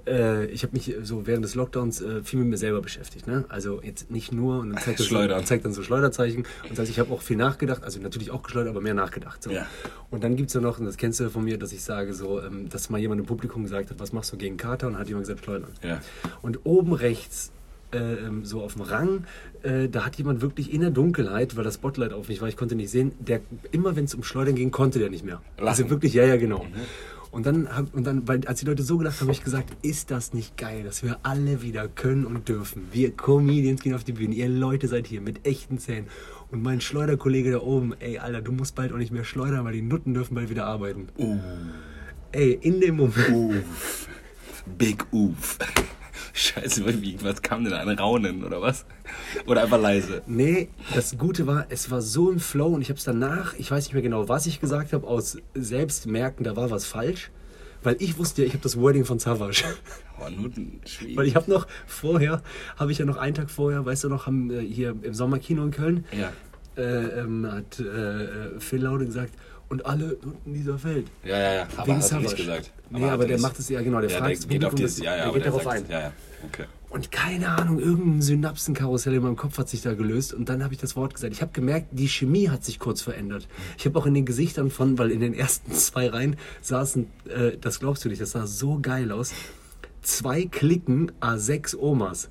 äh, 0.07 0.47
ich 0.47 0.63
habe 0.63 0.73
mich 0.73 0.95
so 1.03 1.27
während 1.27 1.45
des 1.45 1.55
Lockdowns 1.55 2.01
äh, 2.01 2.23
viel 2.23 2.41
mit 2.41 2.49
mir 2.49 2.57
selber 2.57 2.81
beschäftigt. 2.81 3.27
Ne? 3.27 3.45
Also 3.49 3.81
jetzt 3.83 4.11
nicht 4.11 4.33
nur 4.33 4.61
und 4.61 4.71
dann 4.71 4.83
zeigt, 4.83 5.01
das 5.01 5.07
so, 5.07 5.43
zeigt 5.45 5.65
dann 5.65 5.73
so 5.73 5.83
Schleuderzeichen 5.83 6.45
und 6.69 6.77
sagt, 6.77 6.89
ich 6.89 6.99
habe 6.99 7.13
auch 7.13 7.23
viel 7.23 7.37
nachgedacht, 7.37 7.83
also 7.83 8.01
natürlich 8.01 8.31
auch 8.31 8.43
geschleudert, 8.43 8.71
aber 8.71 8.81
mehr 8.81 8.95
nachgedacht. 8.95 9.43
So. 9.43 9.51
Ja. 9.51 9.67
Und 10.11 10.25
dann 10.25 10.37
gibt's 10.37 10.55
ja 10.55 10.61
noch, 10.61 10.79
und 10.79 10.87
das 10.87 10.97
kennst 10.97 11.21
du 11.21 11.31
von 11.31 11.45
mir, 11.45 11.59
dass 11.59 11.73
ich 11.73 11.83
sage 11.83 12.15
so, 12.15 12.41
ähm, 12.41 12.69
dass 12.69 12.91
mal 12.91 12.99
jemand 12.99 13.21
im 13.21 13.27
Publikum 13.27 13.63
gesagt 13.63 13.91
hat, 13.91 14.01
was 14.01 14.13
machst 14.13 14.33
du 14.33 14.37
gegen 14.37 14.57
Kater? 14.57 14.87
Und 14.87 14.99
hat 14.99 15.09
jemand 15.09 15.27
gesagt, 15.27 15.45
schleudern. 15.45 15.71
Ja. 15.83 16.01
Und 16.43 16.61
oben 16.65 16.93
rechts, 16.93 17.53
äh, 17.93 17.99
ähm, 17.99 18.45
so 18.45 18.63
auf 18.63 18.75
dem 18.75 18.83
Rang, 18.83 19.25
äh, 19.63 19.89
da 19.89 20.07
hat 20.07 20.17
jemand 20.17 20.41
wirklich 20.41 20.73
in 20.73 20.81
der 20.81 20.91
Dunkelheit, 20.91 21.57
weil 21.57 21.65
das 21.65 21.75
Spotlight 21.75 22.13
auf 22.13 22.29
mich 22.29 22.41
war, 22.41 22.49
ich 22.49 22.57
konnte 22.57 22.77
nicht 22.77 22.91
sehen, 22.91 23.13
der 23.19 23.41
immer 23.73 23.97
wenn 23.97 24.05
es 24.05 24.15
um 24.15 24.23
Schleudern 24.23 24.55
ging, 24.55 24.71
konnte 24.71 24.99
der 24.99 25.11
nicht 25.11 25.25
mehr. 25.25 25.43
Also 25.57 25.83
Lachen. 25.83 25.91
wirklich, 25.91 26.15
ja, 26.15 26.25
ja, 26.25 26.37
genau. 26.37 26.65
Und 27.31 27.47
dann, 27.47 27.69
und 27.93 28.05
dann, 28.05 28.27
weil, 28.27 28.45
als 28.47 28.61
die 28.61 28.67
Leute 28.67 28.83
so 28.83 28.99
gelacht 28.99 29.21
haben, 29.21 29.29
habe 29.29 29.37
ich 29.37 29.45
gesagt, 29.45 29.77
ist 29.83 30.11
das 30.11 30.33
nicht 30.33 30.57
geil, 30.57 30.83
dass 30.83 31.05
wir 31.05 31.19
alle 31.23 31.63
wieder 31.63 31.87
können 31.87 32.27
und 32.27 32.49
dürfen. 32.49 32.89
Wir 32.91 33.13
Comedians 33.13 33.83
gehen 33.83 33.95
auf 33.95 34.03
die 34.03 34.13
Bühne, 34.13 34.35
ihr 34.35 34.49
Leute 34.49 34.89
seid 34.89 35.07
hier 35.07 35.21
mit 35.21 35.47
echten 35.47 35.79
Zähnen. 35.79 36.09
Und 36.51 36.63
mein 36.63 36.81
Schleuderkollege 36.81 37.53
da 37.53 37.61
oben, 37.61 37.95
ey, 38.01 38.19
Alter, 38.19 38.43
du 38.43 38.51
musst 38.51 38.75
bald 38.75 38.93
auch 38.93 38.97
nicht 38.97 39.13
mehr 39.13 39.23
schleudern, 39.23 39.65
weil 39.65 39.75
die 39.75 39.83
Nutten 39.83 40.15
dürfen 40.15 40.35
bald 40.35 40.51
wieder 40.51 40.67
arbeiten. 40.67 41.07
Ey, 42.33 42.59
in 42.61 42.81
dem 42.81 42.97
Moment. 42.97 43.29
Uff. 43.31 44.09
Big 44.77 45.07
Uff. 45.13 45.59
Scheiße, 46.33 46.85
was 47.23 47.43
kam 47.43 47.65
denn? 47.65 47.73
Ein 47.73 47.89
Raunen 47.99 48.45
oder 48.45 48.61
was? 48.63 48.87
Oder 49.47 49.63
einfach 49.63 49.81
leise? 49.81 50.23
Nee, 50.27 50.69
das 50.95 51.17
Gute 51.19 51.47
war, 51.47 51.67
es 51.71 51.91
war 51.91 52.01
so 52.03 52.31
im 52.31 52.41
Flow 52.41 52.69
und 52.69 52.83
ich 52.83 52.89
habe 52.89 52.99
es 52.99 53.05
danach, 53.05 53.55
ich 53.59 53.71
weiß 53.71 53.85
nicht 53.85 53.95
mehr 53.95 54.03
genau, 54.03 54.29
was 54.29 54.47
ich 54.47 54.61
gesagt 54.61 54.93
habe, 54.93 55.07
aus 55.07 55.39
Selbstmerken, 55.55 56.45
da 56.45 56.57
war 56.57 56.71
was 56.71 56.85
falsch. 56.87 57.31
Weil 57.83 57.97
ich 57.99 58.19
wusste 58.19 58.43
ja, 58.43 58.47
ich 58.49 58.53
habe 58.53 58.63
das 58.63 58.79
Wording 58.79 59.05
von 59.05 59.19
Savage. 59.19 59.65
Oh. 60.23 60.25
Weil 61.17 61.27
ich 61.27 61.35
habe 61.35 61.51
noch 61.51 61.67
vorher, 61.87 62.43
habe 62.77 62.93
ich 62.93 62.99
ja 62.99 63.07
noch 63.07 63.17
einen 63.17 63.35
Tag 63.35 63.51
vorher, 63.51 63.87
weißt 63.87 64.05
du 64.05 64.11
noch, 64.11 64.27
haben 64.27 64.51
äh, 64.51 64.61
hier 64.61 64.95
im 65.01 65.15
Sommerkino 65.15 65.65
in 65.65 65.71
Köln, 65.71 66.05
Ja. 66.13 66.31
äh, 66.77 67.21
ähm, 67.21 67.51
hat 67.51 67.81
äh, 67.81 68.25
äh, 68.25 68.61
Phil 68.61 68.83
Laude 68.83 69.07
gesagt, 69.07 69.33
und 69.71 69.87
alle 69.87 70.19
Nutten 70.23 70.53
dieser 70.53 70.83
Welt. 70.85 71.07
Ja, 71.25 71.39
ja, 71.39 71.55
ja. 71.55 71.69
Aber 71.77 71.87
Wegen 71.87 72.03
hat 72.03 72.13
er 72.13 72.19
nicht 72.21 72.37
gesagt. 72.37 72.73
Nee, 72.91 73.05
aber 73.05 73.23
er 73.23 73.29
der 73.29 73.41
macht 73.41 73.59
es 73.59 73.69
ja 73.69 73.81
genau, 73.81 74.01
der 74.01 74.11
ja, 74.11 74.19
fragt 74.19 74.43
der 74.43 74.49
geht 74.49 74.65
auf 74.65 74.75
dieses, 74.75 74.99
ja, 74.99 75.05
ja, 75.05 75.17
der 75.17 75.25
aber 75.27 75.35
geht 75.35 75.47
darauf 75.47 75.67
ein. 75.67 75.85
Ja, 75.89 76.01
ja. 76.01 76.13
Okay. 76.45 76.65
Und 76.91 77.13
keine 77.13 77.51
Ahnung, 77.51 77.79
irgendein 77.79 78.21
Synapsenkarussell 78.21 79.15
in 79.15 79.23
meinem 79.23 79.37
Kopf 79.37 79.57
hat 79.59 79.69
sich 79.69 79.81
da 79.81 79.95
gelöst 79.95 80.35
und 80.35 80.49
dann 80.49 80.65
habe 80.65 80.75
ich 80.75 80.81
das 80.81 80.97
Wort 80.97 81.15
gesagt. 81.15 81.33
Ich 81.33 81.41
habe 81.41 81.53
gemerkt, 81.53 81.87
die 81.93 82.09
Chemie 82.09 82.49
hat 82.49 82.65
sich 82.65 82.81
kurz 82.81 83.01
verändert. 83.01 83.47
Ich 83.79 83.87
habe 83.87 83.97
auch 83.97 84.07
in 84.07 84.15
den 84.15 84.27
Gesichtern 84.27 84.71
von, 84.71 84.99
weil 84.99 85.13
in 85.13 85.21
den 85.21 85.33
ersten 85.33 85.73
zwei 85.73 86.09
Reihen 86.09 86.37
saßen, 86.63 87.07
äh, 87.29 87.53
das 87.61 87.79
glaubst 87.79 88.05
du 88.05 88.09
nicht, 88.09 88.21
das 88.21 88.33
sah 88.33 88.49
so 88.49 88.81
geil 88.83 89.13
aus, 89.13 89.33
zwei 90.03 90.47
Klicken 90.47 91.13
A6 91.21 91.77
Omas. 91.77 92.29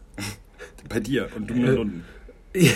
Bei 0.90 1.00
dir 1.00 1.30
und 1.38 1.50
du 1.50 1.54
Äh, 1.54 1.60
Nutten. 1.60 2.04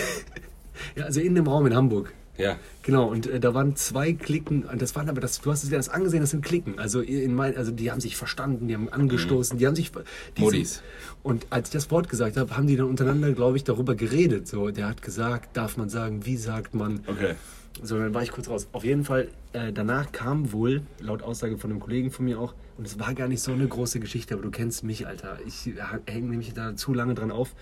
Ja, 0.96 1.04
also 1.04 1.20
in 1.20 1.34
dem 1.34 1.46
Raum 1.46 1.66
in 1.66 1.74
Hamburg. 1.74 2.12
Ja. 2.36 2.58
Genau, 2.82 3.06
und 3.06 3.26
äh, 3.26 3.38
da 3.38 3.54
waren 3.54 3.76
zwei 3.76 4.12
Klicken, 4.12 4.64
und 4.64 4.82
das 4.82 4.96
waren 4.96 5.08
aber, 5.08 5.20
das, 5.20 5.40
du 5.40 5.50
hast 5.50 5.62
es 5.62 5.70
ja 5.70 5.76
das 5.76 5.88
angesehen, 5.88 6.20
das 6.20 6.30
sind 6.30 6.44
Klicken. 6.44 6.78
Also, 6.78 7.00
in 7.00 7.34
mein, 7.34 7.56
also 7.56 7.70
die 7.70 7.90
haben 7.90 8.00
sich 8.00 8.16
verstanden, 8.16 8.68
die 8.68 8.74
haben 8.74 8.88
angestoßen, 8.88 9.58
die 9.58 9.66
haben 9.66 9.76
sich. 9.76 9.92
Die 10.36 10.42
Modis. 10.42 10.82
Und 11.22 11.46
als 11.50 11.68
ich 11.68 11.72
das 11.72 11.90
Wort 11.90 12.08
gesagt 12.08 12.36
habe, 12.36 12.56
haben 12.56 12.66
die 12.66 12.76
dann 12.76 12.88
untereinander, 12.88 13.32
glaube 13.32 13.56
ich, 13.56 13.64
darüber 13.64 13.94
geredet. 13.94 14.48
So, 14.48 14.70
der 14.70 14.88
hat 14.88 15.02
gesagt, 15.02 15.56
darf 15.56 15.76
man 15.76 15.88
sagen, 15.88 16.26
wie 16.26 16.36
sagt 16.36 16.74
man. 16.74 17.00
Okay. 17.06 17.34
So, 17.82 17.98
dann 17.98 18.14
war 18.14 18.22
ich 18.22 18.30
kurz 18.30 18.48
raus. 18.48 18.68
Auf 18.72 18.84
jeden 18.84 19.04
Fall, 19.04 19.28
äh, 19.52 19.72
danach 19.72 20.12
kam 20.12 20.52
wohl, 20.52 20.82
laut 21.00 21.22
Aussage 21.22 21.58
von 21.58 21.70
einem 21.70 21.80
Kollegen 21.80 22.10
von 22.10 22.24
mir 22.24 22.38
auch, 22.38 22.54
und 22.76 22.86
es 22.86 22.98
war 22.98 23.14
gar 23.14 23.28
nicht 23.28 23.42
so 23.42 23.52
eine 23.52 23.66
große 23.66 24.00
Geschichte, 24.00 24.34
aber 24.34 24.42
du 24.42 24.50
kennst 24.50 24.84
mich, 24.84 25.06
Alter. 25.06 25.38
Ich 25.46 25.70
hänge 26.06 26.28
nämlich 26.28 26.52
da 26.54 26.76
zu 26.76 26.92
lange 26.92 27.14
dran 27.14 27.30
auf. 27.30 27.54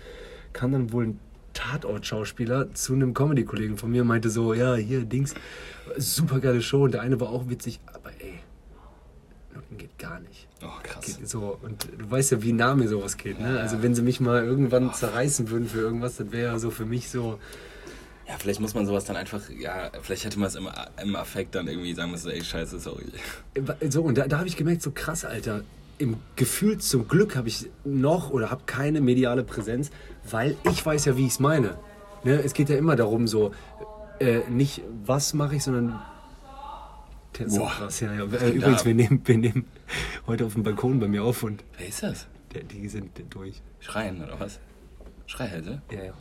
Kam 0.51 0.71
dann 0.71 0.91
wohl 0.91 1.05
ein 1.05 1.19
Tatort-Schauspieler 1.53 2.73
zu 2.73 2.93
einem 2.93 3.13
Comedy-Kollegen 3.13 3.77
von 3.77 3.91
mir 3.91 4.03
meinte 4.03 4.29
so, 4.29 4.53
ja, 4.53 4.75
hier, 4.75 5.05
Dings, 5.05 5.33
super 5.97 6.39
geile 6.39 6.61
Show. 6.61 6.83
Und 6.83 6.93
der 6.93 7.01
eine 7.01 7.19
war 7.19 7.29
auch 7.29 7.49
witzig, 7.49 7.79
aber 7.85 8.09
ey, 8.19 8.39
Nutten 9.53 9.77
geht 9.77 9.97
gar 9.99 10.19
nicht. 10.19 10.47
Oh, 10.63 10.67
krass. 10.81 11.05
Geht 11.05 11.29
so, 11.29 11.57
und 11.61 11.87
du 11.97 12.09
weißt 12.09 12.31
ja, 12.31 12.41
wie 12.41 12.53
nah 12.53 12.75
mir 12.75 12.87
sowas 12.87 13.17
geht. 13.17 13.39
Ne? 13.39 13.59
Also 13.59 13.83
wenn 13.83 13.93
sie 13.95 14.01
mich 14.01 14.19
mal 14.19 14.43
irgendwann 14.43 14.93
zerreißen 14.93 15.49
würden 15.49 15.67
für 15.67 15.79
irgendwas, 15.79 16.17
das 16.17 16.31
wäre 16.31 16.53
ja 16.53 16.59
so 16.59 16.71
für 16.71 16.85
mich 16.85 17.09
so, 17.09 17.39
Ja, 18.27 18.37
vielleicht 18.37 18.61
muss 18.61 18.73
man 18.73 18.85
sowas 18.85 19.03
dann 19.05 19.17
einfach, 19.17 19.41
ja, 19.49 19.91
vielleicht 20.01 20.23
hätte 20.23 20.39
man 20.39 20.47
es 20.47 20.55
im, 20.55 20.69
im 21.01 21.15
Affekt 21.15 21.55
dann 21.55 21.67
irgendwie 21.67 21.93
sagen 21.93 22.11
müssen, 22.11 22.31
ey, 22.31 22.43
scheiße, 22.43 22.79
sorry. 22.79 23.03
So, 23.89 24.01
und 24.01 24.17
da, 24.17 24.27
da 24.27 24.39
habe 24.39 24.47
ich 24.47 24.55
gemerkt, 24.55 24.81
so 24.81 24.91
krass, 24.91 25.25
Alter. 25.25 25.63
Im 25.97 26.17
Gefühl 26.35 26.79
zum 26.79 27.07
Glück 27.07 27.35
habe 27.35 27.47
ich 27.47 27.69
noch 27.83 28.29
oder 28.31 28.51
habe 28.51 28.63
keine 28.65 28.99
mediale 29.01 29.43
Präsenz, 29.43 29.91
weil 30.29 30.55
ich 30.69 30.85
weiß 30.85 31.05
ja, 31.05 31.17
wie 31.17 31.25
ich 31.25 31.33
es 31.33 31.39
meine. 31.39 31.77
Ne? 32.23 32.41
Es 32.43 32.53
geht 32.53 32.69
ja 32.69 32.77
immer 32.77 32.95
darum, 32.95 33.27
so 33.27 33.51
äh, 34.19 34.39
nicht 34.49 34.81
was 35.05 35.33
mache 35.33 35.55
ich, 35.55 35.63
sondern 35.63 35.99
Boah. 37.47 37.69
krass, 37.69 37.99
ja, 37.99 38.13
ja. 38.13 38.23
Äh, 38.23 38.27
da 38.27 38.49
übrigens, 38.49 38.85
wir 38.85 38.93
nehmen, 38.93 39.21
wir 39.25 39.37
nehmen 39.37 39.65
heute 40.27 40.45
auf 40.45 40.53
dem 40.53 40.63
Balkon 40.63 40.99
bei 40.99 41.07
mir 41.07 41.23
auf 41.23 41.43
und 41.43 41.63
Wer 41.77 41.87
ist 41.87 42.03
das? 42.03 42.27
der, 42.53 42.63
die 42.63 42.87
sind 42.87 43.11
durch. 43.29 43.61
Schreien 43.79 44.23
oder 44.23 44.39
was? 44.39 44.59
Schreihälse? 45.25 45.81
Ja, 45.91 46.03
ja. 46.05 46.13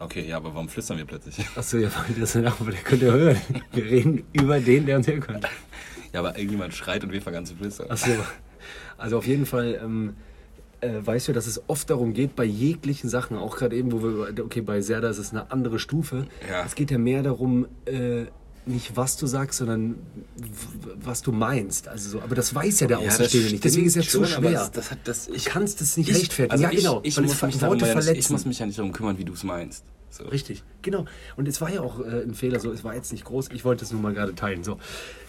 Okay, 0.00 0.26
ja, 0.28 0.36
aber 0.36 0.54
warum 0.54 0.68
flüstern 0.68 0.98
wir 0.98 1.04
plötzlich? 1.04 1.44
Achso, 1.56 1.76
ja, 1.76 1.90
weil 1.94 2.14
das 2.20 2.36
aber 2.36 2.70
der 2.70 2.80
könnte 2.80 3.06
ja 3.06 3.12
hören. 3.12 3.40
Wir 3.72 3.84
reden 3.84 4.24
über 4.32 4.60
den, 4.60 4.86
der 4.86 4.96
uns 4.96 5.06
kann. 5.06 5.40
Ja, 6.12 6.20
aber 6.20 6.38
irgendjemand 6.38 6.74
schreit 6.74 7.02
und 7.02 7.12
wir 7.12 7.20
fangen 7.20 7.38
an 7.38 7.46
zu 7.46 7.56
flüstern. 7.56 7.90
Achso. 7.90 8.10
Also 8.96 9.18
auf 9.18 9.26
jeden 9.26 9.46
Fall 9.46 9.80
ähm, 9.82 10.14
äh, 10.80 11.04
weißt 11.04 11.28
du, 11.28 11.32
dass 11.32 11.46
es 11.46 11.62
oft 11.68 11.90
darum 11.90 12.14
geht, 12.14 12.36
bei 12.36 12.44
jeglichen 12.44 13.08
Sachen, 13.10 13.36
auch 13.36 13.56
gerade 13.56 13.76
eben, 13.76 13.92
wo 13.92 14.02
wir, 14.02 14.44
okay, 14.44 14.60
bei 14.60 14.80
Serda 14.80 15.08
ist 15.08 15.18
es 15.18 15.30
eine 15.30 15.50
andere 15.50 15.78
Stufe. 15.78 16.26
Ja. 16.48 16.64
Es 16.64 16.74
geht 16.74 16.90
ja 16.90 16.98
mehr 16.98 17.22
darum, 17.22 17.66
äh, 17.84 18.26
nicht 18.68 18.96
was 18.96 19.16
du 19.16 19.26
sagst, 19.26 19.58
sondern 19.58 19.96
was 21.02 21.22
du 21.22 21.32
meinst. 21.32 21.88
Also 21.88 22.10
so, 22.10 22.20
aber 22.22 22.34
das 22.34 22.54
weiß 22.54 22.80
ja 22.80 22.86
der 22.86 23.00
Ja, 23.00 23.08
Außenstehende 23.08 23.50
nicht. 23.52 23.64
Deswegen 23.64 23.86
ist 23.86 23.96
es 23.96 24.06
ja 24.06 24.10
zu 24.10 24.24
schwer. 24.26 24.50
Das, 24.52 24.70
das 24.72 24.90
hat, 24.90 24.98
das, 25.04 25.28
ich, 25.28 25.44
kannst 25.44 25.80
es 25.80 25.96
nicht 25.96 26.10
ich, 26.10 26.16
rechtfertigen. 26.16 26.52
Also 26.52 26.64
ja, 26.64 26.70
ich, 26.70 26.78
genau. 26.78 27.00
Ich, 27.02 27.16
weil 27.16 27.24
muss 27.24 27.42
mich 27.42 27.60
Worte 27.60 27.86
verletzen. 27.86 28.18
ich 28.18 28.30
muss 28.30 28.44
mich 28.44 28.58
ja 28.58 28.66
nicht 28.66 28.78
darum 28.78 28.92
kümmern, 28.92 29.18
wie 29.18 29.24
du 29.24 29.32
es 29.32 29.44
meinst. 29.44 29.84
So. 30.10 30.24
Richtig, 30.24 30.64
genau. 30.80 31.04
Und 31.36 31.46
es 31.48 31.60
war 31.60 31.70
ja 31.70 31.82
auch 31.82 32.00
äh, 32.00 32.22
ein 32.22 32.32
Fehler, 32.34 32.60
so, 32.60 32.72
es 32.72 32.82
war 32.82 32.94
jetzt 32.94 33.12
nicht 33.12 33.24
groß, 33.26 33.50
ich 33.52 33.64
wollte 33.66 33.84
es 33.84 33.92
nur 33.92 34.00
mal 34.00 34.14
gerade 34.14 34.34
teilen. 34.34 34.64
So. 34.64 34.78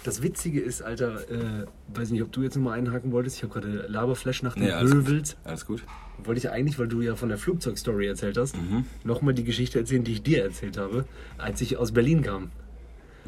Das 0.05 0.23
Witzige 0.23 0.61
ist, 0.61 0.81
Alter, 0.81 1.29
äh, 1.29 1.65
weiß 1.93 2.11
nicht, 2.11 2.23
ob 2.23 2.31
du 2.31 2.41
jetzt 2.43 2.55
nochmal 2.55 2.77
einhaken 2.77 3.11
wolltest, 3.11 3.35
ich 3.37 3.43
habe 3.43 3.53
gerade 3.59 3.87
Laberflash 3.89 4.41
nach 4.41 4.53
dem 4.53 4.63
Nee, 4.63 4.71
alles 4.71 5.05
gut. 5.05 5.35
Alles 5.43 5.65
gut. 5.65 5.83
Wollte 6.23 6.39
ich 6.39 6.49
eigentlich, 6.49 6.79
weil 6.79 6.87
du 6.87 7.01
ja 7.01 7.15
von 7.15 7.27
der 7.27 7.37
Flugzeugstory 7.37 8.07
erzählt 8.07 8.37
hast, 8.37 8.55
Mhm. 8.55 8.85
nochmal 9.03 9.33
die 9.33 9.43
Geschichte 9.43 9.79
erzählen, 9.79 10.03
die 10.05 10.13
ich 10.13 10.23
dir 10.23 10.43
erzählt 10.43 10.77
habe, 10.77 11.03
als 11.37 11.59
ich 11.59 11.75
aus 11.77 11.91
Berlin 11.91 12.21
kam. 12.23 12.49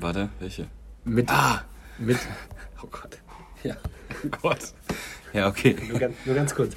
Warte, 0.02 0.30
welche? 0.40 0.68
Mit, 1.06 1.30
Ah! 1.30 1.64
mit 2.00 2.18
Oh 2.84 2.88
Gott. 2.90 3.20
Ja. 3.64 3.76
Oh 4.26 4.28
Gott. 4.42 4.74
Ja, 5.34 5.48
okay. 5.48 5.76
nur, 5.88 6.00
ganz, 6.00 6.16
nur 6.26 6.36
ganz 6.36 6.54
kurz. 6.56 6.74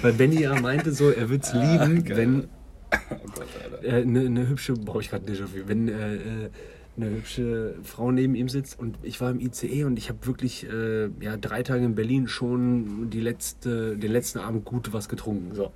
Weil 0.00 0.14
Benny 0.14 0.40
ja 0.40 0.58
meinte 0.60 0.90
so, 0.92 1.10
er 1.10 1.28
würde 1.28 1.44
es 1.44 1.52
Ah, 1.52 1.84
lieben, 1.84 2.04
geil. 2.04 2.16
wenn 2.16 2.48
Oh 2.90 3.26
Gott, 3.34 3.46
Alter. 3.62 3.84
äh, 3.84 4.02
eine, 4.02 4.20
eine 4.20 4.48
hübsche, 4.48 4.72
brauche 4.74 5.00
ich 5.02 5.10
gerade 5.10 5.30
Déjà-vu, 5.30 5.66
wenn 5.66 5.88
äh, 5.88 6.14
äh, 6.14 6.50
eine 6.96 7.10
hübsche 7.10 7.76
Frau 7.84 8.10
neben 8.10 8.34
ihm 8.34 8.48
sitzt 8.48 8.78
und 8.78 8.98
ich 9.02 9.20
war 9.20 9.30
im 9.30 9.40
ICE 9.40 9.84
und 9.84 9.98
ich 9.98 10.08
habe 10.08 10.26
wirklich 10.26 10.66
äh, 10.68 11.08
ja, 11.20 11.36
drei 11.36 11.62
Tage 11.62 11.84
in 11.84 11.94
Berlin 11.94 12.26
schon 12.28 13.08
die 13.10 13.20
letzte, 13.20 13.96
den 13.96 14.12
letzten 14.12 14.40
Abend 14.40 14.64
gut 14.64 14.92
was 14.92 15.08
getrunken. 15.08 15.54
So. 15.54 15.72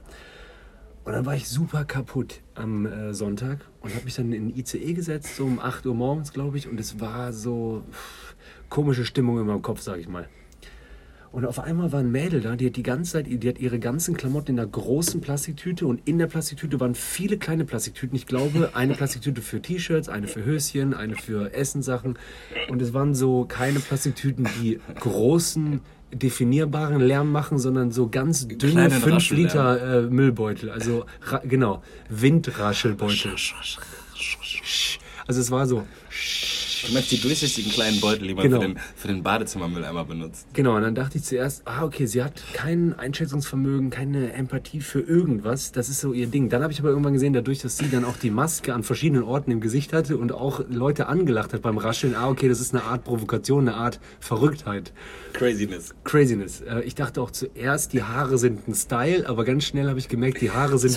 Und 1.05 1.13
dann 1.13 1.25
war 1.25 1.35
ich 1.37 1.49
super 1.49 1.85
kaputt 1.85 2.41
am 2.55 2.85
äh, 2.87 3.15
Sonntag 3.15 3.59
und 3.87 3.94
habe 3.94 4.05
mich 4.05 4.16
dann 4.16 4.33
in 4.33 4.55
ICE 4.57 4.94
gesetzt, 4.94 5.37
so 5.37 5.44
um 5.44 5.61
8 5.61 5.87
Uhr 5.87 5.94
morgens, 5.94 6.33
glaube 6.33 6.59
ich, 6.59 6.68
und 6.68 6.81
es 6.81 6.99
war 6.99 7.33
so 7.33 7.85
pff, 7.92 8.35
komische 8.68 9.05
Stimmung 9.05 9.38
in 9.38 9.46
meinem 9.46 9.62
Kopf, 9.62 9.81
sage 9.81 10.01
ich 10.01 10.09
mal. 10.09 10.29
Und 11.31 11.44
auf 11.44 11.59
einmal 11.59 11.92
war 11.92 12.01
ein 12.01 12.11
Mädel 12.11 12.40
da, 12.40 12.57
die 12.57 12.66
hat 12.66 12.77
die 12.77 12.83
ganze 12.83 13.12
Zeit, 13.12 13.27
die 13.29 13.49
hat 13.49 13.59
ihre 13.59 13.79
ganzen 13.79 14.16
Klamotten 14.16 14.53
in 14.53 14.59
einer 14.59 14.68
großen 14.68 15.20
Plastiktüte 15.20 15.87
und 15.87 16.01
in 16.09 16.18
der 16.18 16.27
Plastiktüte 16.27 16.81
waren 16.81 16.94
viele 16.94 17.37
kleine 17.37 17.64
Plastiktüten. 17.64 18.16
Ich 18.16 18.27
glaube, 18.27 18.70
eine 18.75 18.94
Plastiktüte 18.94 19.42
für 19.42 19.61
T-Shirts, 19.61 20.09
eine 20.09 20.27
für 20.27 20.44
Höschen, 20.44 20.94
eine 20.94 21.14
für 21.14 21.53
Essenssachen. 21.53 22.18
Und 22.68 22.81
es 22.81 22.94
waren 22.94 23.14
so 23.14 23.44
keine 23.44 23.81
Plastiktüten, 23.81 24.49
die 24.62 24.81
großen, 24.99 25.81
definierbaren 26.12 27.01
Lärm 27.01 27.33
machen, 27.33 27.59
sondern 27.59 27.90
so 27.90 28.09
ganz 28.09 28.47
dünne 28.47 28.59
Kleinen 28.59 28.90
5 28.90 29.07
Raschellärm. 29.16 29.47
Liter 29.47 29.99
äh, 29.99 30.03
Müllbeutel. 30.03 30.71
Also, 30.71 31.07
genau, 31.45 31.83
Windraschelbeutel. 32.09 33.33
Also 35.27 35.40
es 35.40 35.51
war 35.51 35.66
so. 35.66 35.85
Du 36.87 36.92
möchtest 36.92 37.12
die 37.12 37.20
durchsichtigen 37.20 37.72
kleinen 37.72 38.01
Beutel, 38.01 38.29
die 38.29 38.35
man 38.35 38.44
Genau. 38.44 38.61
für, 38.61 38.66
den, 38.68 38.79
für 38.94 39.09
den 39.09 39.22
Badezimmermülleimer 39.22 40.05
benutzt. 40.05 40.46
Genau, 40.53 40.77
und 40.77 40.83
dann 40.83 40.94
dachte 40.94 41.18
ich 41.18 41.25
zuerst, 41.25 41.62
ah, 41.66 41.85
okay, 41.85 42.07
sie 42.07 42.22
hat 42.22 42.40
kein 42.53 42.94
Einschätzungsvermögen, 42.96 43.90
keine 43.90 44.33
Empathie 44.33 44.81
für 44.81 45.01
irgendwas. 45.01 45.72
Das 45.72 45.88
ist 45.88 46.01
so 46.01 46.12
ihr 46.12 46.29
Ding. 46.29 46.49
Dann 46.49 46.62
habe 46.62 46.72
ich 46.72 46.79
aber 46.79 46.90
irgendwann 46.90 47.14
gesehen, 47.14 47.33
dadurch, 47.33 47.59
dass 47.61 47.77
sie 47.79 47.90
dann 47.90 48.05
auch 48.05 48.16
die 48.16 48.31
Maske 48.31 48.72
an 48.72 48.85
verschiedenen 48.85 49.25
Orten 49.25 49.51
im 49.51 49.61
Gesicht 49.61 49.92
hatte 49.92 50.16
und 50.16 50.31
auch 50.33 50.61
Leute 50.68 51.09
angelacht 51.09 51.53
hat 51.53 51.62
beim 51.62 51.79
Rascheln, 51.79 52.14
ah, 52.14 52.29
okay, 52.29 52.49
das 52.49 52.61
ist 52.61 52.72
eine 52.72 52.85
Art 52.85 53.03
Provokation, 53.05 53.68
eine 53.68 53.77
Art 53.77 53.99
Verrücktheit. 54.20 54.92
Craziness. 55.33 55.92
Craziness. 56.05 56.61
Äh, 56.61 56.83
Ich 56.83 56.94
dachte 56.94 57.20
auch 57.20 57.33
zuerst, 57.33 57.92
die 57.94 58.03
Haare 58.05 58.38
sind 58.38 58.68
ein 58.68 58.75
Style, 58.75 59.29
aber 59.29 59.44
ganz 59.44 59.64
schnell 59.64 59.88
habe 59.88 59.99
ich 59.99 60.09
gemerkt, 60.09 60.40
die 60.40 60.51
Haare 60.53 60.79
sind. 60.79 60.92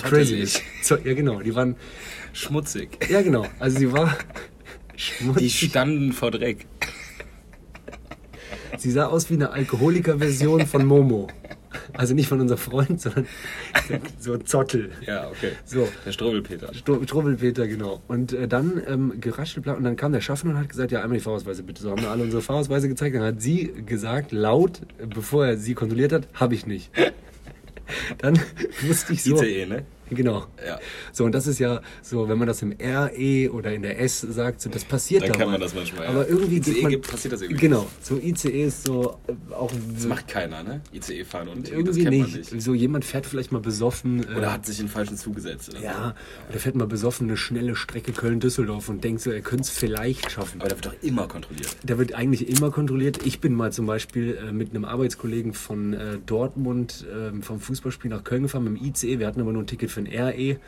So, 0.82 0.96
ja, 0.96 1.14
genau. 1.14 1.40
Die 1.40 1.54
waren, 1.54 1.74
Schmutzig. 2.32 2.98
ja, 3.10 3.22
genau. 3.22 3.44
Also 3.58 3.78
sie 3.78 3.92
war 3.92 4.16
Die 5.00 5.24
schmutzig. 5.24 5.60
standen 5.70 6.12
vor 6.12 6.30
Dreck. 6.30 6.66
Sie 8.78 8.90
sah 8.90 9.06
aus 9.06 9.30
wie 9.30 9.34
eine 9.34 9.50
Alkoholiker-Version 9.50 10.66
von 10.66 10.84
Momo. 10.86 11.28
Also 11.92 12.14
nicht 12.14 12.28
von 12.28 12.40
unserem 12.40 12.58
Freund, 12.60 13.00
sondern 13.00 13.26
so 14.18 14.32
ein 14.34 14.44
Zottel. 14.46 14.90
Ja, 15.06 15.28
okay. 15.28 15.52
So. 15.64 15.88
Der 16.04 16.12
Strubbelpeter. 16.12 16.72
Stru- 16.72 17.02
Struwwelpeter, 17.04 17.66
genau. 17.68 18.02
Und 18.08 18.32
äh, 18.32 18.48
dann 18.48 18.82
ähm, 18.86 19.20
geraschelt 19.20 19.66
und 19.66 19.84
dann 19.84 19.96
kam 19.96 20.12
der 20.12 20.20
Schaffner 20.20 20.50
und 20.52 20.58
hat 20.58 20.68
gesagt, 20.68 20.92
ja, 20.92 21.00
einmal 21.02 21.18
die 21.18 21.24
Fahrausweise 21.24 21.62
bitte. 21.62 21.82
So 21.82 21.90
haben 21.90 22.02
wir 22.02 22.10
alle 22.10 22.22
unsere 22.24 22.42
Fahrausweise 22.42 22.88
gezeigt. 22.88 23.14
Dann 23.16 23.22
hat 23.22 23.40
sie 23.42 23.72
gesagt, 23.86 24.32
laut, 24.32 24.80
bevor 25.14 25.46
er 25.46 25.56
sie 25.58 25.74
kontrolliert 25.74 26.12
hat, 26.12 26.28
habe 26.34 26.54
ich 26.54 26.66
nicht. 26.66 26.90
Dann 28.18 28.38
musste 28.86 29.12
ich 29.12 29.22
so. 29.22 29.40
ICE, 29.42 29.66
ne? 29.66 29.84
Genau. 30.10 30.46
Ja. 30.66 30.78
So, 31.12 31.24
und 31.24 31.32
das 31.34 31.46
ist 31.46 31.58
ja 31.58 31.80
so, 32.02 32.28
wenn 32.28 32.38
man 32.38 32.48
das 32.48 32.62
im 32.62 32.74
RE 32.80 33.50
oder 33.52 33.72
in 33.72 33.82
der 33.82 34.00
S 34.00 34.20
sagt, 34.20 34.60
so, 34.60 34.68
das 34.70 34.84
passiert 34.84 35.22
Dann 35.22 35.32
da 35.32 35.38
kann 35.38 35.46
mal. 35.46 35.52
man 35.52 35.60
das 35.60 35.74
manchmal, 35.74 36.04
ja. 36.04 36.10
Aber 36.10 36.28
irgendwie 36.28 36.56
ICE 36.58 36.72
geht 36.72 36.82
man, 36.82 36.90
gibt- 36.90 37.10
passiert 37.10 37.32
das 37.32 37.42
irgendwie 37.42 37.60
Genau. 37.60 37.86
So 38.02 38.16
ICE 38.18 38.64
ist 38.64 38.84
so 38.84 39.18
äh, 39.26 39.54
auch 39.54 39.72
Das 39.94 40.06
macht 40.06 40.28
keiner, 40.28 40.62
ne? 40.62 40.80
ICE 40.92 41.24
fahren 41.24 41.48
und 41.48 41.64
das 41.66 41.70
irgendwie 41.72 42.02
kennt 42.02 42.10
nicht. 42.16 42.30
man 42.32 42.40
nicht. 42.56 42.62
So 42.62 42.74
jemand 42.74 43.04
fährt 43.04 43.26
vielleicht 43.26 43.52
mal 43.52 43.60
besoffen. 43.60 44.24
äh, 44.32 44.36
Oder 44.38 44.52
hat 44.52 44.66
sich 44.66 44.78
den 44.78 44.88
falschen 44.88 45.16
zugesetzt. 45.16 45.70
Oder 45.70 45.82
ja, 45.82 46.14
oder 46.48 46.58
fährt 46.58 46.74
mal 46.74 46.86
besoffen 46.86 47.28
eine 47.28 47.36
schnelle 47.36 47.76
Strecke 47.76 48.12
Köln-Düsseldorf 48.12 48.88
und 48.88 49.04
denkt 49.04 49.20
so, 49.22 49.30
er 49.30 49.40
könnte 49.40 49.62
es 49.64 49.70
vielleicht 49.70 50.30
schaffen. 50.30 50.60
Aber 50.60 50.68
der 50.68 50.76
wird 50.78 50.86
doch 50.86 51.02
immer 51.02 51.28
kontrolliert. 51.28 51.76
Der 51.82 51.98
wird 51.98 52.14
eigentlich 52.14 52.48
immer 52.48 52.70
kontrolliert. 52.70 53.24
Ich 53.24 53.40
bin 53.40 53.54
mal 53.54 53.72
zum 53.72 53.86
Beispiel 53.86 54.36
äh, 54.48 54.52
mit 54.52 54.70
einem 54.70 54.84
Arbeitskollegen 54.84 55.52
von 55.52 55.92
äh, 55.94 56.18
Dortmund 56.26 57.06
ähm, 57.14 57.42
vom 57.42 57.60
Fußballspiel 57.60 58.10
nach 58.10 58.24
Köln 58.24 58.42
gefahren 58.44 58.64
mit 58.64 58.76
dem 58.80 58.84
ICE. 58.86 59.18
Wir 59.18 59.26
hatten 59.26 59.40
aber 59.40 59.52
nur 59.52 59.62
ein 59.62 59.66
Ticket 59.66 59.90
für 59.90 59.99
ein 60.00 60.06
RE 60.12 60.58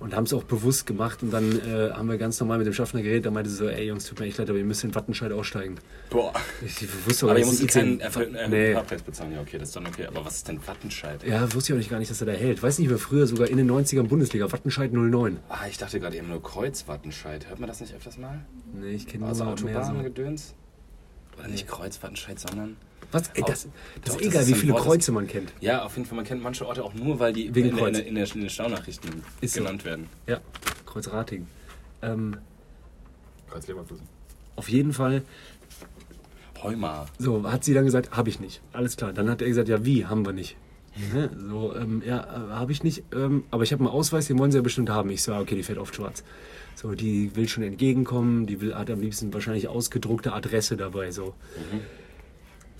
und 0.00 0.16
haben 0.16 0.24
es 0.24 0.32
auch 0.32 0.44
bewusst 0.44 0.86
gemacht. 0.86 1.22
Und 1.22 1.30
dann 1.30 1.52
äh, 1.60 1.90
haben 1.92 2.08
wir 2.08 2.16
ganz 2.16 2.40
normal 2.40 2.56
mit 2.58 2.66
dem 2.66 2.72
Schaffner 2.72 3.02
geredet. 3.02 3.26
Da 3.26 3.30
meinte 3.30 3.50
sie 3.50 3.56
so, 3.56 3.68
ey 3.68 3.86
Jungs, 3.86 4.06
tut 4.06 4.18
mir 4.18 4.26
echt 4.26 4.38
leid, 4.38 4.48
aber 4.48 4.58
ihr 4.58 4.64
müsst 4.64 4.82
in 4.82 4.94
Wattenscheid 4.94 5.30
aussteigen. 5.30 5.76
Boah. 6.08 6.32
Ich 6.64 6.88
wusste 7.06 7.26
Aber 7.26 7.34
auch 7.34 7.38
ihr 7.38 7.44
dass 7.44 7.66
keinen 7.66 8.00
äh, 8.00 8.48
Nee. 8.48 8.72
Fahrpreis 8.74 9.02
bezahlen. 9.02 9.32
Ja, 9.34 9.40
okay, 9.42 9.58
das 9.58 9.68
ist 9.68 9.76
dann 9.76 9.86
okay. 9.86 10.06
Aber 10.06 10.24
was 10.24 10.36
ist 10.36 10.48
denn 10.48 10.66
Wattenscheid? 10.66 11.22
Ja, 11.26 11.42
wusste 11.54 11.72
ich 11.72 11.74
auch 11.74 11.78
nicht 11.78 11.90
gar 11.90 11.98
nicht, 11.98 12.10
dass 12.10 12.20
er 12.22 12.26
da 12.28 12.32
hält. 12.32 12.62
Weiß 12.62 12.78
nicht, 12.78 12.88
wer 12.88 12.98
früher 12.98 13.26
sogar 13.26 13.48
in 13.48 13.58
den 13.58 13.70
90ern 13.70 14.04
Bundesliga, 14.04 14.50
Wattenscheid 14.50 14.92
09. 14.92 15.38
Ah, 15.50 15.66
ich 15.68 15.76
dachte 15.76 16.00
gerade 16.00 16.16
eben 16.16 16.28
nur 16.28 16.42
Kreuz-Wattenscheid. 16.42 17.48
Hört 17.48 17.60
man 17.60 17.68
das 17.68 17.80
nicht 17.80 17.94
öfters 17.94 18.16
mal? 18.16 18.40
Nee, 18.72 18.92
ich 18.92 19.06
kenne 19.06 19.26
Also 19.26 19.44
nur 19.44 19.54
mehr 19.64 19.74
so. 19.74 19.90
Autobahngedöns? 19.90 20.54
Oder 21.38 21.48
nicht 21.48 21.68
Kreuz-Wattenscheid, 21.68 22.38
sondern... 22.38 22.76
Was? 23.12 23.28
Ey, 23.34 23.42
das, 23.46 23.64
Doch, 23.64 23.70
das 24.04 24.14
ist 24.14 24.20
das 24.20 24.26
egal, 24.28 24.42
ist 24.42 24.48
wie 24.48 24.54
viele 24.54 24.72
Wort, 24.72 24.80
das- 24.80 24.86
Kreuze 24.86 25.12
man 25.12 25.26
kennt. 25.26 25.52
Ja, 25.60 25.84
auf 25.84 25.96
jeden 25.96 26.06
Fall. 26.08 26.16
Man 26.16 26.24
kennt 26.24 26.42
manche 26.42 26.66
Orte 26.66 26.84
auch 26.84 26.94
nur, 26.94 27.18
weil 27.18 27.32
die 27.32 27.54
Wegen 27.54 27.70
in, 27.70 27.76
der- 27.76 27.86
in, 27.88 27.94
Kreuz. 27.94 28.06
in, 28.06 28.14
der, 28.14 28.34
in 28.34 28.40
den 28.40 28.50
Staunachrichten 28.50 29.10
Ist 29.40 29.54
so. 29.54 29.60
genannt 29.60 29.84
werden. 29.84 30.06
Ja, 30.26 30.40
Kreuzrating. 30.86 31.46
Ähm, 32.02 32.36
Kreuz-Leverkusen. 33.50 34.06
auf 34.56 34.68
jeden 34.68 34.92
Fall, 34.92 35.22
Heumar. 36.62 37.06
so 37.18 37.50
hat 37.50 37.64
sie 37.64 37.74
dann 37.74 37.84
gesagt, 37.84 38.12
habe 38.16 38.28
ich 38.28 38.38
nicht. 38.38 38.60
Alles 38.72 38.96
klar. 38.96 39.12
Dann 39.12 39.28
hat 39.30 39.42
er 39.42 39.48
gesagt, 39.48 39.68
ja, 39.68 39.84
wie, 39.84 40.06
haben 40.06 40.24
wir 40.24 40.32
nicht. 40.32 40.56
Ne? 41.12 41.30
So, 41.48 41.74
ähm, 41.74 42.02
ja, 42.04 42.18
äh, 42.20 42.50
habe 42.52 42.72
ich 42.72 42.82
nicht. 42.82 43.02
Ähm, 43.14 43.44
aber 43.50 43.62
ich 43.62 43.72
habe 43.72 43.80
einen 43.84 43.92
Ausweis, 43.92 44.26
den 44.26 44.38
wollen 44.38 44.50
sie 44.50 44.58
ja 44.58 44.62
bestimmt 44.62 44.90
haben. 44.90 45.08
Ich 45.10 45.22
so, 45.22 45.34
okay, 45.34 45.54
die 45.54 45.62
fährt 45.62 45.78
oft 45.78 45.94
schwarz. 45.94 46.22
So, 46.74 46.94
die 46.94 47.34
will 47.36 47.48
schon 47.48 47.62
entgegenkommen, 47.62 48.46
die 48.46 48.60
will, 48.60 48.74
hat 48.74 48.90
am 48.90 49.00
liebsten 49.00 49.32
wahrscheinlich 49.32 49.68
ausgedruckte 49.68 50.32
Adresse 50.32 50.76
dabei. 50.76 51.10
So. 51.10 51.34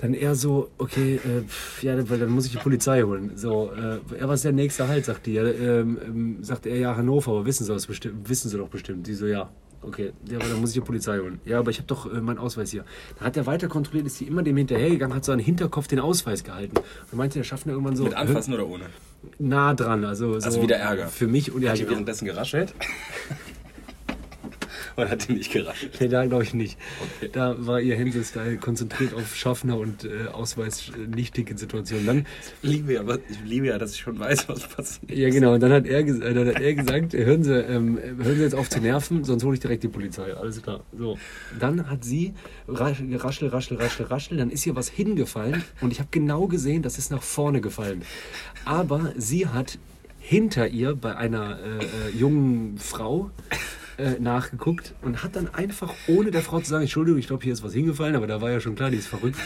Dann 0.01 0.15
er 0.15 0.35
so, 0.35 0.71
okay, 0.79 1.17
äh, 1.17 1.43
pf, 1.47 1.83
ja, 1.83 2.09
weil 2.09 2.19
dann 2.19 2.31
muss 2.31 2.47
ich 2.47 2.53
die 2.53 2.59
Polizei 2.59 3.03
holen. 3.03 3.33
So, 3.35 3.71
äh, 3.73 3.99
ja, 4.19 4.29
was 4.29 4.41
ist 4.41 4.45
der 4.45 4.53
nächste 4.53 4.89
Halt, 4.89 5.05
sagt 5.05 5.27
die. 5.27 5.35
Ja, 5.35 5.45
ähm, 5.45 5.99
ähm, 6.05 6.39
sagt 6.43 6.65
er, 6.67 6.77
ja, 6.79 6.97
Hannover, 6.97 7.33
aber 7.33 7.47
wissen 7.47 7.65
sie, 7.65 7.73
das 7.73 7.87
bestimmt, 7.87 8.29
wissen 8.29 8.49
sie 8.49 8.57
doch 8.57 8.69
bestimmt. 8.69 9.07
Die 9.07 9.15
so, 9.15 9.27
ja, 9.27 9.51
okay, 9.83 10.13
ja, 10.31 10.39
aber 10.39 10.49
dann 10.49 10.61
muss 10.61 10.71
ich 10.71 10.75
die 10.75 10.81
Polizei 10.81 11.19
holen. 11.19 11.39
Ja, 11.45 11.59
aber 11.59 11.71
ich 11.71 11.77
habe 11.77 11.87
doch 11.87 12.11
äh, 12.11 12.21
meinen 12.21 12.39
Ausweis 12.39 12.71
hier. 12.71 12.85
Dann 13.19 13.27
hat 13.27 13.37
er 13.37 13.45
weiter 13.45 13.69
kontrolliert, 13.69 14.07
ist 14.07 14.17
sie 14.17 14.25
immer 14.25 14.43
dem 14.43 14.57
hinterhergegangen, 14.57 15.15
hat 15.15 15.25
so 15.25 15.33
den 15.33 15.41
Hinterkopf 15.41 15.87
den 15.87 16.01
Ausweis 16.01 16.45
gehalten. 16.45 16.77
Und 17.13 17.19
meinte 17.19 17.39
der 17.39 17.45
Schaffner 17.45 17.73
irgendwann 17.73 17.97
so, 17.97 18.05
Mit 18.05 18.15
Anfassen 18.15 18.55
oder 18.55 18.67
ohne? 18.67 18.85
nah 19.39 19.75
dran, 19.75 20.05
also 20.07 20.41
so 20.41 20.47
Also 20.47 20.63
wieder 20.63 20.77
Ärger. 20.77 21.09
Für 21.09 21.27
mich 21.27 21.53
und 21.53 21.61
ja, 21.61 21.73
Hat 21.73 21.79
die 21.79 21.89
währenddessen 21.89 22.25
geraschelt? 22.25 22.75
Oder 24.97 25.11
hat 25.11 25.29
die 25.29 25.33
nicht 25.35 25.53
geraschelt? 25.53 26.01
Nee, 26.01 26.09
da 26.09 26.25
glaube 26.27 26.43
ich 26.45 26.55
nicht. 26.55 26.79
Okay. 27.19 27.31
Da 27.33 27.55
war 27.59 27.81
ihr 27.81 27.97
Hänsel-Style 27.97 28.57
konzentriert 28.59 29.15
auf 29.15 29.35
Schaffner 29.35 29.79
und 29.79 30.05
äh, 30.05 30.27
Ausweis 30.33 30.91
äh, 30.91 31.07
Nicht-Ticket-Situation. 31.15 32.07
Dann 32.07 32.27
Ich 32.63 32.71
liebe, 32.71 32.95
ja, 32.95 33.03
ich 33.29 33.41
liebe 33.45 33.67
ja, 33.67 33.79
dass 33.79 33.95
ich 33.95 34.01
schon 34.01 34.19
weiß, 34.19 34.49
was 34.49 34.69
passiert. 34.69 35.11
Ja, 35.11 35.31
genau. 35.31 35.55
Und 35.55 35.61
dann 35.61 35.73
hat 35.73 35.87
er, 35.87 36.01
äh, 36.01 36.35
dann 36.35 36.49
hat 36.49 36.61
er 36.61 36.75
gesagt, 36.75 37.13
hören 37.15 37.45
Sie, 37.45 37.55
ähm, 37.55 37.99
hören 37.99 38.37
Sie 38.37 38.43
jetzt 38.43 38.55
auf 38.55 38.69
zu 38.69 38.81
nerven, 38.81 39.25
sonst 39.25 39.45
hole 39.45 39.55
ich 39.55 39.61
direkt 39.61 39.83
die 39.83 39.89
Polizei. 39.89 40.33
Alles 40.35 40.63
klar. 40.63 40.81
So. 40.97 41.19
Dann 41.59 41.89
hat 41.91 42.05
sie 42.05 42.35
rasch- 42.69 43.03
raschel, 43.23 43.49
raschel, 43.49 43.77
raschel, 43.77 44.07
raschel. 44.07 44.39
Dann 44.39 44.51
ist 44.51 44.67
ihr 44.67 44.77
was 44.77 44.89
hingefallen 44.89 45.63
und 45.81 45.93
ich 45.93 45.99
habe 45.99 46.09
genau 46.11 46.47
gesehen, 46.47 46.83
das 46.83 46.99
ist 46.99 47.11
nach 47.11 47.23
vorne 47.23 47.61
gefallen. 47.61 48.03
Aber 48.65 49.13
sie 49.17 49.47
hat 49.47 49.79
hinter 50.19 50.69
ihr 50.69 50.95
bei 50.95 51.17
einer 51.17 51.59
äh, 51.59 51.79
äh, 51.79 52.17
jungen 52.17 52.77
Frau 52.79 53.31
äh, 54.01 54.19
nachgeguckt 54.19 54.95
und 55.03 55.23
hat 55.23 55.37
dann 55.37 55.53
einfach, 55.55 55.93
ohne 56.09 56.31
der 56.31 56.41
Frau 56.41 56.61
zu 56.61 56.71
sagen, 56.71 56.83
Entschuldigung, 56.83 57.19
ich 57.19 57.27
glaube, 57.27 57.45
hier 57.45 57.53
ist 57.53 57.63
was 57.63 57.75
hingefallen, 57.75 58.17
aber 58.17 58.27
da 58.27 58.41
war 58.41 58.51
ja 58.51 58.61
schon 58.61 58.75
klar, 58.75 58.91
die 58.91 58.97
ist 58.97 59.07
verrückt, 59.07 59.39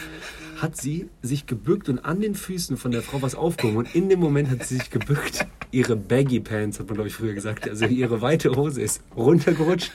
hat 0.61 0.77
sie 0.77 1.09
sich 1.21 1.45
gebückt 1.45 1.89
und 1.89 1.99
an 1.99 2.21
den 2.21 2.35
Füßen 2.35 2.77
von 2.77 2.91
der 2.91 3.01
Frau 3.01 3.21
was 3.21 3.35
aufgehoben. 3.35 3.77
Und 3.77 3.93
in 3.93 4.07
dem 4.09 4.19
Moment 4.19 4.49
hat 4.49 4.63
sie 4.63 4.77
sich 4.77 4.89
gebückt. 4.89 5.45
Ihre 5.71 5.97
Baggy 5.97 6.39
Pants, 6.39 6.79
hat 6.79 6.87
man, 6.87 6.95
glaube 6.95 7.09
ich, 7.09 7.15
früher 7.15 7.33
gesagt. 7.33 7.69
Also 7.69 7.85
ihre 7.85 8.21
weite 8.21 8.55
Hose 8.55 8.81
ist 8.81 9.01
runtergerutscht 9.15 9.91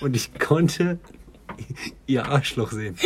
und 0.00 0.16
ich 0.16 0.34
konnte 0.38 0.98
ihr 2.06 2.26
Arschloch 2.26 2.72
sehen. 2.72 2.96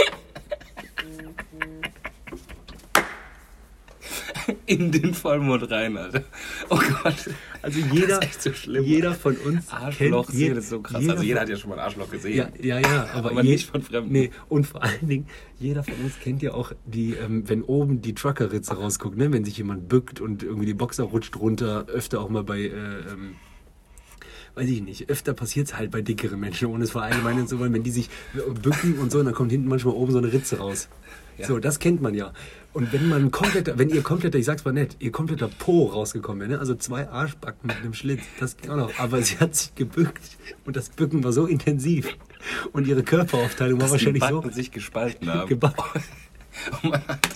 In 4.66 4.92
den 4.92 5.14
Vollmond 5.14 5.70
rein, 5.70 5.96
Alter. 5.96 6.22
Oh 6.68 6.78
Gott. 7.02 7.30
Also 7.62 7.78
jeder, 7.92 8.06
Das 8.06 8.18
ist 8.18 8.24
echt 8.24 8.42
so 8.42 8.52
schlimm. 8.52 8.84
jeder 8.84 9.14
von 9.14 9.36
uns 9.36 9.70
Arschloch 9.70 10.26
kennt 10.26 10.38
je- 10.38 10.46
sehen 10.48 10.56
ist 10.58 10.68
so 10.68 10.80
krass. 10.80 11.08
also 11.08 11.22
jeder 11.22 11.40
hat 11.40 11.48
ja 11.48 11.56
schon 11.56 11.70
mal 11.70 11.76
ein 11.78 11.84
Arschloch 11.84 12.10
gesehen. 12.10 12.36
Ja, 12.60 12.78
ja, 12.78 12.80
ja, 12.80 13.08
aber, 13.14 13.30
Aber 13.30 13.42
je- 13.42 13.50
nicht 13.52 13.70
von 13.70 13.82
Fremden. 13.82 14.12
Nee, 14.12 14.30
und 14.48 14.66
vor 14.66 14.82
allen 14.82 15.08
Dingen, 15.08 15.26
jeder 15.58 15.82
von 15.84 15.94
uns 16.02 16.18
kennt 16.20 16.42
ja 16.42 16.52
auch 16.52 16.72
die, 16.84 17.14
ähm, 17.14 17.48
wenn 17.48 17.62
oben 17.62 18.02
die 18.02 18.14
Truckerritze 18.14 18.74
rausguckt, 18.74 19.16
ne? 19.16 19.32
wenn 19.32 19.44
sich 19.44 19.56
jemand 19.56 19.88
bückt 19.88 20.20
und 20.20 20.42
irgendwie 20.42 20.66
die 20.66 20.74
Boxer 20.74 21.04
rutscht 21.04 21.36
runter, 21.36 21.86
öfter 21.88 22.20
auch 22.20 22.28
mal 22.28 22.44
bei, 22.44 22.60
äh, 22.60 22.68
ähm, 22.68 23.36
weiß 24.56 24.68
ich 24.68 24.82
nicht, 24.82 25.08
öfter 25.10 25.32
passiert 25.34 25.66
es 25.68 25.76
halt 25.76 25.90
bei 25.90 26.00
dickeren 26.02 26.38
Menschen, 26.38 26.68
ohne 26.68 26.84
es 26.84 26.90
verallgemeinern 26.92 27.48
zu 27.48 27.58
wollen, 27.58 27.72
wenn 27.72 27.82
die 27.82 27.90
sich 27.90 28.08
bücken 28.62 28.98
und 28.98 29.10
so, 29.10 29.18
und 29.20 29.24
dann 29.24 29.34
kommt 29.34 29.50
hinten 29.50 29.68
manchmal 29.68 29.94
oben 29.94 30.12
so 30.12 30.18
eine 30.18 30.32
Ritze 30.32 30.58
raus. 30.58 30.88
Ja. 31.38 31.46
So, 31.46 31.58
das 31.58 31.78
kennt 31.78 32.00
man 32.00 32.14
ja. 32.14 32.32
Und 32.72 32.92
wenn 32.92 33.08
man 33.08 33.30
kompletter, 33.30 33.78
wenn 33.78 33.88
ihr 33.88 34.02
kompletter, 34.02 34.38
ich 34.38 34.44
sag's 34.46 34.64
mal 34.64 34.72
nett, 34.72 34.96
ihr 34.98 35.12
kompletter 35.12 35.48
Po 35.48 35.86
rausgekommen 35.86 36.40
wäre, 36.40 36.50
ne? 36.52 36.58
also 36.58 36.74
zwei 36.74 37.08
Arschbacken 37.08 37.68
mit 37.68 37.76
einem 37.76 37.94
Schlitz, 37.94 38.22
das 38.40 38.56
geht 38.56 38.68
auch 38.70 38.76
noch. 38.76 38.98
Aber 38.98 39.22
sie 39.22 39.38
hat 39.38 39.54
sich 39.54 39.74
gebückt 39.74 40.22
und 40.64 40.76
das 40.76 40.88
Bücken 40.90 41.22
war 41.22 41.32
so 41.32 41.46
intensiv 41.46 42.16
und 42.72 42.86
ihre 42.86 43.02
Körperaufteilung 43.02 43.78
war 43.80 43.84
Dass 43.86 43.92
wahrscheinlich 43.92 44.22
die 44.24 44.28
so 44.28 44.50
sich 44.50 44.70
gespalten 44.72 45.28
haben. 45.32 45.48
gebacken. 45.48 46.02
Man 46.82 47.06
hat 47.06 47.28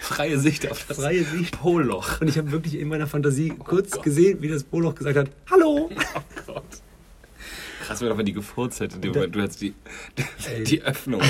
freie 0.00 0.38
Sicht 0.38 0.70
auf 0.70 0.84
das 0.86 0.98
Freie 0.98 1.24
Sicht. 1.24 1.58
Poloch. 1.58 2.20
Und 2.20 2.28
ich 2.28 2.38
habe 2.38 2.52
wirklich 2.52 2.78
in 2.78 2.88
meiner 2.88 3.06
Fantasie 3.06 3.50
kurz 3.50 4.00
gesehen, 4.02 4.42
wie 4.42 4.48
das 4.48 4.64
Poloch 4.64 4.94
gesagt 4.94 5.16
hat, 5.16 5.30
Hallo! 5.50 5.90
Oh 6.14 6.20
Gott. 6.54 6.81
Krass 7.82 8.00
wäre 8.00 8.16
wenn 8.16 8.24
die 8.26 8.32
gefurzt 8.32 8.78
hätte. 8.80 8.94
in 8.96 9.02
dem 9.02 9.12
Moment. 9.12 9.34
Du 9.34 9.42
hättest 9.42 9.60
die, 9.60 9.74
die 10.66 10.82
Öffnung. 10.82 11.20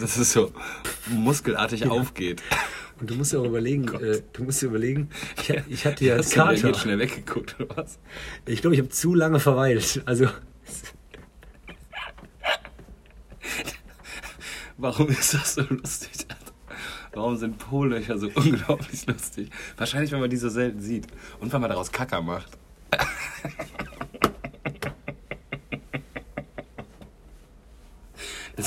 Dass 0.00 0.16
es 0.16 0.32
so 0.32 0.50
muskelartig 1.08 1.86
aufgeht. 1.88 2.42
Und 3.00 3.10
du 3.10 3.14
musst 3.14 3.32
dir 3.32 3.40
auch 3.40 3.44
überlegen, 3.44 3.86
äh, 4.02 4.22
du 4.32 4.44
musst 4.44 4.62
dir 4.62 4.66
überlegen, 4.66 5.08
ich, 5.38 5.50
ich 5.68 5.84
hatte 5.86 6.04
ja 6.04 6.16
Hast 6.18 6.34
du 6.34 6.40
reagiert 6.40 6.62
Kater. 6.62 6.78
schnell 6.78 6.98
weggeguckt, 6.98 7.56
oder 7.60 7.76
was? 7.76 7.98
Ich 8.46 8.60
glaube, 8.60 8.74
ich 8.74 8.80
habe 8.80 8.90
zu 8.90 9.14
lange 9.14 9.40
verweilt. 9.40 10.02
Also, 10.06 10.28
Warum 14.76 15.08
ist 15.08 15.34
das 15.34 15.54
so 15.54 15.62
lustig? 15.68 16.26
Warum 17.12 17.36
sind 17.36 17.58
Po-Löcher 17.58 18.18
so 18.18 18.30
unglaublich 18.34 19.06
lustig? 19.06 19.50
Wahrscheinlich, 19.76 20.12
wenn 20.12 20.20
man 20.20 20.30
die 20.30 20.36
so 20.36 20.48
selten 20.48 20.80
sieht. 20.80 21.06
Und 21.40 21.52
wenn 21.52 21.60
man 21.60 21.68
daraus 21.70 21.92
Kacker 21.92 22.22
macht. 22.22 22.56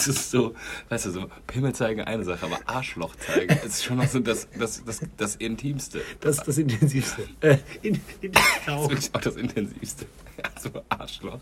Das 0.05 0.15
ist 0.15 0.31
so, 0.31 0.53
weißt 0.89 1.05
du, 1.05 1.11
so 1.11 1.31
Pimmel 1.47 1.73
zeigen 1.73 2.01
eine 2.01 2.23
Sache, 2.23 2.45
aber 2.45 2.59
Arschloch 2.65 3.15
zeigen 3.15 3.57
ist 3.65 3.83
schon 3.83 3.97
noch 3.97 4.07
so 4.07 4.19
das, 4.19 4.47
das, 4.57 4.83
das, 4.83 5.01
das 5.17 5.35
Intimste. 5.37 6.01
Das 6.19 6.39
ist 6.39 6.47
das 6.47 6.57
Intensivste. 6.57 7.23
Äh, 7.41 7.57
in, 7.81 7.99
in, 8.21 8.31
Das 8.31 8.43
ist 8.43 8.89
wirklich 8.89 9.15
auch 9.15 9.21
das 9.21 9.35
Intensivste. 9.35 10.05
Ja, 10.37 10.49
so 10.59 10.69
Arschloch. 10.89 11.39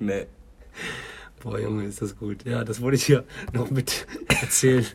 Nee. 0.00 0.26
Boah, 1.42 1.60
Junge, 1.60 1.84
ist 1.84 2.02
das 2.02 2.16
gut. 2.16 2.44
Ja, 2.44 2.64
das 2.64 2.80
wollte 2.80 2.96
ich 2.96 3.04
hier 3.04 3.24
noch 3.52 3.70
mit 3.70 4.06
erzählen. 4.40 4.86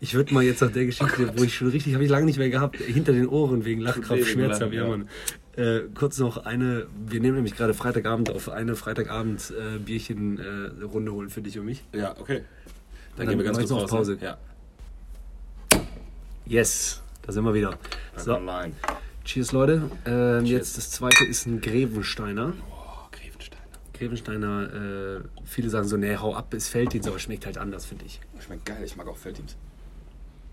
Ich 0.00 0.14
würde 0.14 0.32
mal 0.32 0.42
jetzt 0.42 0.62
nach 0.62 0.72
der 0.72 0.86
Geschichte, 0.86 1.32
wo 1.36 1.42
ich 1.44 1.54
schon 1.54 1.68
richtig, 1.68 1.94
habe 1.94 2.04
ich 2.04 2.10
lange 2.10 2.26
nicht 2.26 2.38
mehr 2.38 2.50
gehabt, 2.50 2.76
hinter 2.76 3.12
den 3.12 3.28
Ohren 3.28 3.64
wegen 3.64 3.80
Lachkraft, 3.80 4.24
Schmerz 4.24 4.60
habe. 4.60 4.74
Ja. 4.74 4.86
Mann. 4.86 5.08
Äh, 5.58 5.88
kurz 5.92 6.18
noch 6.18 6.44
eine, 6.46 6.86
wir 7.06 7.20
nehmen 7.20 7.34
nämlich 7.34 7.56
gerade 7.56 7.74
Freitagabend 7.74 8.30
auf, 8.30 8.48
eine 8.48 8.76
Freitagabend 8.76 9.52
äh, 9.58 9.78
Bierchen 9.78 10.38
äh, 10.38 10.84
Runde 10.84 11.12
holen 11.12 11.30
für 11.30 11.42
dich 11.42 11.58
und 11.58 11.64
mich. 11.64 11.82
Ja, 11.92 12.14
okay. 12.16 12.44
Dann, 13.16 13.26
Dann 13.26 13.28
gehen 13.30 13.38
wir 13.38 13.44
ganz 13.44 13.58
kurz 13.58 13.72
raus. 13.72 13.90
Pause. 13.90 14.12
ne? 14.12 14.18
Ja. 14.22 14.38
Yes, 16.46 17.02
da 17.22 17.32
sind 17.32 17.44
wir 17.44 17.54
wieder. 17.54 17.76
So, 18.16 18.36
Online. 18.36 18.72
cheers 19.24 19.50
Leute. 19.50 19.90
Ähm, 20.06 20.44
jetzt 20.44 20.78
das 20.78 20.92
zweite 20.92 21.24
ist 21.24 21.46
ein 21.46 21.60
Grevensteiner. 21.60 22.52
Oh, 22.70 23.08
Grevensteiner. 23.10 23.62
Grevensteiner, 23.94 25.16
äh, 25.16 25.20
viele 25.44 25.70
sagen 25.70 25.88
so, 25.88 25.96
nee, 25.96 26.16
hau 26.16 26.36
ab, 26.36 26.54
ist 26.54 26.68
Felddienst, 26.68 27.08
aber 27.08 27.18
schmeckt 27.18 27.46
halt 27.46 27.58
anders, 27.58 27.84
finde 27.84 28.04
ich. 28.04 28.20
Schmeckt 28.38 28.64
geil, 28.64 28.82
ich 28.84 28.94
mag 28.96 29.08
auch 29.08 29.16
Feldteams. 29.16 29.56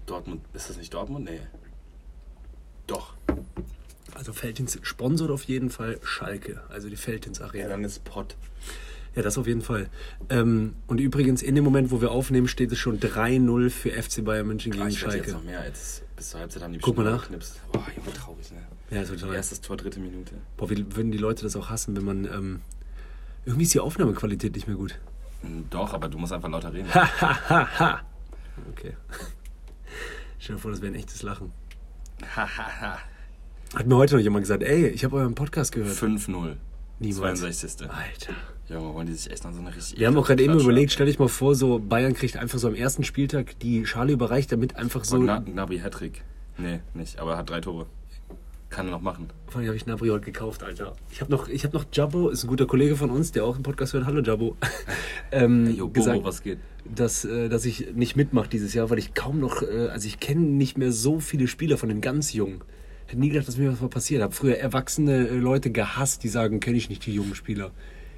Dortmund, 0.08 0.41
ist 0.56 0.68
das 0.68 0.78
nicht 0.78 0.91
Dortmund? 0.91 1.26
Nee. 1.26 1.41
Doch. 2.88 3.14
Also 4.16 4.34
Felddienst 4.34 4.80
sponsort 4.82 5.30
auf 5.30 5.43
jeden 5.43 5.70
Fall 5.70 5.99
Schalke, 6.03 6.61
also 6.70 6.89
die 6.89 6.95
Felddienst 6.95 7.41
Ja, 7.41 7.47
Arena. 7.47 7.68
dann 7.70 7.84
ist 7.84 8.03
Pott. 8.05 8.36
Ja, 9.16 9.22
das 9.22 9.38
auf 9.38 9.45
jeden 9.47 9.61
Fall. 9.61 9.89
Ähm, 10.30 10.76
und 10.88 10.99
übrigens, 10.99 11.41
in 11.41 11.55
dem 11.55 11.63
Moment, 11.63 11.89
wo 11.91 12.01
wir 12.01 12.11
aufnehmen, 12.11 12.47
steht 12.49 12.72
es 12.74 12.80
schon 12.80 12.99
3-0 12.99 13.70
für 13.70 13.91
FC 13.91 14.26
Bayern 14.26 14.47
München 14.47 14.74
Ah, 14.74 14.78
gegen 14.78 14.88
ich 14.89 15.01
wette 15.05 15.18
jetzt 15.18 15.26
Schalke. 15.30 15.38
noch 15.38 15.43
mehr. 15.45 15.63
Jetzt 15.66 16.03
bis 16.18 16.32
zur 16.32 16.39
Halbzeit 16.41 16.63
haben 16.63 16.74
die 16.74 16.80
Guck 16.80 16.97
mal 16.97 17.03
nach. 17.03 17.22
geknipst. 17.24 17.61
Boah, 17.72 17.86
Junge, 17.95 18.11
traurig, 18.13 18.51
ne? 18.51 18.57
Ja, 18.89 19.01
das 19.01 19.09
wird 19.11 19.22
toll. 19.22 19.34
Erstes 19.36 19.61
Tor, 19.61 19.78
dritte 19.78 19.99
Minute. 20.01 20.34
Boah, 20.57 20.70
wie 20.70 20.86
würden 20.95 21.11
die 21.11 21.18
Leute 21.18 21.43
das 21.43 21.55
auch 21.55 21.70
hassen, 21.70 21.95
wenn 21.95 22.03
man... 22.03 22.26
Ähm, 22.26 22.61
irgendwie 23.45 23.63
ist 23.63 23.74
die 23.74 23.80
Aufnahmequalität 23.80 24.55
nicht 24.55 24.68
mehr 24.68 24.76
gut. 24.76 24.97
Hm, 25.41 25.66
Doch, 25.70 25.93
aber 25.93 26.09
du 26.09 26.18
musst 26.18 26.34
einfach 26.34 26.49
lauter 26.49 26.74
reden. 26.74 26.93
Ha! 26.93 28.01
Okay. 28.72 28.93
Stell 30.39 30.55
dir 30.55 30.61
vor, 30.61 30.72
das 30.72 30.82
wäre 30.82 30.91
ein 30.93 30.95
echtes 30.99 31.22
Lachen. 31.24 31.51
Hahaha. 32.36 32.99
Hat 33.76 33.88
mir 33.88 33.97
heute 33.97 34.15
noch 34.15 34.21
jemand 34.21 34.43
gesagt, 34.43 34.63
ey, 34.63 34.88
ich 34.88 35.03
habe 35.03 35.17
euren 35.17 35.36
Podcast 35.36 35.73
gehört. 35.73 35.97
5-0. 35.97 36.55
Niemals. 36.99 37.39
62. 37.41 37.89
Alter. 37.89 38.34
Junge, 38.69 38.93
wollen 38.93 39.05
die 39.05 39.13
sich 39.13 39.30
echt 39.30 39.43
noch 39.43 39.51
so 39.51 39.59
eine 39.59 39.76
richtig. 39.76 39.99
Wir 39.99 40.07
haben 40.07 40.17
auch 40.17 40.26
gerade 40.26 40.41
eben 40.41 40.57
überlegt, 40.57 40.93
stell 40.93 41.07
dich 41.07 41.19
mal 41.19 41.28
vor, 41.28 41.55
so 41.55 41.80
Bayern 41.80 42.13
kriegt 42.13 42.38
einfach 42.38 42.57
so 42.57 42.69
am 42.69 42.73
ersten 42.73 43.03
Spieltag 43.03 43.59
die 43.59 43.86
Schale 43.86 44.13
überreicht, 44.13 44.49
damit 44.53 44.78
einfach 44.78 45.03
so... 45.03 45.19
Gnabry 45.19 45.80
Hattrick. 45.80 46.23
Nee, 46.57 46.80
nicht, 46.93 47.19
aber 47.19 47.34
er 47.34 47.38
hat 47.39 47.49
drei 47.49 47.59
Tore. 47.59 47.86
Kann 48.69 48.88
er 48.88 48.91
noch 48.91 49.01
machen. 49.01 49.28
Vor 49.47 49.59
allem 49.59 49.67
habe 49.67 49.78
ich 49.78 49.86
Nabri 49.86 50.07
heute 50.07 50.26
gekauft, 50.26 50.63
Alter. 50.63 50.95
Ich 51.11 51.19
habe 51.19 51.30
noch, 51.30 51.49
ich 51.49 51.65
hab 51.65 51.73
noch 51.73 51.86
Jabbo, 51.91 52.30
ist 52.30 52.45
ein 52.45 52.47
guter 52.47 52.65
Kollege 52.65 52.95
von 52.95 53.09
uns, 53.09 53.34
der 53.34 53.43
auch 53.43 53.55
einen 53.55 53.63
Podcast 53.63 53.93
hört. 53.93 54.05
Hallo 54.05 54.21
Jabbo. 54.21 54.55
ähm, 55.32 55.67
Ey, 55.67 55.73
yo, 55.73 55.89
gesagt, 55.89 56.15
Bobo, 56.15 56.30
was 56.30 56.41
geht? 56.41 56.59
dass, 56.86 57.26
äh, 57.26 57.49
dass 57.49 57.65
ich 57.65 57.93
nicht 57.93 58.15
mitmache 58.15 58.47
dieses 58.49 58.73
Jahr, 58.73 58.89
weil 58.89 58.99
ich 58.99 59.13
kaum 59.13 59.39
noch, 59.39 59.61
äh, 59.61 59.88
also 59.89 60.07
ich 60.07 60.19
kenne 60.21 60.41
nicht 60.41 60.78
mehr 60.78 60.93
so 60.93 61.19
viele 61.19 61.47
Spieler 61.47 61.78
von 61.78 61.89
den 61.89 61.99
ganz 62.01 62.32
Jungen. 62.34 62.61
Hätte 63.08 63.20
nie 63.20 63.30
gedacht, 63.30 63.47
dass 63.47 63.58
mir 63.58 63.72
was 63.72 63.82
mal 63.82 63.89
passiert. 63.89 64.22
Habe 64.22 64.34
früher 64.34 64.58
erwachsene 64.58 65.28
äh, 65.28 65.36
Leute 65.36 65.72
gehasst, 65.72 66.24
die 66.24 66.30
sagen, 66.30 66.60
kenne 66.60 66.78
ich 66.78 66.89
nicht 66.89 67.06
die 67.06 67.14
jungen 67.14 67.36
Spieler. 67.36 67.72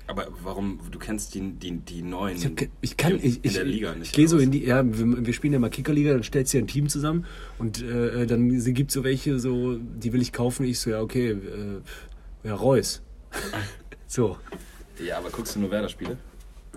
Aber 0.09 0.27
warum, 0.41 0.79
du 0.89 0.99
kennst 0.99 1.35
die, 1.35 1.51
die, 1.51 1.79
die 1.79 2.01
neuen 2.01 2.38
Ich, 2.38 2.69
ich 2.79 2.97
kann, 2.97 3.17
ich, 3.17 3.35
in 3.35 3.39
ich, 3.43 3.53
der 3.55 3.65
Liga 3.65 3.91
ich, 3.91 3.99
nicht. 3.99 4.13
gehe 4.13 4.27
so 4.29 4.38
in 4.38 4.51
die, 4.51 4.63
ja, 4.63 4.81
wir, 4.85 5.25
wir 5.25 5.33
spielen 5.33 5.51
ja 5.51 5.59
mal 5.59 5.69
Kickerliga, 5.69 6.13
dann 6.13 6.23
stellst 6.23 6.53
du 6.53 6.57
dir 6.57 6.63
ein 6.63 6.67
Team 6.67 6.88
zusammen 6.88 7.25
und 7.57 7.83
äh, 7.83 8.25
dann 8.25 8.47
gibt 8.73 8.91
es 8.91 8.93
so 8.93 9.03
welche, 9.03 9.38
so, 9.38 9.75
die 9.77 10.13
will 10.13 10.21
ich 10.21 10.31
kaufen. 10.31 10.65
Ich 10.65 10.79
so, 10.79 10.91
ja, 10.91 11.01
okay, 11.01 11.31
äh, 11.31 12.47
ja, 12.47 12.55
Reus. 12.55 13.01
so. 14.07 14.38
Ja, 15.05 15.17
aber 15.17 15.29
guckst 15.29 15.55
du 15.57 15.59
nur 15.59 15.71
Werder-Spiele? 15.71 16.17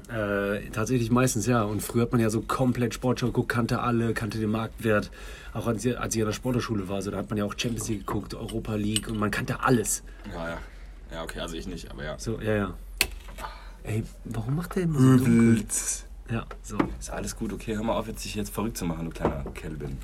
Äh, 0.08 0.70
tatsächlich 0.70 1.10
meistens, 1.10 1.46
ja. 1.46 1.62
Und 1.62 1.82
früher 1.82 2.02
hat 2.02 2.12
man 2.12 2.20
ja 2.20 2.30
so 2.30 2.40
komplett 2.40 2.94
Sportschau 2.94 3.26
geguckt, 3.26 3.48
kannte 3.48 3.80
alle, 3.80 4.14
kannte 4.14 4.38
den 4.38 4.50
Marktwert. 4.50 5.10
Auch 5.52 5.66
als 5.66 5.84
ich, 5.84 5.98
als 5.98 6.14
ich 6.14 6.22
an 6.22 6.28
der 6.28 6.32
Sportschule 6.32 6.88
war, 6.88 7.02
so, 7.02 7.10
da 7.10 7.18
hat 7.18 7.28
man 7.30 7.38
ja 7.38 7.44
auch 7.44 7.54
Champions 7.56 7.88
League 7.88 8.06
geguckt, 8.06 8.34
Europa 8.34 8.74
League 8.74 9.08
und 9.08 9.18
man 9.18 9.30
kannte 9.30 9.62
alles. 9.62 10.02
Ja, 10.32 10.48
ja. 10.48 10.58
Ja, 11.12 11.24
okay, 11.24 11.40
also 11.40 11.56
ich 11.56 11.66
nicht, 11.66 11.90
aber 11.90 12.04
ja. 12.04 12.18
So, 12.18 12.40
ja, 12.40 12.54
ja. 12.54 12.74
Ey, 13.82 14.04
warum 14.24 14.56
macht 14.56 14.76
der 14.76 14.84
immer 14.84 15.00
so 15.00 15.24
dunkel? 15.24 15.64
Ja, 16.30 16.46
so. 16.62 16.78
Ist 16.98 17.10
alles 17.10 17.34
gut, 17.34 17.52
okay, 17.52 17.74
hör 17.74 17.82
mal 17.82 17.94
auf, 17.94 18.06
jetzt 18.06 18.24
dich 18.24 18.34
jetzt 18.36 18.54
verrückt 18.54 18.76
zu 18.76 18.84
machen, 18.84 19.06
du 19.06 19.10
kleiner 19.10 19.44
Kelvin. 19.54 19.98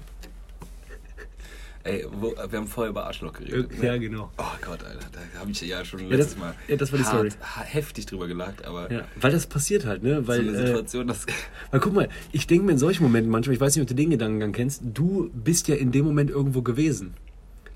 Ey, 1.87 2.05
wo, 2.11 2.33
wir 2.33 2.59
haben 2.59 2.67
vorher 2.67 2.91
über 2.91 3.07
Arschloch 3.07 3.33
geredet. 3.33 3.71
Ja, 3.81 3.93
ne? 3.93 4.01
genau. 4.01 4.31
Oh 4.39 4.45
Gott, 4.61 4.83
Alter, 4.85 5.07
da 5.13 5.41
habe 5.41 5.51
ich 5.53 5.61
ja 5.61 5.85
schon 5.85 6.01
das- 6.09 6.19
letztes 6.19 6.39
Mal 6.39 6.55
ja, 6.69 6.77
das 6.77 6.91
war 6.93 6.99
die 6.99 7.05
hart, 7.05 7.33
Story. 7.33 7.45
heftig 7.65 8.07
drüber 8.07 8.27
gelacht, 8.27 8.65
aber 8.65 8.91
Ja, 8.93 9.05
weil 9.21 9.31
das 9.33 9.47
passiert 9.47 9.87
halt, 9.87 10.03
ne? 10.03 10.27
Weil, 10.27 10.45
so 10.45 10.49
eine 10.51 10.59
äh, 10.59 10.67
Situation, 10.67 11.07
das... 11.07 11.27
weil 11.71 11.81
guck 11.81 11.93
mal, 11.95 12.09
ich 12.33 12.47
denke 12.47 12.65
mir 12.67 12.73
in 12.73 12.79
solchen 12.79 13.05
Momenten 13.05 13.31
manchmal, 13.31 13.55
ich 13.55 13.61
weiß 13.61 13.77
nicht, 13.77 13.83
ob 13.83 13.89
du 13.89 13.95
den 13.95 14.11
Gedankengang 14.11 14.53
kennst, 14.53 14.83
du 14.85 15.31
bist 15.33 15.69
ja 15.69 15.77
in 15.77 15.93
dem 15.93 16.05
Moment 16.05 16.31
irgendwo 16.31 16.63
gewesen. 16.63 17.15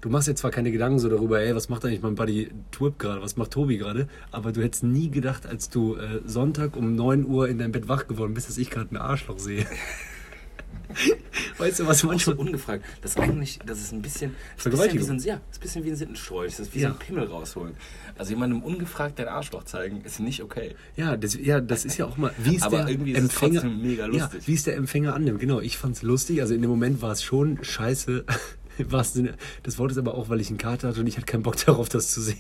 Du 0.00 0.08
machst 0.08 0.28
jetzt 0.28 0.40
zwar 0.40 0.50
keine 0.50 0.72
Gedanken 0.72 0.98
so 0.98 1.10
darüber, 1.10 1.40
ey, 1.42 1.54
was 1.54 1.68
macht 1.68 1.84
eigentlich 1.84 2.00
mein 2.00 2.14
Buddy 2.14 2.50
Twip 2.72 2.98
gerade, 2.98 3.20
was 3.20 3.36
macht 3.36 3.50
Tobi 3.50 3.76
gerade, 3.76 4.08
aber 4.30 4.50
du 4.50 4.62
hättest 4.62 4.82
nie 4.82 5.10
gedacht, 5.10 5.46
als 5.46 5.68
du 5.68 5.96
äh, 5.96 6.20
Sonntag 6.24 6.74
um 6.74 6.94
9 6.96 7.26
Uhr 7.26 7.48
in 7.48 7.58
deinem 7.58 7.72
Bett 7.72 7.86
wach 7.86 8.06
geworden 8.06 8.32
bist, 8.32 8.48
dass 8.48 8.56
ich 8.56 8.70
gerade 8.70 8.94
ein 8.94 8.96
Arschloch 8.96 9.38
sehe. 9.38 9.66
weißt 11.58 11.80
du, 11.80 11.86
was 11.86 11.98
auch 11.98 12.00
so 12.02 12.06
manchmal... 12.08 12.36
ungefragt. 12.36 12.84
Das 13.02 13.12
ist 13.12 13.20
eigentlich, 13.20 13.58
das 13.64 13.80
ist 13.80 13.92
ein 13.92 14.02
bisschen, 14.02 14.34
das 14.56 14.66
ist 14.66 14.72
ein 14.72 14.78
bisschen 14.88 14.98
wie 14.98 15.02
so 15.04 15.12
ein, 15.12 15.18
ja, 15.20 15.40
das 15.48 15.56
ist 15.56 15.58
ein 15.58 15.60
bisschen 15.62 15.84
wie 15.84 15.90
ein 15.90 15.96
Sittenstrolch, 15.96 16.56
das 16.56 16.60
ist 16.68 16.74
wie 16.74 16.80
Ja. 16.80 16.88
so 16.88 16.94
ein 16.94 16.98
Pimmel 16.98 17.24
rausholen. 17.26 17.74
Also 18.18 18.32
jemandem 18.32 18.62
ungefragt 18.62 19.18
dein 19.18 19.28
Arschloch 19.28 19.64
zeigen, 19.64 20.02
ist 20.02 20.20
nicht 20.20 20.42
okay. 20.42 20.74
Ja 20.96 21.16
das, 21.16 21.34
ja, 21.34 21.60
das 21.60 21.84
ist 21.84 21.96
ja 21.98 22.06
auch 22.06 22.16
mal, 22.16 22.32
wie 22.38 22.56
ist 22.56 22.62
Aber 22.64 22.78
der 22.78 22.88
irgendwie 22.88 23.12
ist 23.12 23.18
es 23.18 23.24
Empfänger, 23.24 23.64
mega 23.64 24.02
Ja, 24.06 24.24
lustig. 24.24 24.42
wie 24.46 24.54
es 24.54 24.64
der 24.64 24.76
Empfänger 24.76 25.14
annimmt. 25.14 25.40
Genau, 25.40 25.60
ich 25.60 25.78
fand's 25.78 26.02
lustig. 26.02 26.40
Also 26.40 26.54
in 26.54 26.62
dem 26.62 26.70
Moment 26.70 27.00
war 27.02 27.12
es 27.12 27.22
schon 27.22 27.58
scheiße. 27.62 28.24
Wahrsten 28.78 29.24
Sinne 29.24 29.36
des 29.66 29.78
Wortes, 29.78 29.98
aber 29.98 30.14
auch, 30.14 30.28
weil 30.28 30.40
ich 30.40 30.48
einen 30.48 30.58
Kater 30.58 30.88
hatte 30.88 31.00
und 31.00 31.06
ich 31.06 31.16
hatte 31.16 31.26
keinen 31.26 31.42
Bock 31.42 31.56
darauf, 31.64 31.88
das 31.88 32.12
zu 32.12 32.20
sehen. 32.20 32.38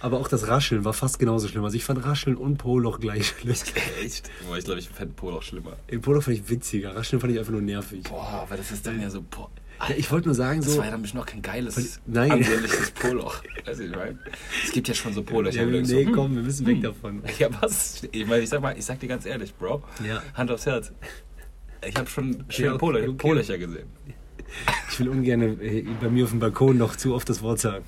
Aber 0.00 0.18
auch 0.18 0.28
das 0.28 0.48
Rascheln 0.48 0.84
war 0.84 0.92
fast 0.92 1.18
genauso 1.18 1.48
schlimm. 1.48 1.64
Also 1.64 1.76
ich 1.76 1.84
fand 1.84 2.04
Rascheln 2.04 2.36
und 2.36 2.56
Poloch 2.58 3.00
gleich 3.00 3.28
schlimm. 3.28 3.54
Echt? 4.04 4.30
Boah, 4.46 4.56
ich 4.58 4.64
glaube, 4.64 4.80
ich 4.80 4.88
fände 4.88 5.14
Pol 5.14 5.34
auch 5.34 5.42
schlimmer. 5.42 5.76
Im 5.88 6.00
Poloch 6.00 6.22
fand 6.22 6.36
ich 6.36 6.48
witziger. 6.48 6.94
Rascheln 6.96 7.20
fand 7.20 7.32
ich 7.32 7.38
einfach 7.38 7.52
nur 7.52 7.62
nervig. 7.62 8.04
Boah, 8.04 8.44
aber 8.46 8.56
das 8.56 8.70
ist 8.70 8.86
dann 8.86 9.00
ja 9.00 9.10
so, 9.10 9.22
boah. 9.22 9.50
Ja, 9.88 9.94
ich 9.96 10.10
wollte 10.10 10.28
nur 10.28 10.34
sagen, 10.34 10.60
Das 10.60 10.72
so. 10.72 10.78
war 10.78 10.84
ja 10.84 10.90
dann 10.90 11.00
bestimmt 11.00 11.20
noch 11.24 11.26
kein 11.26 11.40
geiles, 11.40 12.00
Nein. 12.06 12.30
ansehnliches 12.32 12.90
Poloch. 12.90 13.42
Du, 13.64 13.70
ich 13.82 13.90
meine? 13.90 14.18
Es 14.62 14.72
gibt 14.72 14.88
ja 14.88 14.94
schon 14.94 15.14
so 15.14 15.22
Polöcher. 15.22 15.62
Ja, 15.62 15.66
nee, 15.66 15.84
so, 15.84 15.96
hm, 15.96 16.12
komm, 16.12 16.34
wir 16.36 16.42
müssen 16.42 16.66
weg 16.66 16.82
davon. 16.82 17.22
Ja, 17.38 17.48
was? 17.62 18.02
Ich 18.12 18.26
meine, 18.26 18.42
ich 18.42 18.50
sag 18.50 18.60
mal, 18.60 18.76
ich 18.76 18.84
sag 18.84 19.00
dir 19.00 19.08
ganz 19.08 19.24
ehrlich, 19.24 19.54
Bro. 19.54 19.82
Ja. 20.06 20.22
Hand 20.34 20.50
aufs 20.50 20.66
Herz. 20.66 20.92
Ich 21.86 21.96
habe 21.96 22.10
schon 22.10 22.44
schöne 22.50 22.76
Pole, 22.76 23.02
okay. 23.02 23.12
Polöcher 23.12 23.56
gesehen. 23.56 23.88
Ich 24.90 25.00
will 25.00 25.08
ungern 25.08 25.40
äh, 25.60 25.84
bei 26.00 26.08
mir 26.08 26.24
auf 26.24 26.30
dem 26.30 26.40
Balkon 26.40 26.78
noch 26.78 26.96
zu 26.96 27.14
oft 27.14 27.28
das 27.28 27.42
Wort 27.42 27.60
sagen. 27.60 27.84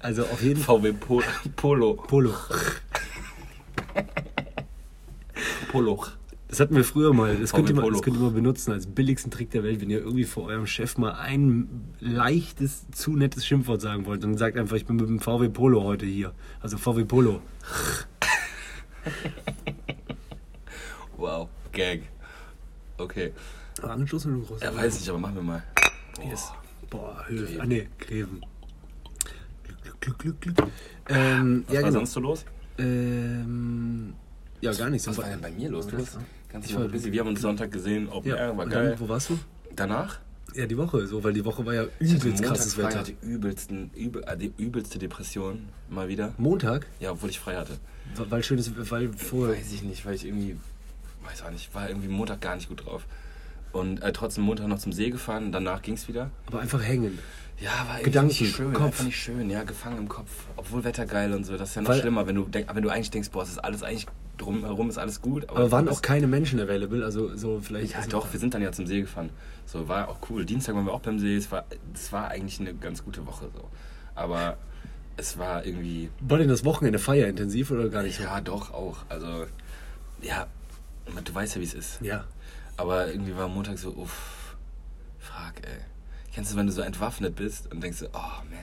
Also 0.00 0.22
auf 0.24 0.42
jeden 0.42 0.60
Fall. 0.60 0.78
VW 0.80 0.92
po 0.92 1.22
Polo. 1.56 1.94
Polo. 1.94 2.34
Poloch. 5.72 6.10
Das 6.48 6.60
hatten 6.60 6.76
wir 6.76 6.84
früher 6.84 7.12
mal. 7.12 7.36
Das 7.36 7.52
könnt, 7.52 7.68
ihr 7.68 7.74
mal 7.74 7.82
Polo. 7.82 7.94
das 7.94 8.02
könnt 8.02 8.16
ihr 8.16 8.22
mal 8.22 8.30
benutzen 8.30 8.72
als 8.72 8.86
billigsten 8.86 9.30
Trick 9.30 9.50
der 9.50 9.64
Welt, 9.64 9.80
wenn 9.80 9.90
ihr 9.90 9.98
irgendwie 9.98 10.24
vor 10.24 10.44
eurem 10.44 10.66
Chef 10.66 10.98
mal 10.98 11.12
ein 11.14 11.68
leichtes, 12.00 12.86
zu 12.92 13.12
nettes 13.16 13.46
Schimpfwort 13.46 13.80
sagen 13.80 14.06
wollt. 14.06 14.22
Dann 14.22 14.36
sagt 14.36 14.56
einfach, 14.56 14.76
ich 14.76 14.86
bin 14.86 14.96
mit 14.96 15.08
dem 15.08 15.20
VW 15.20 15.48
Polo 15.48 15.82
heute 15.82 16.06
hier. 16.06 16.32
Also 16.60 16.76
VW 16.76 17.04
Polo. 17.04 17.40
Wow, 21.16 21.48
Gag. 21.72 22.02
Okay. 22.98 23.32
Angestoßen 23.90 24.36
oder 24.36 24.46
groß? 24.46 24.60
Ja, 24.62 24.74
weiß 24.74 24.94
nicht, 25.00 25.08
aber 25.08 25.18
machen 25.18 25.34
wir 25.36 25.42
mal. 25.42 25.62
Yes. 26.28 26.52
Boah, 26.90 27.24
Höfe. 27.26 27.60
Ah, 27.60 27.66
nee, 27.66 27.88
Greven. 27.98 28.44
Glück, 29.64 29.82
Glück, 29.82 30.00
Glück, 30.00 30.18
Glück, 30.18 30.40
Glück. 30.56 30.70
Ähm, 31.08 31.64
Was 31.66 31.74
ja, 31.74 31.82
war 31.82 31.88
genau. 31.88 31.98
sonst 32.00 32.12
so 32.12 32.20
los? 32.20 32.44
Ähm, 32.78 34.14
ja, 34.60 34.72
gar 34.72 34.90
nichts. 34.90 35.06
Was 35.06 35.18
war 35.18 35.24
denn 35.28 35.40
bei 35.40 35.50
mir 35.50 35.68
los? 35.70 35.86
Ganz 35.88 36.66
Ich 36.66 36.76
war- 36.76 36.88
busy. 36.88 37.10
Wir 37.12 37.20
haben 37.20 37.28
uns 37.28 37.40
Sonntag 37.40 37.72
gesehen, 37.72 38.08
Open 38.08 38.30
Ja, 38.30 38.36
Air, 38.36 38.56
war 38.56 38.66
geil. 38.66 38.90
dann, 38.90 39.00
wo 39.00 39.08
warst 39.08 39.30
du? 39.30 39.38
Danach? 39.74 40.20
Ja, 40.54 40.66
die 40.66 40.76
Woche, 40.78 41.04
so, 41.08 41.24
weil 41.24 41.32
die 41.32 41.44
Woche 41.44 41.66
war 41.66 41.74
ja 41.74 41.84
Ich 41.98 42.12
übelst 42.14 42.42
krasses 42.44 42.78
Wetter. 42.78 43.00
hatte 43.00 43.12
übelsten, 43.22 43.90
übel, 43.96 44.22
äh, 44.24 44.36
die 44.36 44.52
übelste 44.56 45.00
Depression 45.00 45.68
mal 45.90 46.06
wieder. 46.06 46.32
Montag, 46.38 46.86
Ja, 47.00 47.10
obwohl 47.10 47.30
ich 47.30 47.40
frei 47.40 47.56
hatte. 47.56 47.76
weil 48.30 48.44
schönes, 48.44 48.70
weil 48.88 49.12
vorher. 49.14 49.56
Weiß 49.56 49.72
ich 49.72 49.82
nicht, 49.82 50.06
weil 50.06 50.14
ich 50.14 50.24
irgendwie, 50.24 50.56
weiß 51.24 51.42
auch 51.42 51.50
nicht, 51.50 51.74
war 51.74 51.88
irgendwie 51.88 52.06
Montag 52.06 52.40
gar 52.40 52.54
nicht 52.54 52.68
gut 52.68 52.86
drauf. 52.86 53.04
Und 53.74 54.02
äh, 54.02 54.12
trotzdem 54.12 54.44
Montag 54.44 54.68
noch 54.68 54.78
zum 54.78 54.92
See 54.92 55.10
gefahren, 55.10 55.50
danach 55.52 55.82
ging's 55.82 56.06
wieder. 56.06 56.30
Aber 56.46 56.60
einfach 56.60 56.82
hängen. 56.82 57.18
Ja, 57.60 57.70
war 57.88 58.00
Gedanken, 58.00 58.28
nicht 58.28 58.54
schön, 58.54 58.72
Kopf. 58.72 59.02
nicht 59.02 59.16
schön, 59.16 59.50
ja, 59.50 59.62
gefangen 59.64 59.98
im 59.98 60.08
Kopf. 60.08 60.30
Obwohl 60.56 60.84
Wetter 60.84 61.06
geil 61.06 61.32
und 61.34 61.44
so, 61.44 61.56
das 61.56 61.70
ist 61.70 61.74
ja 61.76 61.82
noch 61.82 61.88
Weil- 61.90 62.00
schlimmer, 62.00 62.26
wenn 62.26 62.36
du, 62.36 62.44
denk, 62.44 62.72
wenn 62.74 62.82
du 62.82 62.88
eigentlich 62.88 63.10
denkst, 63.10 63.30
boah, 63.30 63.42
es 63.42 63.50
ist 63.50 63.58
alles 63.58 63.82
eigentlich 63.82 64.06
drumherum 64.38 64.88
ist 64.88 64.98
alles 64.98 65.20
gut. 65.20 65.48
Aber 65.48 65.70
waren 65.70 65.86
du 65.86 65.92
auch 65.92 66.02
keine 66.02 66.26
Menschen 66.26 66.58
available, 66.60 67.04
also 67.04 67.36
so 67.36 67.60
vielleicht. 67.60 67.92
Ja, 67.94 68.00
doch, 68.08 68.32
wir 68.32 68.40
sind 68.40 68.54
dann 68.54 68.62
ja 68.62 68.72
zum 68.72 68.86
See 68.86 69.00
gefahren. 69.00 69.30
So, 69.66 69.88
war 69.88 70.08
auch 70.08 70.18
cool. 70.30 70.44
Dienstag 70.44 70.74
waren 70.74 70.86
wir 70.86 70.92
auch 70.92 71.00
beim 71.00 71.18
See. 71.18 71.36
Es 71.36 71.50
war, 71.52 71.64
es 71.94 72.12
war 72.12 72.28
eigentlich 72.28 72.60
eine 72.60 72.74
ganz 72.74 73.04
gute 73.04 73.26
Woche 73.26 73.48
so. 73.54 73.68
Aber 74.14 74.56
es 75.16 75.38
war 75.38 75.64
irgendwie. 75.64 76.10
War 76.20 76.38
denn 76.38 76.48
das 76.48 76.64
Wochenende 76.64 76.98
feierintensiv 76.98 77.70
oder 77.70 77.88
gar 77.88 78.02
nicht 78.02 78.16
so? 78.16 78.24
Ja, 78.24 78.40
doch, 78.40 78.72
auch. 78.72 78.98
Also, 79.08 79.46
ja, 80.22 80.46
du 81.24 81.34
weißt 81.34 81.56
ja, 81.56 81.60
wie 81.60 81.66
es 81.66 81.74
ist. 81.74 82.00
Ja. 82.00 82.24
Aber 82.76 83.08
irgendwie 83.08 83.36
war 83.36 83.48
Montag 83.48 83.78
so, 83.78 83.90
uff, 83.90 84.56
fuck, 85.18 85.54
ey. 85.62 85.78
Kennst 86.34 86.52
du, 86.52 86.56
wenn 86.56 86.66
du 86.66 86.72
so 86.72 86.82
entwaffnet 86.82 87.36
bist 87.36 87.70
und 87.70 87.82
denkst 87.82 87.98
so, 87.98 88.06
oh 88.12 88.42
man, 88.50 88.58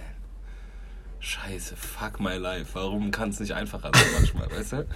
scheiße, 1.19 1.75
fuck 1.75 2.19
my 2.19 2.35
life. 2.35 2.71
Warum 2.73 3.11
kann 3.11 3.29
es 3.29 3.39
nicht 3.39 3.53
einfacher 3.53 3.91
sein 3.93 4.05
manchmal, 4.13 4.51
weißt 4.57 4.73
du? 4.73 4.87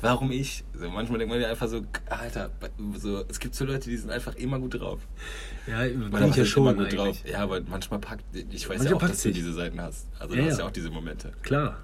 Warum 0.00 0.30
ich? 0.30 0.64
So, 0.74 0.88
manchmal 0.90 1.18
denkt 1.18 1.32
man 1.32 1.40
ja 1.40 1.48
einfach 1.48 1.68
so, 1.68 1.82
Alter, 2.08 2.50
so, 2.96 3.24
es 3.28 3.40
gibt 3.40 3.54
so 3.54 3.64
Leute, 3.64 3.90
die 3.90 3.96
sind 3.96 4.10
einfach 4.10 4.34
immer 4.36 4.58
gut 4.60 4.80
drauf. 4.80 5.00
Ja, 5.66 5.80
bin 5.80 6.28
ich 6.30 6.36
ja 6.36 6.44
schon 6.44 6.62
immer 6.64 6.74
gut 6.74 6.84
eigentlich. 6.84 7.22
drauf. 7.22 7.28
Ja, 7.28 7.40
aber 7.40 7.60
manchmal 7.62 7.98
packt, 7.98 8.24
ich 8.32 8.68
weiß 8.68 8.78
Manchmal 8.78 8.86
ja 8.86 8.96
auch, 8.96 9.10
dass 9.10 9.22
du 9.22 9.32
diese 9.32 9.52
Seiten 9.52 9.80
hast. 9.80 10.06
Also 10.18 10.34
Ja, 10.34 10.42
du 10.42 10.50
hast 10.50 10.58
ja 10.58 10.66
auch 10.66 10.70
diese 10.70 10.90
Momente. 10.90 11.32
Klar. 11.42 11.78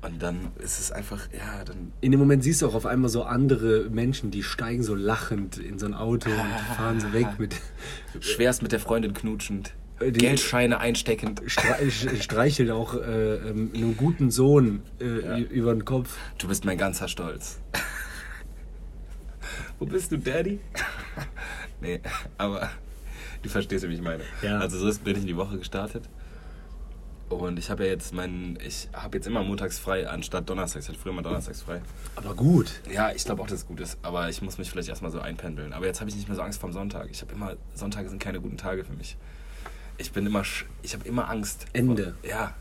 Und 0.00 0.22
dann 0.22 0.52
ist 0.58 0.78
es 0.78 0.92
einfach, 0.92 1.28
ja, 1.36 1.64
dann 1.64 1.92
In 2.00 2.12
dem 2.12 2.20
Moment 2.20 2.44
siehst 2.44 2.62
du 2.62 2.68
auch 2.68 2.74
auf 2.74 2.86
einmal 2.86 3.10
so 3.10 3.24
andere 3.24 3.90
Menschen, 3.90 4.30
die 4.30 4.44
steigen 4.44 4.84
so 4.84 4.94
lachend 4.94 5.58
in 5.58 5.78
so 5.80 5.86
ein 5.86 5.94
Auto 5.94 6.30
und 6.30 6.36
fahren 6.76 7.00
so 7.00 7.12
weg 7.12 7.26
mit 7.38 7.56
schwerst 8.20 8.62
mit 8.62 8.70
der 8.70 8.78
Freundin 8.78 9.12
knutschend, 9.12 9.74
Äh, 9.98 10.12
die- 10.12 10.20
Geldscheine 10.20 10.78
einsteckend. 10.78 11.42
Stre 11.46 11.90
streicheln 11.90 12.70
auch 12.70 12.94
äh, 12.94 13.34
ähm, 13.48 13.72
einem 13.74 13.96
guten 13.96 14.30
Sohn 14.30 14.82
äh, 15.00 15.20
Ja. 15.20 15.38
über 15.38 15.74
den 15.74 15.84
Kopf. 15.84 16.16
Du 16.38 16.46
bist 16.46 16.64
mein 16.64 16.78
ganzer 16.78 17.08
Stolz. 17.08 17.58
Wo 19.80 19.86
bist 19.86 20.12
du, 20.12 20.18
Daddy? 20.18 20.60
nee, 21.80 22.00
aber 22.36 22.70
du 23.42 23.48
verstehst, 23.48 23.88
wie 23.88 23.94
ich 23.94 24.02
meine. 24.02 24.22
Ja. 24.42 24.58
Also 24.58 24.78
so 24.78 24.88
ist- 24.88 25.02
bin 25.02 25.14
ich 25.16 25.22
in 25.22 25.26
die 25.26 25.36
Woche 25.36 25.58
gestartet. 25.58 26.08
Und 27.28 27.58
ich 27.58 27.70
habe 27.70 27.84
ja 27.84 27.90
jetzt 27.90 28.14
meinen, 28.14 28.58
ich 28.66 28.88
habe 28.92 29.18
jetzt 29.18 29.26
immer 29.26 29.42
montags 29.42 29.78
frei, 29.78 30.08
anstatt 30.08 30.48
donnerstags. 30.48 30.86
Ich 30.86 30.88
hatte 30.88 30.98
früher 30.98 31.12
immer 31.12 31.22
donnerstags 31.22 31.62
frei. 31.62 31.82
Aber 32.16 32.34
gut. 32.34 32.80
Ja, 32.90 33.12
ich 33.12 33.24
glaube 33.24 33.42
auch, 33.42 33.46
dass 33.46 33.60
es 33.60 33.66
gut 33.66 33.80
ist. 33.80 33.98
Aber 34.02 34.28
ich 34.30 34.40
muss 34.40 34.56
mich 34.56 34.70
vielleicht 34.70 34.88
erstmal 34.88 35.10
so 35.10 35.20
einpendeln. 35.20 35.72
Aber 35.72 35.86
jetzt 35.86 36.00
habe 36.00 36.08
ich 36.08 36.16
nicht 36.16 36.28
mehr 36.28 36.36
so 36.36 36.42
Angst 36.42 36.60
vorm 36.60 36.72
Sonntag. 36.72 37.08
Ich 37.10 37.20
habe 37.20 37.32
immer, 37.32 37.56
Sonntage 37.74 38.08
sind 38.08 38.18
keine 38.18 38.40
guten 38.40 38.56
Tage 38.56 38.84
für 38.84 38.94
mich. 38.94 39.16
Ich 39.98 40.12
bin 40.12 40.24
immer, 40.24 40.42
ich 40.82 40.94
habe 40.94 41.06
immer 41.06 41.28
Angst. 41.28 41.66
Ende. 41.74 42.14
Vor, 42.20 42.30
ja. 42.30 42.54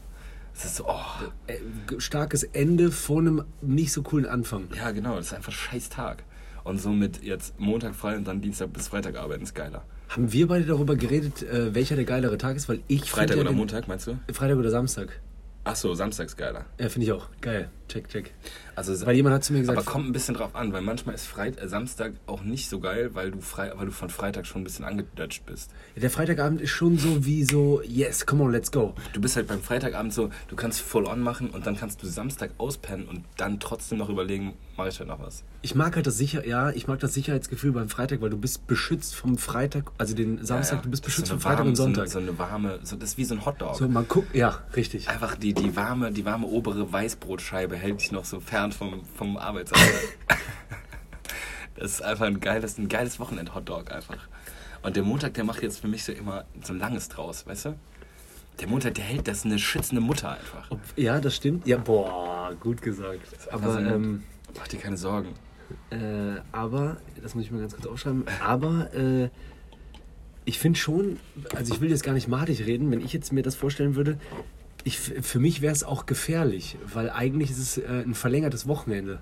Es 0.53 0.65
ist 0.65 0.75
so, 0.77 0.85
oh. 0.87 1.05
Äh, 1.45 1.59
starkes 1.99 2.43
Ende 2.43 2.91
vor 2.91 3.19
einem 3.19 3.45
nicht 3.61 3.93
so 3.93 4.01
coolen 4.01 4.25
Anfang. 4.25 4.67
Ja, 4.75 4.91
genau, 4.91 5.15
das 5.15 5.27
ist 5.27 5.33
einfach 5.33 5.53
ein 5.53 5.55
scheiß 5.55 5.89
Tag. 5.89 6.23
Und 6.63 6.81
somit 6.81 7.23
jetzt 7.23 7.57
Montag 7.59 7.95
frei 7.95 8.17
und 8.17 8.27
dann 8.27 8.41
Dienstag 8.41 8.73
bis 8.73 8.89
Freitag 8.89 9.15
arbeiten 9.15 9.43
ist 9.43 9.55
geiler. 9.55 9.85
Haben 10.09 10.31
wir 10.31 10.47
beide 10.47 10.65
darüber 10.65 10.95
geredet, 10.95 11.43
äh, 11.43 11.75
welcher 11.75 11.95
der 11.95 12.05
geilere 12.05 12.37
Tag 12.37 12.55
ist? 12.55 12.69
Weil 12.69 12.79
ich 12.87 13.09
Freitag 13.09 13.35
ja 13.35 13.41
oder 13.41 13.51
den- 13.51 13.57
Montag, 13.57 13.87
meinst 13.87 14.07
du? 14.07 14.17
Freitag 14.31 14.57
oder 14.57 14.69
Samstag. 14.71 15.19
Ach 15.65 15.75
so, 15.75 15.93
Samstag 15.93 16.27
ist 16.27 16.37
geiler. 16.37 16.65
Ja, 16.79 16.87
finde 16.87 17.07
ich 17.07 17.11
auch. 17.11 17.27
Geil. 17.41 17.69
Check, 17.89 18.07
check. 18.07 18.31
Also, 18.77 19.07
Weil 19.07 19.15
jemand 19.15 19.33
hat 19.33 19.43
zu 19.43 19.53
mir 19.53 19.61
gesagt, 19.61 19.75
aber 19.75 19.85
kommt 19.89 20.07
ein 20.07 20.11
bisschen 20.11 20.35
drauf 20.35 20.53
an, 20.55 20.71
weil 20.71 20.83
manchmal 20.83 21.15
ist 21.15 21.25
Freit 21.25 21.59
äh, 21.59 21.67
Samstag 21.67 22.13
auch 22.27 22.43
nicht 22.43 22.69
so 22.69 22.79
geil, 22.79 23.09
weil 23.13 23.31
du, 23.31 23.41
frei, 23.41 23.71
weil 23.75 23.87
du 23.87 23.91
von 23.91 24.11
Freitag 24.11 24.45
schon 24.45 24.61
ein 24.61 24.65
bisschen 24.65 24.85
angedutscht 24.85 25.47
bist. 25.47 25.71
der 25.95 26.11
Freitagabend 26.11 26.61
ist 26.61 26.69
schon 26.69 26.99
so 26.99 27.25
wie 27.25 27.43
so, 27.43 27.81
yes, 27.81 28.27
come 28.27 28.43
on, 28.43 28.51
let's 28.51 28.71
go. 28.71 28.93
Du 29.13 29.19
bist 29.19 29.35
halt 29.35 29.47
beim 29.47 29.63
Freitagabend 29.63 30.13
so, 30.13 30.29
du 30.47 30.55
kannst 30.55 30.81
voll 30.81 31.07
on 31.07 31.21
machen 31.21 31.49
und 31.49 31.65
dann 31.65 31.75
kannst 31.75 32.03
du 32.03 32.07
Samstag 32.07 32.51
auspennen 32.59 33.07
und 33.07 33.23
dann 33.37 33.59
trotzdem 33.59 33.97
noch 33.97 34.09
überlegen, 34.09 34.53
mache 34.77 34.89
ich 34.89 34.99
heute 34.99 35.09
noch 35.09 35.19
was. 35.21 35.43
Ich 35.63 35.73
mag 35.73 35.95
halt 35.95 36.05
das 36.05 36.15
sicher, 36.19 36.45
ja, 36.45 36.69
ich 36.69 36.87
mag 36.87 36.99
das 36.99 37.15
Sicherheitsgefühl 37.15 37.71
beim 37.71 37.89
Freitag, 37.89 38.21
weil 38.21 38.29
du 38.29 38.37
bist 38.37 38.67
beschützt 38.67 39.15
vom 39.15 39.39
Freitag, 39.39 39.91
also 39.97 40.13
den 40.13 40.45
Samstag, 40.45 40.73
Ja, 40.73 40.77
ja. 40.77 40.83
du 40.83 40.91
bist 40.91 41.03
beschützt 41.03 41.29
so 41.29 41.33
vom 41.33 41.41
Freitag 41.41 41.57
warme- 41.61 41.69
und 41.71 41.75
Sonntag. 41.77 42.07
So 42.09 42.19
eine, 42.19 42.27
so 42.27 42.31
eine 42.33 42.39
warme, 42.39 42.79
so, 42.83 42.95
das 42.95 43.09
ist 43.09 43.17
wie 43.17 43.25
so 43.25 43.33
ein 43.33 43.43
Hotdog. 43.43 43.75
So, 43.75 43.87
man 43.87 44.07
guckt, 44.07 44.35
ja, 44.35 44.59
richtig. 44.75 45.09
Einfach 45.09 45.35
die, 45.35 45.55
die, 45.55 45.75
warme, 45.75 46.11
die 46.11 46.25
warme 46.25 46.45
obere 46.45 46.93
Weißbrotscheibe 46.93 47.75
hält 47.75 48.01
dich 48.01 48.11
noch 48.11 48.23
so 48.23 48.39
fern 48.39 48.66
vom, 48.73 49.03
vom 49.15 49.37
Arbeitsalltag. 49.37 50.17
das 51.75 51.91
ist 51.93 52.01
einfach 52.01 52.25
ein 52.25 52.39
geiles, 52.39 52.77
ein 52.77 52.87
geiles 52.89 53.19
Wochenend-Hotdog 53.19 53.91
einfach. 53.91 54.27
Und 54.83 54.95
der 54.95 55.03
Montag, 55.03 55.33
der 55.33 55.43
macht 55.43 55.61
jetzt 55.63 55.79
für 55.79 55.87
mich 55.87 56.03
so 56.03 56.11
immer 56.11 56.45
so 56.63 56.73
ein 56.73 56.79
langes 56.79 57.09
draus, 57.09 57.45
weißt 57.45 57.65
du? 57.65 57.75
Der 58.59 58.67
Montag, 58.67 58.95
der 58.95 59.03
hält, 59.03 59.27
das 59.27 59.39
ist 59.39 59.45
eine 59.45 59.59
schützende 59.59 60.01
Mutter 60.01 60.31
einfach. 60.31 60.71
Ob, 60.71 60.79
ja, 60.95 61.19
das 61.19 61.35
stimmt. 61.35 61.67
Ja, 61.67 61.77
boah, 61.77 62.55
gut 62.59 62.81
gesagt. 62.81 63.21
Aber, 63.51 63.67
Also, 63.67 63.79
ähm, 63.79 64.23
Mach 64.57 64.67
dir 64.67 64.79
keine 64.79 64.97
Sorgen. 64.97 65.29
äh, 65.91 66.39
aber, 66.51 66.97
das 67.21 67.35
muss 67.35 67.43
ich 67.43 67.51
mal 67.51 67.59
ganz 67.59 67.75
kurz 67.75 67.85
aufschreiben, 67.85 68.23
aber 68.43 68.93
äh, 68.93 69.29
ich 70.45 70.57
finde 70.59 70.79
schon, 70.79 71.19
also 71.53 71.73
ich 71.73 71.81
will 71.81 71.89
jetzt 71.89 72.03
gar 72.03 72.13
nicht 72.13 72.29
madig 72.29 72.65
reden, 72.65 72.89
wenn 72.89 73.01
ich 73.01 73.11
jetzt 73.11 73.33
mir 73.33 73.43
das 73.43 73.55
vorstellen 73.55 73.95
würde, 73.95 74.17
ich, 74.87 74.99
für 74.99 75.39
mich 75.39 75.61
wäre 75.61 75.73
es 75.73 75.83
auch 75.83 76.05
gefährlich, 76.05 76.77
weil 76.85 77.09
eigentlich 77.09 77.51
ist 77.51 77.59
es 77.59 77.77
äh, 77.77 78.03
ein 78.05 78.15
verlängertes 78.15 78.67
Wochenende. 78.67 79.19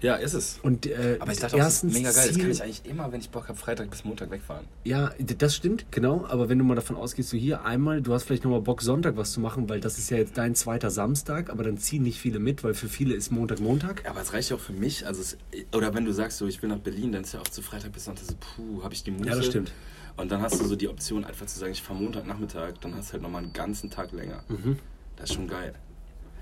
Ja, 0.00 0.14
ist 0.14 0.34
es. 0.34 0.58
Und 0.62 0.86
äh, 0.86 1.18
Aber 1.20 1.32
ich 1.32 1.38
dachte 1.38 1.56
auch, 1.56 1.60
das 1.60 1.84
ist 1.84 1.92
mega 1.92 2.10
geil. 2.10 2.28
Das 2.28 2.38
kann 2.38 2.50
ich 2.50 2.62
eigentlich 2.62 2.82
immer, 2.86 3.12
wenn 3.12 3.20
ich 3.20 3.30
Bock 3.30 3.48
habe, 3.48 3.58
Freitag 3.58 3.90
bis 3.90 4.04
Montag 4.04 4.30
wegfahren. 4.30 4.66
Ja, 4.84 5.12
das 5.18 5.54
stimmt, 5.54 5.86
genau. 5.90 6.26
Aber 6.26 6.48
wenn 6.48 6.58
du 6.58 6.64
mal 6.64 6.74
davon 6.74 6.96
ausgehst, 6.96 7.32
du 7.32 7.36
hier 7.36 7.64
einmal, 7.64 8.00
du 8.00 8.12
hast 8.14 8.24
vielleicht 8.24 8.44
nochmal 8.44 8.62
Bock, 8.62 8.82
Sonntag 8.82 9.16
was 9.16 9.32
zu 9.32 9.40
machen, 9.40 9.68
weil 9.68 9.80
das 9.80 9.98
ist 9.98 10.10
ja 10.10 10.16
jetzt 10.16 10.38
dein 10.38 10.54
zweiter 10.54 10.90
Samstag, 10.90 11.50
aber 11.50 11.64
dann 11.64 11.76
ziehen 11.78 12.02
nicht 12.02 12.18
viele 12.18 12.38
mit, 12.38 12.64
weil 12.64 12.74
für 12.74 12.88
viele 12.88 13.14
ist 13.14 13.30
Montag 13.30 13.60
Montag. 13.60 14.08
Aber 14.08 14.20
es 14.20 14.32
reicht 14.32 14.50
ja 14.50 14.56
auch 14.56 14.60
für 14.60 14.72
mich. 14.72 15.06
Also 15.06 15.20
es, 15.20 15.36
oder 15.74 15.94
wenn 15.94 16.04
du 16.04 16.12
sagst, 16.12 16.38
so, 16.38 16.46
ich 16.46 16.62
will 16.62 16.70
nach 16.70 16.78
Berlin, 16.78 17.12
dann 17.12 17.22
ist 17.22 17.34
ja 17.34 17.40
auch 17.40 17.48
zu 17.48 17.62
Freitag 17.62 17.92
bis 17.92 18.04
Sonntag 18.06 18.24
so, 18.24 18.34
puh, 18.38 18.82
habe 18.82 18.94
ich 18.94 19.02
die 19.02 19.10
Muße. 19.10 19.28
Ja, 19.28 19.36
das 19.36 19.46
stimmt. 19.46 19.72
Und 20.16 20.30
dann 20.30 20.42
hast 20.42 20.60
du 20.60 20.64
so 20.64 20.76
die 20.76 20.88
Option, 20.88 21.24
einfach 21.24 21.46
zu 21.46 21.58
sagen, 21.58 21.72
ich 21.72 21.82
fahre 21.82 22.00
Montagnachmittag, 22.00 22.74
dann 22.80 22.94
hast 22.94 23.08
du 23.08 23.12
halt 23.14 23.22
nochmal 23.22 23.42
einen 23.42 23.52
ganzen 23.52 23.90
Tag 23.90 24.12
länger. 24.12 24.44
Mhm. 24.48 24.78
Das 25.16 25.30
ist 25.30 25.36
schon 25.36 25.48
geil. 25.48 25.74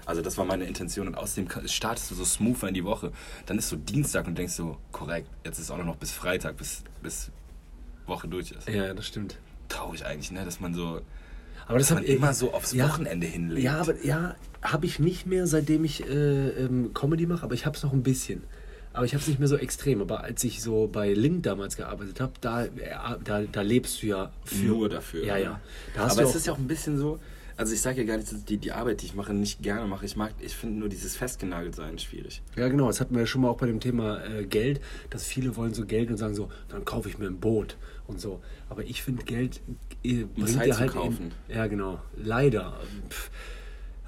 Also 0.09 0.23
das 0.23 0.39
war 0.39 0.47
meine 0.47 0.65
Intention 0.65 1.07
und 1.07 1.17
außerdem 1.17 1.69
startest 1.69 2.11
du 2.11 2.15
so 2.15 2.25
smoother 2.25 2.69
in 2.69 2.73
die 2.73 2.85
Woche. 2.85 3.13
Dann 3.45 3.59
ist 3.59 3.69
so 3.69 3.77
Dienstag 3.77 4.27
und 4.27 4.39
denkst 4.39 4.55
so, 4.55 4.79
korrekt, 4.91 5.29
jetzt 5.45 5.59
ist 5.59 5.71
auch 5.71 5.77
noch 5.77 5.97
bis 5.97 6.13
Freitag, 6.13 6.57
bis, 6.57 6.83
bis 7.03 7.31
Woche 8.07 8.27
durch 8.27 8.51
ist. 8.53 8.67
Ja, 8.67 8.95
das 8.95 9.07
stimmt. 9.07 9.37
Traurig 9.69 10.07
eigentlich, 10.07 10.31
ne? 10.31 10.47
Dass 10.47 10.61
man 10.61 10.73
so, 10.73 11.03
Aber 11.67 11.79
das 11.79 11.89
dass 11.89 11.97
man 11.97 12.05
hab 12.05 12.09
ich 12.09 12.17
immer 12.17 12.33
so 12.33 12.55
aufs 12.55 12.73
ja, 12.73 12.89
Wochenende 12.89 13.27
hinlegt. 13.27 13.63
Ja, 13.63 13.83
aber 13.83 14.03
ja, 14.03 14.35
habe 14.63 14.87
ich 14.87 14.99
nicht 14.99 15.27
mehr, 15.27 15.47
seitdem 15.47 15.85
ich 15.85 16.03
äh, 16.09 16.49
ähm, 16.53 16.95
Comedy 16.95 17.27
mache, 17.27 17.43
aber 17.43 17.53
ich 17.53 17.67
habe 17.67 17.77
es 17.77 17.83
noch 17.83 17.93
ein 17.93 18.03
bisschen. 18.03 18.45
Aber 18.95 19.05
ich 19.05 19.13
habe 19.13 19.21
es 19.21 19.29
nicht 19.29 19.39
mehr 19.39 19.49
so 19.49 19.59
extrem. 19.59 20.01
Aber 20.01 20.25
als 20.25 20.43
ich 20.43 20.63
so 20.63 20.89
bei 20.91 21.13
Link 21.13 21.43
damals 21.43 21.77
gearbeitet 21.77 22.19
habe, 22.23 22.33
da, 22.41 22.65
äh, 22.65 22.71
da, 23.23 23.43
da 23.43 23.61
lebst 23.61 24.03
du 24.03 24.07
ja 24.07 24.33
für, 24.47 24.65
Nur 24.65 24.89
dafür. 24.89 25.27
Ja, 25.27 25.37
ja. 25.37 25.61
Da 25.95 26.05
hast 26.05 26.13
Aber 26.13 26.23
du 26.23 26.29
es 26.31 26.35
ist 26.35 26.47
ja 26.47 26.55
auch 26.55 26.59
ein 26.59 26.67
bisschen 26.67 26.97
so, 26.97 27.21
also 27.59 27.75
ich 27.75 27.81
sage 27.81 28.03
ja 28.03 28.07
gar 28.07 28.17
nicht, 28.17 28.33
dass 28.33 28.45
die, 28.45 28.57
die 28.57 28.71
Arbeit, 28.71 29.03
die 29.03 29.07
ich 29.07 29.15
mache, 29.15 29.35
nicht 29.35 29.63
gerne 29.63 29.87
mache. 29.89 30.07
Ich 30.07 30.17
mag, 30.17 30.33
ich 30.39 30.55
finde 30.55 30.79
nur 30.79 30.89
dieses 30.89 31.17
festgenagelt 31.17 31.75
sein 31.75 31.99
schwierig. 31.99 32.41
Ja, 32.57 32.69
genau. 32.69 32.87
Das 32.87 33.01
hatten 33.01 33.15
wir 33.15 33.23
ja 33.23 33.27
schon 33.27 33.43
mal 33.43 33.49
auch 33.49 33.57
bei 33.57 33.67
dem 33.67 33.81
Thema 33.81 34.25
äh, 34.25 34.45
Geld, 34.45 34.81
dass 35.11 35.27
viele 35.27 35.57
wollen 35.57 35.75
so 35.75 35.85
Geld 35.85 36.09
und 36.09 36.19
sagen 36.19 36.37
so, 36.37 36.51
dann 36.69 36.85
kaufe 36.85 37.09
ich 37.09 37.19
mir 37.19 37.27
ein 37.27 37.41
Boot 37.41 37.77
und 38.07 38.21
so. 38.21 38.41
Aber 38.69 38.85
ich 38.85 39.03
finde, 39.03 39.25
Geld 39.25 39.61
äh, 40.05 40.25
bringt 40.25 40.51
Zeit 40.51 40.67
dir 40.67 40.79
halt. 40.79 40.93
kaufen. 40.93 41.33
In, 41.49 41.57
ja, 41.57 41.67
genau. 41.67 42.01
Leider. 42.17 42.79
Pff, 43.11 43.31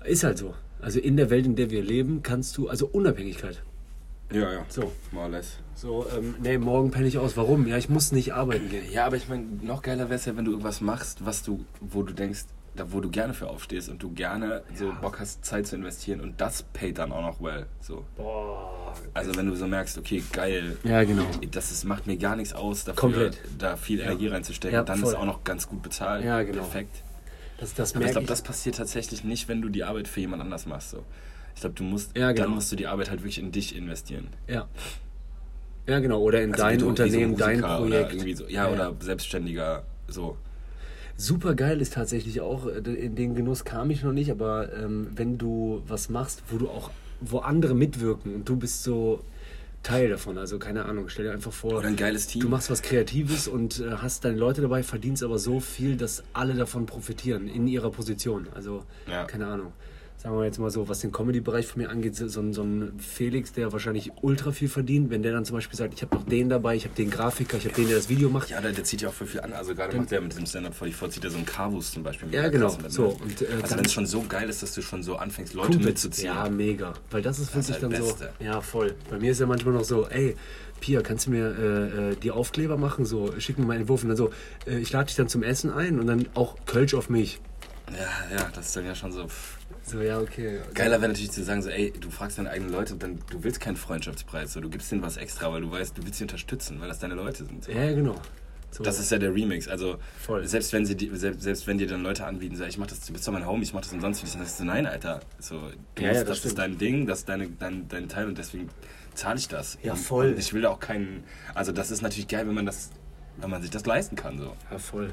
ist 0.05 0.23
halt 0.23 0.39
so. 0.39 0.55
Also 0.81 1.01
in 1.01 1.17
der 1.17 1.29
Welt, 1.29 1.45
in 1.45 1.57
der 1.57 1.71
wir 1.71 1.83
leben, 1.83 2.23
kannst 2.23 2.57
du, 2.57 2.69
also 2.69 2.87
Unabhängigkeit. 2.87 3.65
Ja, 4.33 4.53
ja. 4.53 4.65
So. 4.69 4.93
More 5.11 5.25
or 5.25 5.31
less. 5.33 5.59
So, 5.75 6.07
ähm, 6.17 6.37
nee, 6.41 6.57
morgen 6.57 6.93
penne 6.93 7.09
ich 7.09 7.19
aus. 7.19 7.37
Warum? 7.37 7.67
Ja, 7.67 7.77
ich 7.79 7.89
muss 7.89 8.13
nicht 8.13 8.33
arbeiten 8.33 8.69
gehen. 8.69 8.85
Ja, 8.93 9.07
aber 9.07 9.17
ich 9.17 9.29
meine, 9.29 9.45
noch 9.63 9.83
geiler 9.83 10.05
wäre 10.05 10.15
es 10.15 10.25
ja, 10.25 10.37
wenn 10.37 10.45
du 10.45 10.53
irgendwas 10.53 10.81
machst, 10.81 11.25
was 11.27 11.43
du, 11.43 11.65
wo 11.81 12.05
du 12.05 12.13
denkst, 12.15 12.45
da 12.77 12.93
wo 12.93 13.01
du 13.01 13.11
gerne 13.11 13.35
für 13.35 13.49
aufstehst 13.49 13.89
und 13.89 14.03
du 14.03 14.11
gerne 14.13 14.63
so 14.75 14.93
Bock 15.01 15.19
hast, 15.21 15.45
Zeit 15.45 15.67
zu 15.67 15.77
investieren 15.77 16.21
und 16.21 16.41
das 16.41 16.63
payt 16.63 16.99
dann 16.99 17.13
auch 17.13 17.23
noch 17.23 17.41
well. 17.43 17.67
So. 17.81 18.05
Boah. 18.17 18.95
Also 19.15 19.35
wenn 19.37 19.47
du 19.47 19.55
so 19.57 19.67
merkst, 19.67 19.99
okay, 19.99 20.23
geil, 20.33 20.77
Ja, 20.85 21.03
genau. 21.05 21.25
das 21.51 21.71
ist, 21.71 21.85
macht 21.85 22.07
mir 22.07 22.17
gar 22.17 22.37
nichts 22.37 22.53
aus, 22.55 22.85
dafür 22.85 23.01
Komplett. 23.01 23.39
da 23.59 23.77
viel 23.77 24.01
Energie 24.01 24.29
reinzustecken, 24.29 24.75
Ja, 24.75 24.83
dann 24.83 24.99
voll. 24.99 25.11
ist 25.13 25.15
auch 25.19 25.25
noch 25.25 25.45
ganz 25.45 25.69
gut 25.69 25.83
bezahlt. 25.83 26.25
Ja, 26.25 26.43
genau. 26.43 26.59
Perfekt. 26.63 27.03
Das, 27.59 27.75
das 27.75 27.95
Aber 27.95 28.05
ich 28.07 28.13
glaube, 28.13 28.27
das 28.27 28.43
passiert 28.43 28.77
tatsächlich 28.77 29.23
nicht, 29.23 29.49
wenn 29.49 29.61
du 29.63 29.69
die 29.69 29.85
Arbeit 29.85 30.09
für 30.09 30.21
jemand 30.21 30.43
anders 30.43 30.65
machst. 30.67 30.91
So. 30.91 31.05
Ich 31.55 31.61
glaube, 31.61 31.75
du 31.75 31.85
musst, 31.85 32.17
Ja, 32.17 32.33
genau. 32.33 32.45
dann 32.47 32.55
musst 32.55 32.73
du 32.73 32.77
die 32.77 32.87
Arbeit 32.87 33.11
halt 33.11 33.21
wirklich 33.21 33.39
in 33.39 33.53
dich 33.53 33.77
investieren. 33.77 34.29
ja. 34.47 34.69
Ja, 35.87 35.99
genau. 35.99 36.21
Oder 36.21 36.43
in 36.43 36.53
Also 36.53 36.63
dein 36.63 36.83
Unternehmen, 36.83 37.37
dein 37.37 37.61
Projekt. 37.63 37.81
Oder 37.87 38.11
irgendwie 38.13 38.35
so, 38.35 38.47
ja, 38.47 38.69
oder 38.69 38.95
Selbstständiger, 39.01 39.83
so. 40.09 40.37
Super 41.17 41.55
geil 41.55 41.81
ist 41.81 41.95
tatsächlich 41.95 42.41
auch, 42.41 42.67
äh, 42.67 42.79
in 42.79 43.15
den 43.15 43.35
Genuss 43.35 43.65
kam 43.65 43.91
ich 43.91 44.03
noch 44.03 44.13
nicht, 44.13 44.31
aber 44.31 44.73
ähm, 44.75 45.09
wenn 45.15 45.39
du 45.39 45.83
was 45.87 46.09
machst, 46.09 46.43
wo 46.49 46.59
du 46.59 46.69
auch, 46.69 46.91
wo 47.21 47.39
andere 47.39 47.75
mitwirken 47.75 48.35
und 48.35 48.49
du 48.49 48.57
bist 48.57 48.83
so 48.83 49.23
Teil 49.83 50.11
davon, 50.11 50.37
also 50.37 50.59
keine 50.59 50.85
Ahnung, 50.85 51.09
stell 51.09 51.25
dir 51.27 51.33
einfach 51.33 51.53
vor, 51.53 51.79
Oder 51.79 51.89
ein 51.89 51.97
geiles 51.97 52.27
Team. 52.27 52.43
du 52.43 52.49
machst 52.49 52.71
was 52.71 52.83
Kreatives 52.83 53.49
und 53.49 53.81
äh, 53.81 53.93
hast 53.93 54.25
deine 54.27 54.37
Leute 54.37 54.61
dabei, 54.61 54.83
verdienst 54.83 55.23
aber 55.23 55.39
so 55.39 55.59
viel, 55.61 55.97
dass 55.97 56.23
alle 56.35 56.55
davon 56.55 56.85
profitieren 56.87 57.49
in 57.49 57.67
ihrer 57.67 57.91
Position. 57.91 58.47
Also 58.55 58.85
Ja. 59.11 59.25
keine 59.25 59.47
Ahnung. 59.47 59.73
Sagen 60.23 60.37
wir 60.37 60.45
jetzt 60.45 60.59
mal 60.59 60.71
so, 60.71 60.87
was 60.87 60.99
den 61.01 61.13
Comedy-Bereich 61.13 61.67
von 61.67 61.81
mir 61.81 61.89
angeht, 61.89 62.15
so, 62.15 62.29
so 62.29 62.41
ein- 62.63 62.93
Felix, 62.99 63.53
der 63.55 63.73
wahrscheinlich 63.73 64.13
ultra 64.21 64.53
viel 64.53 64.69
verdient, 64.69 65.09
wenn 65.11 65.23
der 65.23 65.33
dann 65.33 65.47
zum 65.47 65.57
Beispiel 65.57 65.79
sagt, 65.79 65.95
ich 65.95 66.03
habe 66.03 66.15
noch 66.15 66.25
den 66.27 66.51
dabei, 66.51 66.77
ich 66.77 66.85
habe 66.85 66.95
den 66.95 67.09
Grafiker, 67.11 67.57
ich 67.57 67.65
habe 67.65 67.75
den, 67.75 67.87
der 67.89 67.97
das 67.97 68.11
Video 68.11 68.29
macht. 68.29 68.51
Ja, 68.51 68.61
der, 68.61 68.73
der 68.73 68.85
zieht 68.85 69.01
ja 69.01 69.09
auch 69.09 69.15
für 69.15 69.27
viel 69.27 69.41
an. 69.41 69.55
Also 69.55 69.75
gerade 69.75 69.97
macht 69.97 70.11
der 70.11 70.21
mit 70.21 70.37
dem 70.37 70.45
Stand-Up 70.45 70.75
vor 70.75 70.87
die 70.87 70.93
vor, 70.93 71.09
zieht 71.09 71.25
er 71.25 71.31
so 71.31 71.39
einen 71.39 71.47
Carvus 71.47 71.93
zum 71.93 72.03
Beispiel. 72.03 72.29
Ja, 72.35 72.49
genau. 72.49 72.77
ne? 72.77 72.91
So, 72.91 73.09
und, 73.09 73.41
äh, 73.41 73.47
also 73.63 73.77
wenn 73.79 73.85
es 73.87 73.93
schon 73.95 74.05
so 74.05 74.23
geil 74.29 74.49
ist, 74.51 74.63
dass 74.63 74.75
du 74.75 74.83
schon 74.83 75.03
so 75.03 75.17
anfängst, 75.17 75.55
Leute 75.55 75.69
Kumpels. 75.69 75.87
mitzuziehen. 75.87 76.27
Ja, 76.35 76.49
mega. 76.51 76.93
Weil 77.11 77.23
das 77.23 77.39
ist 77.39 77.55
Das 77.55 77.69
wirklich 77.69 77.77
ist 77.77 77.83
dann 77.83 77.93
halt 77.95 78.03
so. 78.05 78.09
Beste. 78.11 78.31
Ja, 78.45 78.61
voll. 78.61 78.95
Bei 79.09 79.19
mir 79.19 79.33
ist 79.33 79.41
ja 79.41 79.47
manchmal 79.47 79.73
noch 79.73 79.85
so, 79.85 80.07
ey, 80.07 80.37
Pia, 80.81 81.01
kannst 81.01 81.29
du 81.29 81.31
mir 81.31 81.47
äh, 81.59 82.11
äh, 82.13 82.17
die 82.17 82.31
Aufkleber 82.31 82.77
machen? 82.77 83.07
So, 83.07 83.33
schick 83.41 83.59
mir 83.59 83.65
mal 83.65 83.73
einen 83.73 83.83
Entwurf 83.83 84.03
und 84.03 84.09
dann 84.09 84.19
so, 84.19 84.31
äh, 84.67 84.79
ich 84.79 84.93
lade 84.93 85.07
dich 85.07 85.17
dann 85.17 85.29
zum 85.29 85.43
Essen 85.43 85.71
ein 85.73 85.99
und 85.99 86.07
dann 86.07 86.27
auch 86.35 86.57
Kölsch 86.67 86.93
auf 86.93 87.09
mich. 87.09 87.41
ja, 87.91 88.37
ja, 88.37 88.51
das 88.55 88.67
ist 88.67 88.77
dann 88.77 88.85
ja 88.85 88.95
schon 88.95 89.13
so. 89.13 89.27
Pff. 89.27 89.57
So, 89.91 90.01
ja, 90.01 90.19
okay. 90.21 90.59
Geiler 90.75 91.01
wäre 91.01 91.09
natürlich 91.11 91.31
zu 91.33 91.43
sagen, 91.43 91.63
so, 91.63 91.69
ey, 91.69 91.93
du 91.99 92.11
fragst 92.11 92.39
deine 92.39 92.51
eigenen 92.51 92.71
Leute, 92.73 92.95
dann 92.97 93.19
du 93.31 93.43
willst 93.43 93.61
keinen 93.61 93.77
Freundschaftspreis, 93.77 94.53
so, 94.53 94.61
du 94.61 94.69
gibst 94.71 94.91
denen 94.93 95.03
was 95.03 95.17
extra, 95.17 95.53
weil 95.53 95.63
du 95.63 95.71
weißt, 95.71 95.97
du 95.99 96.03
willst 96.05 96.19
sie 96.19 96.25
unterstützen, 96.25 96.81
weil 96.81 96.89
das 96.89 96.99
deine 97.01 97.15
Leute 97.15 97.45
sind. 97.45 97.65
So. 97.65 97.73
Ja, 97.73 97.93
genau. 97.93 98.15
So. 98.73 98.85
Das 98.85 99.01
ist 99.01 99.11
ja 99.11 99.19
der 99.19 99.35
Remix. 99.35 99.67
Also 99.67 99.97
Voll. 100.21 100.47
selbst 100.47 100.73
wenn 100.73 100.87
sie 100.87 100.95
die, 100.95 101.11
selbst, 101.17 101.43
selbst 101.43 101.67
wenn 101.67 101.79
dir 101.79 101.89
dann 101.89 102.05
Leute 102.05 102.25
anbieten, 102.25 102.55
sag 102.55 102.69
ich 102.69 102.79
mach 102.79 102.87
das, 102.87 103.01
du 103.01 103.13
bist 103.13 103.27
doch 103.27 103.33
mein 103.33 103.45
Homie, 103.45 103.65
ich 103.65 103.75
mach 103.75 103.81
das 103.81 103.93
umsonst 103.93 104.21
für 104.21 104.27
dich, 104.27 104.35
dann 104.37 104.45
sagst 104.45 104.61
du, 104.61 104.65
nein, 104.65 104.87
Alter. 104.87 105.21
So, 105.41 105.57
du 105.97 106.03
Ja, 106.03 106.09
musst, 106.11 106.21
ja, 106.21 106.25
das 106.25 106.27
das, 106.43 106.45
ist 106.45 106.59
dein 106.59 106.79
Ding, 106.79 107.05
das 107.09 107.21
ist 107.21 107.29
deine, 107.29 107.49
dein, 107.49 107.89
dein 107.89 108.09
Teil 108.09 108.29
und 108.29 108.39
deswegen 108.39 108.69
zahle 109.15 109.39
ich 109.41 109.49
das. 109.49 109.77
Ja, 109.83 109.95
Und- 109.95 109.99
voll. 109.99 110.27
Und 110.29 110.39
ich 110.39 110.53
will 110.53 110.63
da 110.63 110.69
auch 110.69 110.79
keinen. 110.79 111.25
Also 111.53 111.73
das 111.73 111.91
ist 111.91 112.01
natürlich 112.01 112.29
geil, 112.29 112.47
wenn 112.47 112.55
man 112.55 112.65
das, 112.67 112.91
wenn 113.39 113.51
man 113.51 113.61
sich 113.61 113.73
das 113.73 113.85
leisten 113.87 114.15
kann. 114.15 114.39
So. 114.39 114.55
ja, 114.71 114.79
voll. 114.79 115.13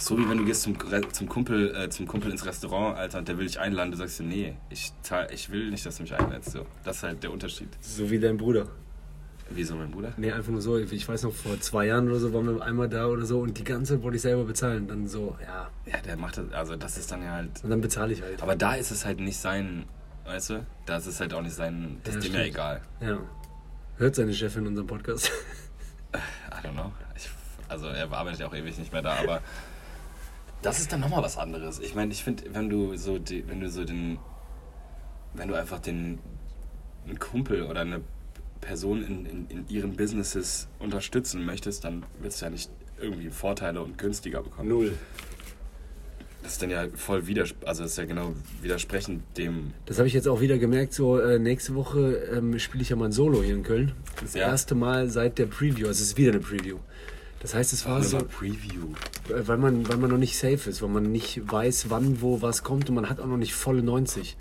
So 0.00 0.16
wie 0.16 0.28
wenn 0.28 0.38
du 0.38 0.44
gehst 0.44 0.62
zum, 0.62 0.76
zum, 1.12 1.28
Kumpel, 1.28 1.74
äh, 1.74 1.88
zum 1.90 2.06
Kumpel 2.06 2.30
ins 2.30 2.46
Restaurant, 2.46 2.96
Alter, 2.96 3.18
und 3.18 3.26
der 3.28 3.36
will 3.36 3.46
dich 3.46 3.58
einladen, 3.58 3.90
du 3.90 3.96
sagst 3.96 4.20
du, 4.20 4.22
nee, 4.22 4.54
ich, 4.70 4.92
zahl, 5.02 5.26
ich 5.32 5.50
will 5.50 5.70
nicht, 5.70 5.84
dass 5.84 5.96
du 5.96 6.04
mich 6.04 6.14
einlädst. 6.14 6.52
So. 6.52 6.64
Das 6.84 6.98
ist 6.98 7.02
halt 7.02 7.22
der 7.22 7.32
Unterschied. 7.32 7.68
So 7.80 8.08
wie 8.08 8.20
dein 8.20 8.36
Bruder. 8.36 8.66
Wieso, 9.50 9.74
mein 9.76 9.90
Bruder? 9.90 10.12
Nee, 10.16 10.30
einfach 10.30 10.52
nur 10.52 10.60
so, 10.60 10.78
ich 10.78 11.08
weiß 11.08 11.22
noch, 11.24 11.32
vor 11.32 11.58
zwei 11.60 11.86
Jahren 11.86 12.06
oder 12.08 12.18
so 12.20 12.32
waren 12.32 12.46
wir 12.46 12.62
einmal 12.62 12.88
da 12.88 13.06
oder 13.06 13.24
so 13.24 13.40
und 13.40 13.58
die 13.58 13.64
ganze 13.64 13.94
Zeit 13.94 14.02
wollte 14.04 14.16
ich 14.16 14.22
selber 14.22 14.44
bezahlen. 14.44 14.86
Dann 14.86 15.08
so, 15.08 15.36
ja. 15.42 15.68
Ja, 15.90 15.98
der 16.00 16.16
macht 16.16 16.36
das, 16.36 16.52
also 16.52 16.76
das 16.76 16.96
ist 16.98 17.10
dann 17.10 17.22
ja 17.22 17.32
halt. 17.32 17.50
Und 17.64 17.70
dann 17.70 17.80
bezahle 17.80 18.12
ich 18.12 18.22
halt. 18.22 18.40
Aber 18.42 18.54
da 18.54 18.74
ist 18.74 18.90
es 18.92 19.04
halt 19.04 19.18
nicht 19.20 19.38
sein, 19.38 19.86
weißt 20.26 20.50
du? 20.50 20.66
Da 20.86 20.98
ist 20.98 21.06
es 21.06 21.18
halt 21.18 21.32
auch 21.34 21.42
nicht 21.42 21.54
sein, 21.54 21.96
das 22.04 22.14
Ja, 22.14 22.18
ist 22.20 22.26
dem 22.28 22.34
ja 22.34 22.40
stimmt. 22.40 22.54
egal. 22.54 22.80
Ja. 23.00 23.18
Hört 23.96 24.14
seine 24.14 24.32
Chefin 24.34 24.66
unseren 24.66 24.86
Podcast? 24.86 25.32
I 26.14 26.18
don't 26.66 26.72
know. 26.74 26.92
Ich, 27.16 27.28
also 27.68 27.86
er 27.88 28.12
arbeitet 28.12 28.40
ja 28.40 28.46
auch 28.48 28.54
ewig 28.54 28.78
nicht 28.78 28.92
mehr 28.92 29.02
da, 29.02 29.14
aber 29.16 29.40
das 30.62 30.80
ist 30.80 30.92
dann 30.92 31.00
nochmal 31.00 31.22
was 31.22 31.36
anderes. 31.38 31.78
Ich 31.80 31.94
meine, 31.94 32.12
ich 32.12 32.22
finde, 32.24 32.44
wenn 32.52 32.68
du 32.68 32.96
so 32.96 33.18
die, 33.18 33.46
wenn 33.48 33.60
du 33.60 33.70
so 33.70 33.84
den, 33.84 34.18
wenn 35.34 35.48
du 35.48 35.54
einfach 35.54 35.78
den 35.78 36.18
einen 37.06 37.18
Kumpel 37.18 37.62
oder 37.64 37.80
eine 37.82 38.00
Person 38.60 39.02
in, 39.04 39.24
in, 39.26 39.46
in 39.48 39.68
ihren 39.68 39.96
Businesses 39.96 40.68
unterstützen 40.78 41.44
möchtest, 41.44 41.84
dann 41.84 42.04
willst 42.20 42.40
du 42.40 42.46
ja 42.46 42.50
nicht 42.50 42.70
irgendwie 43.00 43.30
Vorteile 43.30 43.80
und 43.82 43.96
günstiger 43.98 44.42
bekommen. 44.42 44.68
Null. 44.68 44.92
Das 46.42 46.52
ist 46.52 46.62
dann 46.62 46.70
ja 46.70 46.86
voll 46.94 47.26
widers 47.26 47.54
also 47.64 47.84
ist 47.84 47.98
ja 47.98 48.04
genau 48.04 48.32
widersprechend 48.62 49.22
dem. 49.36 49.72
Das 49.86 49.98
habe 49.98 50.08
ich 50.08 50.14
jetzt 50.14 50.26
auch 50.28 50.40
wieder 50.40 50.56
gemerkt. 50.58 50.94
So 50.94 51.18
äh, 51.20 51.38
nächste 51.38 51.74
Woche 51.74 52.14
ähm, 52.32 52.58
spiele 52.58 52.82
ich 52.82 52.88
ja 52.88 52.96
mal 52.96 53.06
ein 53.06 53.12
Solo 53.12 53.42
hier 53.42 53.54
in 53.54 53.62
Köln. 53.62 53.92
Das 54.20 54.34
Ja. 54.34 54.48
erste 54.48 54.74
Mal 54.74 55.08
seit 55.10 55.38
der 55.38 55.46
Preview. 55.46 55.88
Also 55.88 56.02
es 56.02 56.10
ist 56.10 56.16
wieder 56.16 56.32
eine 56.32 56.40
Preview. 56.40 56.78
Das 57.40 57.54
heißt, 57.54 57.72
es 57.72 57.86
war 57.86 58.02
so, 58.02 58.18
Preview. 58.18 58.88
äh, 59.28 59.46
weil 59.46 59.58
man, 59.58 59.88
weil 59.88 59.96
man 59.96 60.10
noch 60.10 60.18
nicht 60.18 60.36
safe 60.36 60.68
ist, 60.68 60.82
weil 60.82 60.88
man 60.88 61.10
nicht 61.12 61.40
weiß, 61.50 61.88
wann, 61.88 62.20
wo, 62.20 62.42
was 62.42 62.64
kommt 62.64 62.88
und 62.88 62.96
man 62.96 63.08
hat 63.08 63.20
auch 63.20 63.26
noch 63.26 63.36
nicht 63.36 63.54
volle 63.54 63.82
90. 63.82 64.36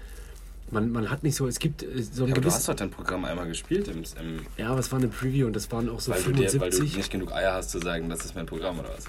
Man, 0.69 0.91
man 0.91 1.09
hat 1.09 1.23
nicht 1.23 1.35
so, 1.35 1.47
es 1.47 1.59
gibt 1.59 1.83
äh, 1.83 2.01
so 2.01 2.23
ein 2.23 2.29
Ja, 2.29 2.35
aber 2.35 2.41
du 2.41 2.51
hast 2.51 2.67
doch 2.67 2.73
dein 2.73 2.89
Programm 2.89 3.23
einmal 3.25 3.47
gespielt 3.47 3.87
im, 3.87 3.97
im 4.19 4.45
Ja, 4.57 4.69
aber 4.69 4.79
es 4.79 4.91
war 4.91 4.99
eine 4.99 5.07
Preview 5.07 5.45
und 5.47 5.55
das 5.55 5.71
waren 5.71 5.89
auch 5.89 5.99
so 5.99 6.11
weil, 6.11 6.23
du 6.23 6.31
dir, 6.31 6.49
75. 6.49 6.59
weil 6.61 6.89
du 6.89 6.97
nicht 6.97 7.11
genug 7.11 7.31
Eier 7.31 7.53
hast 7.53 7.69
zu 7.69 7.79
sagen, 7.79 8.09
das 8.09 8.25
ist 8.25 8.35
mein 8.35 8.45
Programm 8.47 8.79
oder 8.79 8.89
was. 8.89 9.05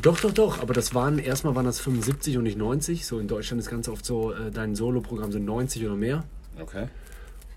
Doch, 0.00 0.20
doch, 0.20 0.32
doch, 0.32 0.60
aber 0.60 0.74
das 0.74 0.94
waren, 0.94 1.18
erstmal 1.18 1.54
waren 1.54 1.64
das 1.64 1.80
75 1.80 2.36
und 2.36 2.44
nicht 2.44 2.58
90. 2.58 3.06
So 3.06 3.18
in 3.18 3.28
Deutschland 3.28 3.60
ist 3.60 3.70
ganz 3.70 3.88
oft 3.88 4.04
so, 4.04 4.32
äh, 4.32 4.50
dein 4.50 4.74
Solo-Programm 4.74 5.32
sind 5.32 5.44
90 5.44 5.84
oder 5.84 5.96
mehr. 5.96 6.24
Okay. 6.60 6.88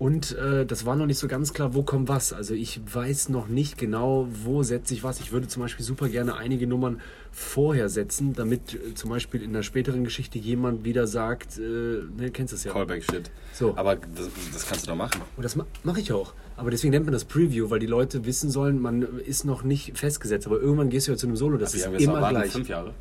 Und 0.00 0.34
äh, 0.38 0.64
das 0.64 0.86
war 0.86 0.96
noch 0.96 1.04
nicht 1.04 1.18
so 1.18 1.28
ganz 1.28 1.52
klar, 1.52 1.74
wo 1.74 1.82
kommt 1.82 2.08
was. 2.08 2.32
Also 2.32 2.54
ich 2.54 2.80
weiß 2.90 3.28
noch 3.28 3.48
nicht 3.48 3.76
genau, 3.76 4.26
wo 4.44 4.62
setze 4.62 4.94
ich 4.94 5.04
was. 5.04 5.20
Ich 5.20 5.30
würde 5.30 5.46
zum 5.46 5.60
Beispiel 5.60 5.84
super 5.84 6.08
gerne 6.08 6.36
einige 6.38 6.66
Nummern 6.66 7.02
vorher 7.32 7.90
setzen, 7.90 8.32
damit 8.32 8.72
äh, 8.72 8.94
zum 8.94 9.10
Beispiel 9.10 9.42
in 9.42 9.52
der 9.52 9.62
späteren 9.62 10.02
Geschichte 10.02 10.38
jemand 10.38 10.86
wieder 10.86 11.06
sagt, 11.06 11.58
äh, 11.58 11.60
ne, 11.60 12.30
kennst 12.32 12.54
du 12.54 12.56
es 12.56 12.64
ja. 12.64 12.72
Callback-Shit. 12.72 13.30
So. 13.52 13.76
Aber 13.76 13.96
das, 13.96 14.30
das 14.54 14.66
kannst 14.66 14.86
du 14.86 14.90
doch 14.90 14.96
machen. 14.96 15.20
Und 15.36 15.42
das 15.42 15.54
ma 15.54 15.66
mache 15.84 16.00
ich 16.00 16.14
auch. 16.14 16.32
Aber 16.56 16.70
deswegen 16.70 16.92
nennt 16.92 17.04
man 17.04 17.12
das 17.12 17.26
Preview, 17.26 17.68
weil 17.68 17.80
die 17.80 17.86
Leute 17.86 18.24
wissen 18.24 18.50
sollen, 18.50 18.80
man 18.80 19.02
ist 19.02 19.44
noch 19.44 19.64
nicht 19.64 19.98
festgesetzt. 19.98 20.46
Aber 20.46 20.62
irgendwann 20.62 20.88
gehst 20.88 21.08
du 21.08 21.12
ja 21.12 21.18
zu 21.18 21.26
einem 21.26 21.36
Solo, 21.36 21.58
das 21.58 21.74
Wie 21.74 21.76
ist 21.76 21.86
immer 22.00 22.26
gleich. 22.30 22.52
Fünf 22.52 22.70
Jahre? 22.70 22.94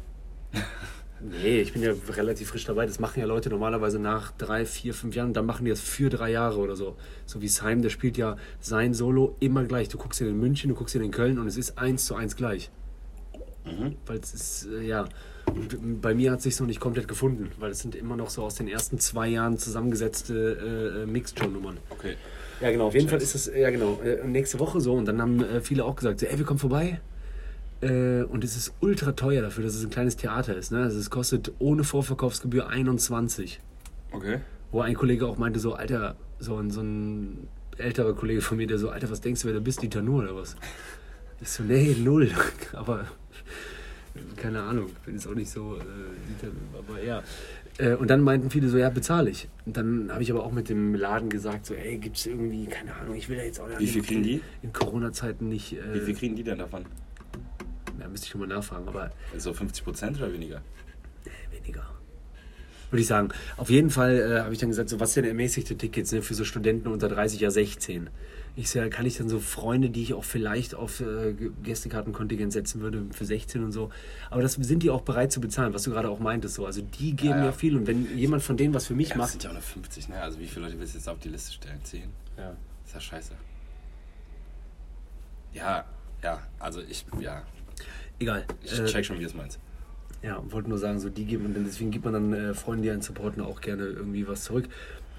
Nee, 1.22 1.62
ich 1.62 1.74
bin 1.74 1.82
ja 1.82 1.94
relativ 2.10 2.50
frisch 2.50 2.66
dabei. 2.66 2.86
Das 2.86 3.00
machen 3.00 3.20
ja 3.20 3.26
Leute 3.26 3.50
normalerweise 3.50 4.00
nach 4.00 4.32
drei, 4.32 4.66
vier, 4.66 4.94
fünf 4.94 5.16
Jahren. 5.16 5.34
Dann 5.34 5.46
machen 5.46 5.66
die 5.66 5.72
das 5.72 5.82
für 5.82 6.10
drei 6.10 6.32
Jahre 6.32 6.60
oder 6.60 6.76
so. 6.76 6.96
So 7.26 7.42
wie 7.42 7.48
Simon, 7.48 7.82
der 7.82 7.90
spielt 7.90 8.18
ja 8.18 8.38
sein 8.60 8.94
Solo 8.94 9.36
immer 9.40 9.66
gleich. 9.66 9.90
Du 9.90 9.98
guckst 9.98 10.22
ihn 10.22 10.28
in 10.28 10.40
München, 10.40 10.70
du 10.70 10.76
guckst 10.76 10.96
ihn 10.96 11.02
in 11.02 11.12
Köln 11.12 11.40
und 11.40 11.48
es 11.48 11.58
ist 11.58 11.78
eins 11.78 12.06
zu 12.06 12.16
eins 12.16 12.36
gleich. 12.36 12.72
Weil 14.06 14.20
es 14.20 14.34
ist, 14.34 14.68
äh, 14.68 14.82
ja. 14.82 15.08
Bei 16.02 16.14
mir 16.14 16.32
hat 16.32 16.40
es 16.40 16.44
sich 16.44 16.60
noch 16.60 16.68
nicht 16.68 16.80
komplett 16.80 17.08
gefunden, 17.08 17.52
weil 17.60 17.72
es 17.72 17.80
sind 17.80 17.96
immer 17.96 18.16
noch 18.16 18.30
so 18.30 18.44
aus 18.44 18.56
den 18.56 18.68
ersten 18.68 19.00
zwei 19.00 19.28
Jahren 19.28 19.58
zusammengesetzte 19.58 21.04
äh, 21.04 21.12
Mixed-Show-Nummern. 21.12 21.78
Okay. 21.90 22.16
Ja, 22.62 22.70
genau. 22.72 22.88
Auf 22.88 22.94
jeden 22.94 23.10
Fall 23.10 23.22
ist 23.22 23.34
es, 23.36 23.52
ja, 23.56 23.70
genau. 23.72 24.00
Äh, 24.04 24.28
nächste 24.28 24.60
Woche 24.60 24.80
so. 24.80 24.94
Und 24.94 25.06
dann 25.06 25.22
haben 25.22 25.44
äh, 25.44 25.62
viele 25.62 25.86
auch 25.86 25.96
gesagt, 25.96 26.20
so, 26.20 26.28
ey, 26.28 26.38
wir 26.38 26.46
kommen 26.46 26.60
vorbei. 26.60 27.00
Äh, 27.82 28.24
und 28.24 28.44
es 28.44 28.58
ist 28.58 28.74
ultra 28.82 29.14
teuer 29.14 29.42
dafür, 29.42 29.64
dass 29.64 29.76
es 29.76 29.84
ein 29.84 29.90
kleines 29.90 30.18
Theater 30.18 30.56
ist. 30.56 30.72
Ne? 30.72 30.84
Also 30.84 31.00
es 31.00 31.10
kostet 31.10 31.54
ohne 31.60 31.84
Vorverkaufsgebühr 31.84 32.68
21. 32.68 33.60
Okay. 34.12 34.40
Wo 34.72 34.82
ein 34.82 34.96
Kollege 34.96 35.26
auch 35.28 35.38
meinte, 35.38 35.60
so, 35.60 35.74
Alter, 35.74 36.16
so 36.40 36.58
ein, 36.58 36.72
so 36.72 36.82
ein 36.82 37.48
älterer 37.78 38.14
Kollege 38.14 38.42
von 38.42 38.58
mir, 38.58 38.68
der 38.68 38.78
so, 38.78 38.90
Alter, 38.90 39.10
was 39.10 39.22
denkst 39.22 39.42
du, 39.42 39.48
wer 39.48 39.56
du 39.56 39.62
bist, 39.62 39.82
Dieter 39.82 40.02
Nuhr 40.02 40.24
oder 40.24 40.36
was? 40.36 40.56
Ich 41.42 41.50
so, 41.50 41.64
nee, 41.64 41.96
null. 41.98 42.32
Aber 42.74 43.06
keine 44.36 44.62
Ahnung, 44.62 44.90
bin 45.06 45.16
jetzt 45.16 45.28
auch 45.28 45.36
nicht 45.36 45.50
so, 45.50 45.76
äh, 45.78 45.80
Dieter, 45.80 46.54
aber 46.78 47.02
ja. 47.02 47.24
Äh, 47.78 47.96
und 47.96 48.10
dann 48.10 48.22
meinten 48.22 48.50
viele 48.50 48.68
so, 48.68 48.78
ja, 48.78 48.90
bezahle 48.90 49.30
ich. 49.30 49.48
Und 49.66 49.78
dann 49.78 50.12
habe 50.12 50.22
ich 50.24 50.32
aber 50.32 50.44
auch 50.44 50.52
mit 50.52 50.68
dem 50.68 50.96
Laden 50.96 51.30
gesagt, 51.30 51.66
so, 51.66 51.74
ey, 51.74 51.98
gibt 51.98 52.18
es 52.18 52.26
irgendwie, 52.26 52.66
keine 52.66 52.94
Ahnung, 52.96 53.16
ich 53.16 53.30
will 53.30 53.38
ja 53.38 53.44
jetzt 53.44 53.60
auch 53.60 53.68
Wie 53.78 53.88
viel 53.88 54.02
kriegen 54.02 54.24
die? 54.24 54.42
in 54.62 54.74
Corona-Zeiten 54.74 55.48
nicht. 55.48 55.74
Äh, 55.74 55.94
Wie 55.94 56.00
viel 56.00 56.16
kriegen 56.16 56.36
die 56.36 56.44
denn 56.44 56.58
davon? 56.58 56.86
Ja, 58.00 58.08
müsste 58.08 58.26
ich 58.26 58.32
schon 58.32 58.42
mal 58.42 58.48
nachfragen, 58.48 58.88
aber 58.88 59.12
So 59.38 59.54
50 59.54 59.84
Prozent 59.84 60.18
oder 60.18 60.32
weniger? 60.32 60.62
weniger. 61.52 61.86
Würde 62.92 63.02
ich 63.02 63.08
sagen. 63.08 63.30
Auf 63.58 63.70
jeden 63.70 63.90
Fall 63.92 64.16
äh, 64.20 64.40
habe 64.42 64.54
ich 64.54 64.60
dann 64.60 64.70
gesagt, 64.70 64.90
so 64.90 65.00
was 65.00 65.14
sind 65.14 65.26
ermäßigte 65.26 65.78
Tickets 65.78 66.12
ne, 66.12 66.22
für 66.24 66.34
so 66.34 66.44
Studenten 66.44 66.88
unter 66.88 67.08
30, 67.08 67.40
ja 67.40 67.52
16. 67.52 68.10
Ich 68.56 68.70
so, 68.72 68.80
ja, 68.80 68.90
kann 68.90 69.06
ich 69.06 69.18
dann 69.18 69.30
so 69.30 69.40
Freunde, 69.40 69.90
die 69.92 70.02
ich 70.02 70.14
auch 70.16 70.24
vielleicht 70.24 70.74
auf 70.74 71.00
äh, 71.02 71.34
Gästekartenkontingent 71.64 72.52
setzen 72.52 72.82
würde, 72.82 73.06
für 73.12 73.26
16 73.26 73.64
und 73.64 73.72
so. 73.72 73.92
Aber 74.32 74.42
das 74.42 74.54
sind 74.54 74.82
die 74.82 74.90
auch 74.90 75.02
bereit 75.02 75.32
zu 75.32 75.40
bezahlen, 75.40 75.74
was 75.76 75.84
du 75.84 75.92
gerade 75.92 76.10
auch 76.10 76.20
meintest. 76.20 76.56
So. 76.56 76.66
Also 76.66 76.82
die 76.82 77.16
geben 77.16 77.30
Ja, 77.32 77.38
ja, 77.38 77.46
ja. 77.46 77.52
viel 77.52 77.78
und 77.78 77.86
wenn 77.86 78.18
jemand 78.18 78.42
von 78.42 78.58
denen 78.58 78.74
was 78.74 78.88
für 78.88 78.96
mich 78.96 79.10
Ja, 79.10 79.16
das 79.16 79.22
macht. 79.22 79.32
sind 79.34 79.44
ja 79.44 79.50
auch 79.52 79.54
nur 79.54 79.62
50, 79.62 80.10
ne? 80.10 80.20
Also 80.22 80.40
wie 80.40 80.48
viele 80.48 80.66
Leute 80.66 80.80
willst 80.80 80.96
du 80.96 80.98
jetzt 80.98 81.08
auf 81.08 81.20
die 81.20 81.30
Liste 81.30 81.54
stellen? 81.54 81.80
10? 81.84 82.04
Ja. 82.38 82.56
Ist 82.86 82.94
ja 82.96 83.00
scheiße. 83.00 83.34
Ja, 85.54 85.86
ja, 86.24 86.42
also 86.60 86.82
ich, 86.82 87.06
ja, 87.20 87.44
Egal. 88.20 88.46
ich 88.64 88.78
Äh, 88.80 88.86
check 88.86 89.06
schon, 89.06 89.18
wie 89.18 89.22
du 89.24 89.28
es 89.28 89.34
meinst. 89.36 89.60
Ja, 90.22 90.44
wollte 90.52 90.70
nur 90.70 90.78
sagen, 90.78 91.00
so 91.00 91.10
die 91.10 91.26
gibt 91.26 91.44
man, 91.44 91.54
denn 91.54 91.64
deswegen 91.66 91.92
gibt 91.92 92.04
man 92.06 92.14
dann 92.14 92.34
äh, 92.34 92.54
Freunden, 92.54 92.84
die 92.84 92.92
einen 92.92 93.02
supporten, 93.02 93.42
auch 93.42 93.62
gerne 93.62 93.84
irgendwie 93.84 94.28
was 94.28 94.44
zurück. 94.44 94.68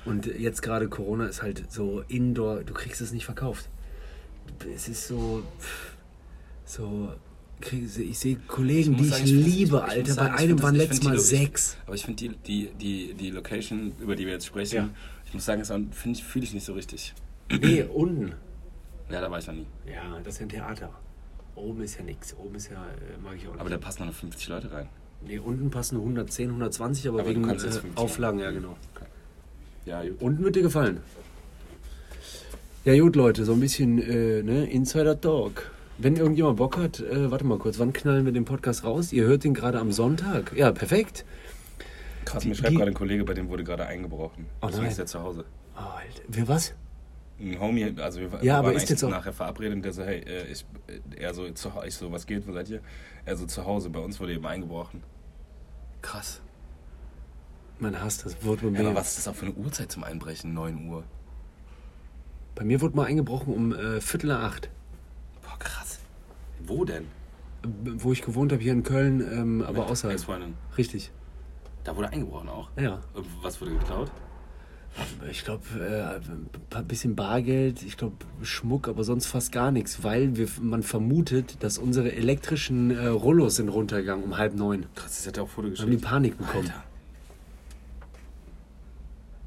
Und 0.04 0.26
jetzt 0.26 0.62
gerade 0.62 0.88
Corona 0.88 1.26
ist 1.26 1.42
halt 1.42 1.70
so 1.72 2.02
Indoor, 2.08 2.62
du 2.64 2.72
kriegst 2.74 3.00
es 3.00 3.12
nicht 3.12 3.24
verkauft. 3.24 3.68
Es 4.74 4.88
ist 4.88 5.06
so, 5.08 5.42
so, 6.64 7.12
ich 7.72 8.18
sehe 8.18 8.36
Kollegen, 8.46 8.92
muss 8.92 9.02
die 9.02 9.08
sagen, 9.08 9.24
ich 9.24 9.32
ich 9.32 9.44
liebe, 9.44 9.76
ich 9.76 9.82
Alter. 9.92 10.12
sagen, 10.12 10.28
Bei 10.30 10.34
ich 10.36 10.40
einem 10.50 10.62
waren 10.62 10.74
ich 10.74 10.80
letztes 10.82 11.02
Mal 11.04 11.14
ich- 11.16 11.20
sechs. 11.22 11.76
Aber 11.86 11.94
ich 11.94 12.04
finde 12.04 12.16
die, 12.22 12.28
die, 12.46 12.70
die, 12.80 13.14
die 13.14 13.30
Location, 13.30 13.92
über 14.00 14.16
die 14.16 14.26
wir 14.26 14.32
jetzt 14.34 14.46
sprechen, 14.46 14.76
Ja. 14.76 14.88
ich 15.26 15.32
muss 15.34 15.44
sagen, 15.44 15.60
das 15.60 15.70
ich, 16.06 16.24
fühle 16.24 16.44
ich 16.44 16.52
nicht 16.54 16.64
so 16.64 16.72
richtig. 16.74 17.14
Nee, 17.50 17.82
unten. 17.84 18.32
Ja, 19.10 19.20
da 19.20 19.30
war 19.30 19.38
ich 19.38 19.46
noch 19.46 19.54
nie. 19.54 19.66
Ja, 19.90 20.18
das 20.22 20.34
ist 20.36 20.42
ein 20.42 20.48
Theater. 20.48 20.90
Oben 21.54 21.82
ist 21.82 21.98
ja 21.98 22.04
nichts. 22.04 22.34
Oben 22.36 22.54
ist 22.54 22.70
ja, 22.70 22.76
äh, 22.76 23.20
mag 23.22 23.34
ich 23.36 23.46
auch 23.46 23.52
nicht. 23.52 23.60
Aber 23.60 23.70
da 23.70 23.78
passen 23.78 24.06
noch 24.06 24.14
50 24.14 24.48
Leute 24.48 24.72
rein. 24.72 24.88
nee, 25.26 25.38
unten 25.38 25.70
passen 25.70 25.96
nur 25.96 26.04
110, 26.04 26.48
120, 26.48 27.08
aber, 27.08 27.20
Aber 27.20 27.28
wegen 27.28 27.44
äh, 27.48 27.58
50 27.58 27.82
Auflagen, 27.96 28.38
ja 28.38 28.46
machen. 28.50 28.62
genau. 28.62 28.76
Ja, 29.86 30.02
gut. 30.02 30.20
Unten 30.22 30.44
wird 30.44 30.56
dir 30.56 30.62
gefallen. 30.62 31.00
Ja 32.84 32.98
gut, 32.98 33.14
Leute, 33.16 33.44
so 33.44 33.52
ein 33.52 33.60
bisschen 33.60 33.98
äh, 33.98 34.42
ne, 34.42 34.64
Insider 34.70 35.20
Talk. 35.20 35.70
Wenn 35.98 36.16
irgendjemand 36.16 36.56
Bock 36.56 36.78
hat, 36.78 37.00
äh, 37.00 37.30
warte 37.30 37.44
mal 37.44 37.58
kurz, 37.58 37.78
wann 37.78 37.92
knallen 37.92 38.24
wir 38.24 38.32
den 38.32 38.46
Podcast 38.46 38.84
raus? 38.84 39.12
Ihr 39.12 39.24
hört 39.24 39.44
ihn 39.44 39.52
gerade 39.52 39.78
am 39.78 39.92
Sonntag. 39.92 40.52
Ja, 40.56 40.72
perfekt. 40.72 41.26
Krass, 42.24 42.42
Die- 42.42 42.48
mir 42.48 42.54
schreibt 42.54 42.70
die- 42.72 42.76
gerade 42.76 42.90
ein 42.90 42.94
Kollege, 42.94 43.24
bei 43.24 43.34
dem 43.34 43.48
wurde 43.50 43.64
gerade 43.64 43.86
eingebrochen. 43.86 44.46
Oh 44.62 44.66
Deswegen 44.68 44.84
nein. 44.84 44.92
ist 44.92 44.98
er 44.98 45.06
zu 45.06 45.22
Hause. 45.22 45.44
Oh, 45.76 45.80
Alter. 45.80 46.22
Wer 46.28 46.48
was? 46.48 46.74
Ein 47.40 47.58
Homie, 47.58 47.94
also 48.00 48.20
wir 48.20 48.30
Ja, 48.42 48.62
waren 48.62 48.76
jetzt 48.76 49.02
nachher 49.02 49.32
verabredet 49.32 49.76
und 49.76 49.82
der 49.82 49.92
so, 49.92 50.02
hey, 50.02 50.20
äh, 50.20 50.46
ich, 50.52 50.64
äh, 50.86 51.00
er 51.22 51.32
so, 51.32 51.48
zu, 51.50 51.72
ich 51.86 51.94
so, 51.94 52.12
was 52.12 52.26
geht, 52.26 52.46
wo 52.46 52.52
seid 52.52 52.68
ihr? 52.68 52.80
Er 53.24 53.36
so, 53.36 53.46
zu 53.46 53.64
Hause, 53.64 53.88
bei 53.90 54.00
uns 54.00 54.20
wurde 54.20 54.34
eben 54.34 54.46
eingebrochen. 54.46 55.02
Krass. 56.02 56.40
Man 57.78 57.98
hasst 58.00 58.26
das 58.26 58.44
Wort 58.44 58.60
Ja, 58.62 58.68
mir. 58.70 58.80
aber 58.80 58.94
was 58.94 59.08
ist 59.08 59.18
das 59.18 59.28
auch 59.28 59.34
für 59.34 59.46
eine 59.46 59.54
Uhrzeit 59.54 59.90
zum 59.90 60.04
Einbrechen? 60.04 60.52
9 60.52 60.86
Uhr. 60.88 61.04
Bei 62.54 62.64
mir 62.64 62.80
wurde 62.82 62.94
mal 62.96 63.06
eingebrochen 63.06 63.54
um 63.54 63.72
äh, 63.74 64.00
Viertel 64.02 64.26
nach 64.28 64.42
acht. 64.52 64.68
Boah, 65.42 65.58
krass. 65.58 65.98
Wo 66.66 66.84
denn? 66.84 67.04
Äh, 67.64 67.68
Wo 67.96 68.12
ich 68.12 68.20
gewohnt 68.20 68.52
habe, 68.52 68.62
hier 68.62 68.72
in 68.72 68.82
Köln, 68.82 69.20
ähm, 69.20 69.62
aber 69.66 69.86
außerhalb. 69.86 70.20
Richtig. 70.76 71.10
Da 71.84 71.96
wurde 71.96 72.10
eingebrochen 72.10 72.50
auch. 72.50 72.68
Ja. 72.78 73.00
Was 73.40 73.58
wurde 73.62 73.72
geklaut? 73.72 74.10
Ich 75.30 75.44
glaube, 75.44 75.62
äh, 75.78 76.76
ein 76.76 76.86
bisschen 76.86 77.14
Bargeld, 77.14 77.82
ich 77.82 77.96
glaube 77.96 78.16
Schmuck, 78.42 78.88
aber 78.88 79.04
sonst 79.04 79.26
fast 79.26 79.52
gar 79.52 79.70
nichts, 79.70 80.02
weil 80.02 80.36
wir, 80.36 80.48
man 80.60 80.82
vermutet, 80.82 81.62
dass 81.62 81.78
unsere 81.78 82.12
elektrischen 82.12 82.90
äh, 82.90 83.06
Rollos 83.06 83.56
sind 83.56 83.68
runtergegangen 83.68 84.24
um 84.24 84.36
halb 84.36 84.54
neun. 84.54 84.86
Krass, 84.94 85.16
das 85.18 85.26
hat 85.28 85.36
er 85.36 85.44
auch 85.44 85.48
Foto 85.48 85.68
Da 85.68 85.82
haben 85.82 85.86
die 85.86 85.96
geschickt. 85.96 86.10
Panik 86.10 86.38
bekommen. 86.38 86.66
Alter. 86.66 86.84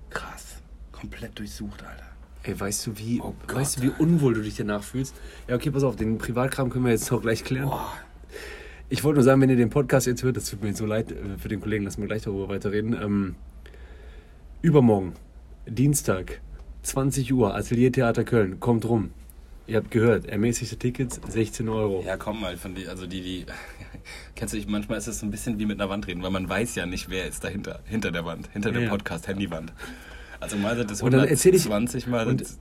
Krass. 0.09 0.45
Komplett 0.91 1.37
durchsucht, 1.37 1.83
Alter. 1.83 2.03
Ey, 2.43 2.59
weißt 2.59 2.87
du, 2.87 2.97
wie, 2.97 3.19
Oh 3.21 3.33
Gott, 3.47 3.57
weißt 3.57 3.77
du, 3.77 3.81
wie 3.83 3.91
unwohl 3.99 4.33
du 4.33 4.41
dich 4.41 4.55
danach 4.55 4.83
fühlst? 4.83 5.15
Ja, 5.47 5.55
okay, 5.55 5.71
pass 5.71 5.83
auf, 5.83 5.95
den 5.95 6.17
Privatkram 6.17 6.69
können 6.69 6.85
wir 6.85 6.91
jetzt 6.91 7.11
auch 7.11 7.21
gleich 7.21 7.43
klären. 7.43 7.69
Boah. 7.69 7.93
Ich 8.89 9.03
wollte 9.03 9.15
nur 9.15 9.23
sagen, 9.23 9.41
wenn 9.41 9.49
ihr 9.49 9.55
den 9.55 9.69
Podcast 9.69 10.07
jetzt 10.07 10.23
hört, 10.23 10.37
das 10.37 10.49
tut 10.49 10.61
mir 10.61 10.69
jetzt 10.69 10.77
so 10.77 10.85
leid 10.85 11.11
äh, 11.11 11.37
für 11.37 11.47
den 11.49 11.61
Kollegen, 11.61 11.83
lassen 11.83 12.01
wir 12.01 12.07
gleich 12.07 12.21
darüber 12.23 12.49
weiterreden. 12.49 12.93
Ähm, 12.93 13.35
übermorgen, 14.61 15.13
Dienstag, 15.67 16.41
20 16.83 17.33
Uhr, 17.33 17.55
Atelier 17.55 17.91
Theater 17.91 18.23
Köln, 18.23 18.59
kommt 18.59 18.85
rum. 18.85 19.11
Ihr 19.65 19.77
habt 19.77 19.91
gehört, 19.91 20.25
ermäßigte 20.25 20.77
Tickets, 20.77 21.21
16 21.29 21.69
Euro. 21.69 22.03
Ja, 22.05 22.17
komm 22.17 22.41
mal, 22.41 22.57
von 22.57 22.75
die, 22.75 22.87
also 22.87 23.07
die, 23.07 23.21
die. 23.21 23.45
Kennst 24.35 24.53
du 24.53 24.57
dich, 24.57 24.67
manchmal 24.67 24.97
ist 24.97 25.07
es 25.07 25.19
so 25.19 25.25
ein 25.25 25.31
bisschen 25.31 25.57
wie 25.59 25.65
mit 25.65 25.79
einer 25.79 25.89
Wand 25.89 26.05
reden, 26.07 26.21
weil 26.21 26.31
man 26.31 26.49
weiß 26.49 26.75
ja 26.75 26.85
nicht, 26.85 27.09
wer 27.09 27.27
ist 27.27 27.43
dahinter, 27.45 27.79
hinter 27.85 28.11
der 28.11 28.25
Wand, 28.25 28.49
hinter 28.51 28.73
Ja, 28.73 28.79
der. 28.81 28.89
Podcast-Handywand. 28.89 29.71
Also 30.41 30.57
mal 30.57 30.75
sind 30.75 30.91
es 30.91 31.01
Und 31.01 31.11
dann 31.13 31.25
erzähl 31.25 31.55
ich- 31.55 31.63
120, 31.63 32.07
mal 32.07 32.27
sind 32.27 32.41
es 32.41 32.57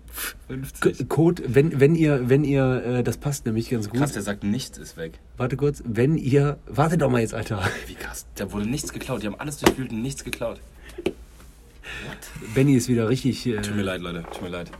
K 0.78 0.90
50. 0.90 1.08
Code, 1.08 1.42
wenn, 1.48 1.80
wenn 1.80 1.96
ihr, 1.96 2.28
wenn 2.28 2.44
ihr, 2.44 2.84
äh, 2.86 3.02
das 3.02 3.16
passt 3.16 3.44
nämlich 3.44 3.70
ganz 3.70 3.90
gut. 3.90 3.98
Krass, 3.98 4.12
der 4.12 4.22
sagt, 4.22 4.44
nichts 4.44 4.78
ist 4.78 4.96
weg. 4.96 5.18
Warte 5.36 5.56
kurz, 5.56 5.82
wenn 5.84 6.16
ihr, 6.16 6.60
warte 6.66 6.96
doch 6.96 7.10
mal 7.10 7.20
jetzt, 7.22 7.34
Alter. 7.34 7.60
Wie 7.88 7.94
krass, 7.94 8.26
da 8.36 8.52
wurde 8.52 8.70
nichts 8.70 8.92
geklaut, 8.92 9.24
die 9.24 9.26
haben 9.26 9.34
alles 9.40 9.56
durchwühlt 9.58 9.90
und 9.90 10.00
nichts 10.00 10.22
geklaut. 10.22 10.60
What? 12.06 12.54
Benny 12.54 12.74
ist 12.74 12.88
wieder 12.88 13.08
richtig, 13.08 13.46
äh, 13.46 13.60
Tut 13.60 13.76
mir 13.76 13.82
leid, 13.82 14.00
Leute, 14.00 14.22
tut 14.32 14.42
mir 14.42 14.48
leid. 14.48 14.70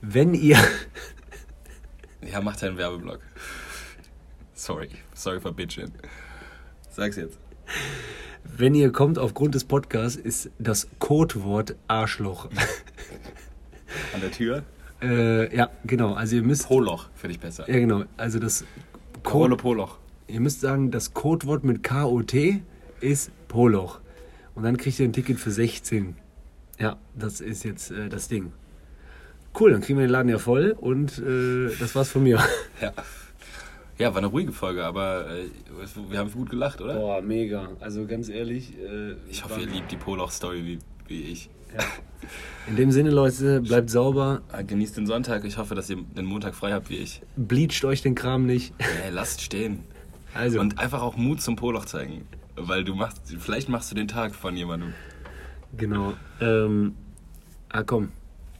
wenn 0.00 0.34
ihr, 0.34 0.58
Ja, 2.30 2.40
mach 2.40 2.56
deinen 2.56 2.76
Werbeblock. 2.78 3.18
Sorry, 4.54 4.88
sorry 5.12 5.40
for 5.40 5.52
bitching. 5.52 5.90
Sag's 6.90 7.16
jetzt. 7.16 7.36
wenn 8.44 8.74
ihr 8.76 8.92
kommt 8.92 9.18
aufgrund 9.18 9.54
des 9.56 9.64
Podcasts, 9.64 10.16
ist 10.16 10.50
das 10.58 10.88
Codewort 11.00 11.74
Arschloch. 11.88 12.48
An 14.14 14.20
der 14.20 14.30
Tür. 14.30 14.62
äh, 15.02 15.54
ja, 15.56 15.68
genau, 15.84 16.14
also 16.14 16.36
ihr 16.36 16.42
müsst, 16.42 16.68
Poloch, 16.68 17.08
finde 17.14 17.34
ich 17.34 17.40
besser. 17.40 17.68
ja 17.68 17.78
genau, 17.78 18.04
also 18.16 18.38
das 18.38 18.64
Code, 19.24 19.56
Poloch. 19.56 19.98
ihr 20.28 20.40
müsst 20.40 20.60
sagen, 20.60 20.92
das 20.92 21.14
Codewort 21.14 21.64
mit 21.64 21.82
K-O-T 21.82 22.62
ist 23.00 23.30
Poloch. 23.48 24.00
Und 24.54 24.64
dann 24.64 24.76
kriegt 24.76 24.98
ihr 25.00 25.06
ein 25.08 25.12
Ticket 25.12 25.38
für 25.38 25.50
16. 25.50 26.16
Ja, 26.78 26.96
das 27.14 27.40
ist 27.40 27.64
jetzt 27.64 27.90
äh, 27.90 28.08
das 28.08 28.28
Ding. 28.28 28.52
Cool, 29.58 29.72
dann 29.72 29.80
kriegen 29.82 29.98
wir 29.98 30.06
den 30.06 30.10
Laden 30.12 30.28
ja 30.30 30.38
voll 30.38 30.74
und 30.78 31.18
äh, 31.18 31.70
das 31.78 31.94
war's 31.94 32.10
von 32.10 32.22
mir. 32.22 32.38
Ja. 32.80 32.92
Ja, 33.98 34.10
war 34.10 34.18
eine 34.18 34.26
ruhige 34.28 34.52
Folge, 34.52 34.84
aber 34.84 35.26
äh, 35.30 35.44
wir 36.10 36.18
haben 36.18 36.32
gut 36.32 36.50
gelacht, 36.50 36.80
oder? 36.80 36.94
Boah, 36.94 37.20
mega. 37.22 37.68
Also 37.78 38.06
ganz 38.06 38.28
ehrlich. 38.30 38.72
Äh, 38.78 39.14
Ich 39.30 39.44
hoffe, 39.44 39.60
ihr 39.60 39.66
liebt 39.66 39.92
die 39.92 39.96
Poloch-Story 39.98 40.64
wie, 40.64 40.78
wie 41.06 41.22
ich. 41.24 41.50
In 42.66 42.76
dem 42.76 42.90
Sinne, 42.90 43.10
Leute, 43.10 43.60
bleibt 43.60 43.90
sauber, 43.90 44.40
Äh, 44.52 44.64
Genießt 44.64 44.96
den 44.96 45.06
Sonntag. 45.06 45.44
Ich 45.44 45.58
hoffe, 45.58 45.74
dass 45.74 45.88
ihr 45.90 45.98
den 46.16 46.24
Montag 46.24 46.54
frei 46.54 46.72
habt 46.72 46.88
wie 46.90 46.96
ich. 46.96 47.20
bleacht 47.36 47.84
euch 47.84 48.02
den 48.02 48.14
Kram 48.14 48.46
nicht. 48.46 48.72
Ey, 48.78 49.10
lasst 49.12 49.40
stehen. 49.42 49.84
Also, 50.34 50.58
Und 50.58 50.78
einfach 50.78 51.02
auch 51.02 51.16
Mut 51.16 51.40
zum 51.42 51.54
Poloch 51.56 51.84
zeigen. 51.84 52.26
Weil 52.56 52.84
du 52.84 52.94
machst, 52.94 53.22
vielleicht 53.38 53.68
machst 53.68 53.90
du 53.90 53.94
den 53.94 54.08
Tag 54.08 54.34
von 54.34 54.56
jemandem. 54.56 54.92
genau. 55.76 56.14
Ähm, 56.40 56.94
ah, 57.70 57.82
komm. 57.82 58.10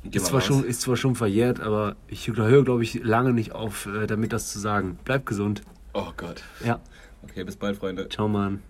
Geh 0.05 0.17
Ist 0.17 0.27
zwar, 0.27 0.41
raus. 0.41 0.47
schon, 0.47 0.65
ist 0.65 0.81
zwar 0.81 0.97
schon 0.97 1.15
verjährt, 1.15 1.61
aber 1.61 1.95
ich 2.09 2.27
höre, 2.29 2.65
glaube 2.65 2.83
ich, 2.83 2.95
lange 3.05 3.33
nicht 3.33 3.53
auf, 3.53 3.87
äh, 3.87 4.07
damit 4.07 4.33
das 4.33 4.51
zu 4.53 4.59
sagen. 4.59 4.99
Bleibt 5.05 5.27
gesund. 5.27 5.63
Oh 5.95 6.09
Gott. 6.17 6.43
Ja, 6.65 6.81
Okay, 7.25 7.45
bis 7.45 7.55
bald, 7.55 7.77
Freunde. 7.77 8.09
ciao, 8.09 8.27
Mann. 8.27 8.63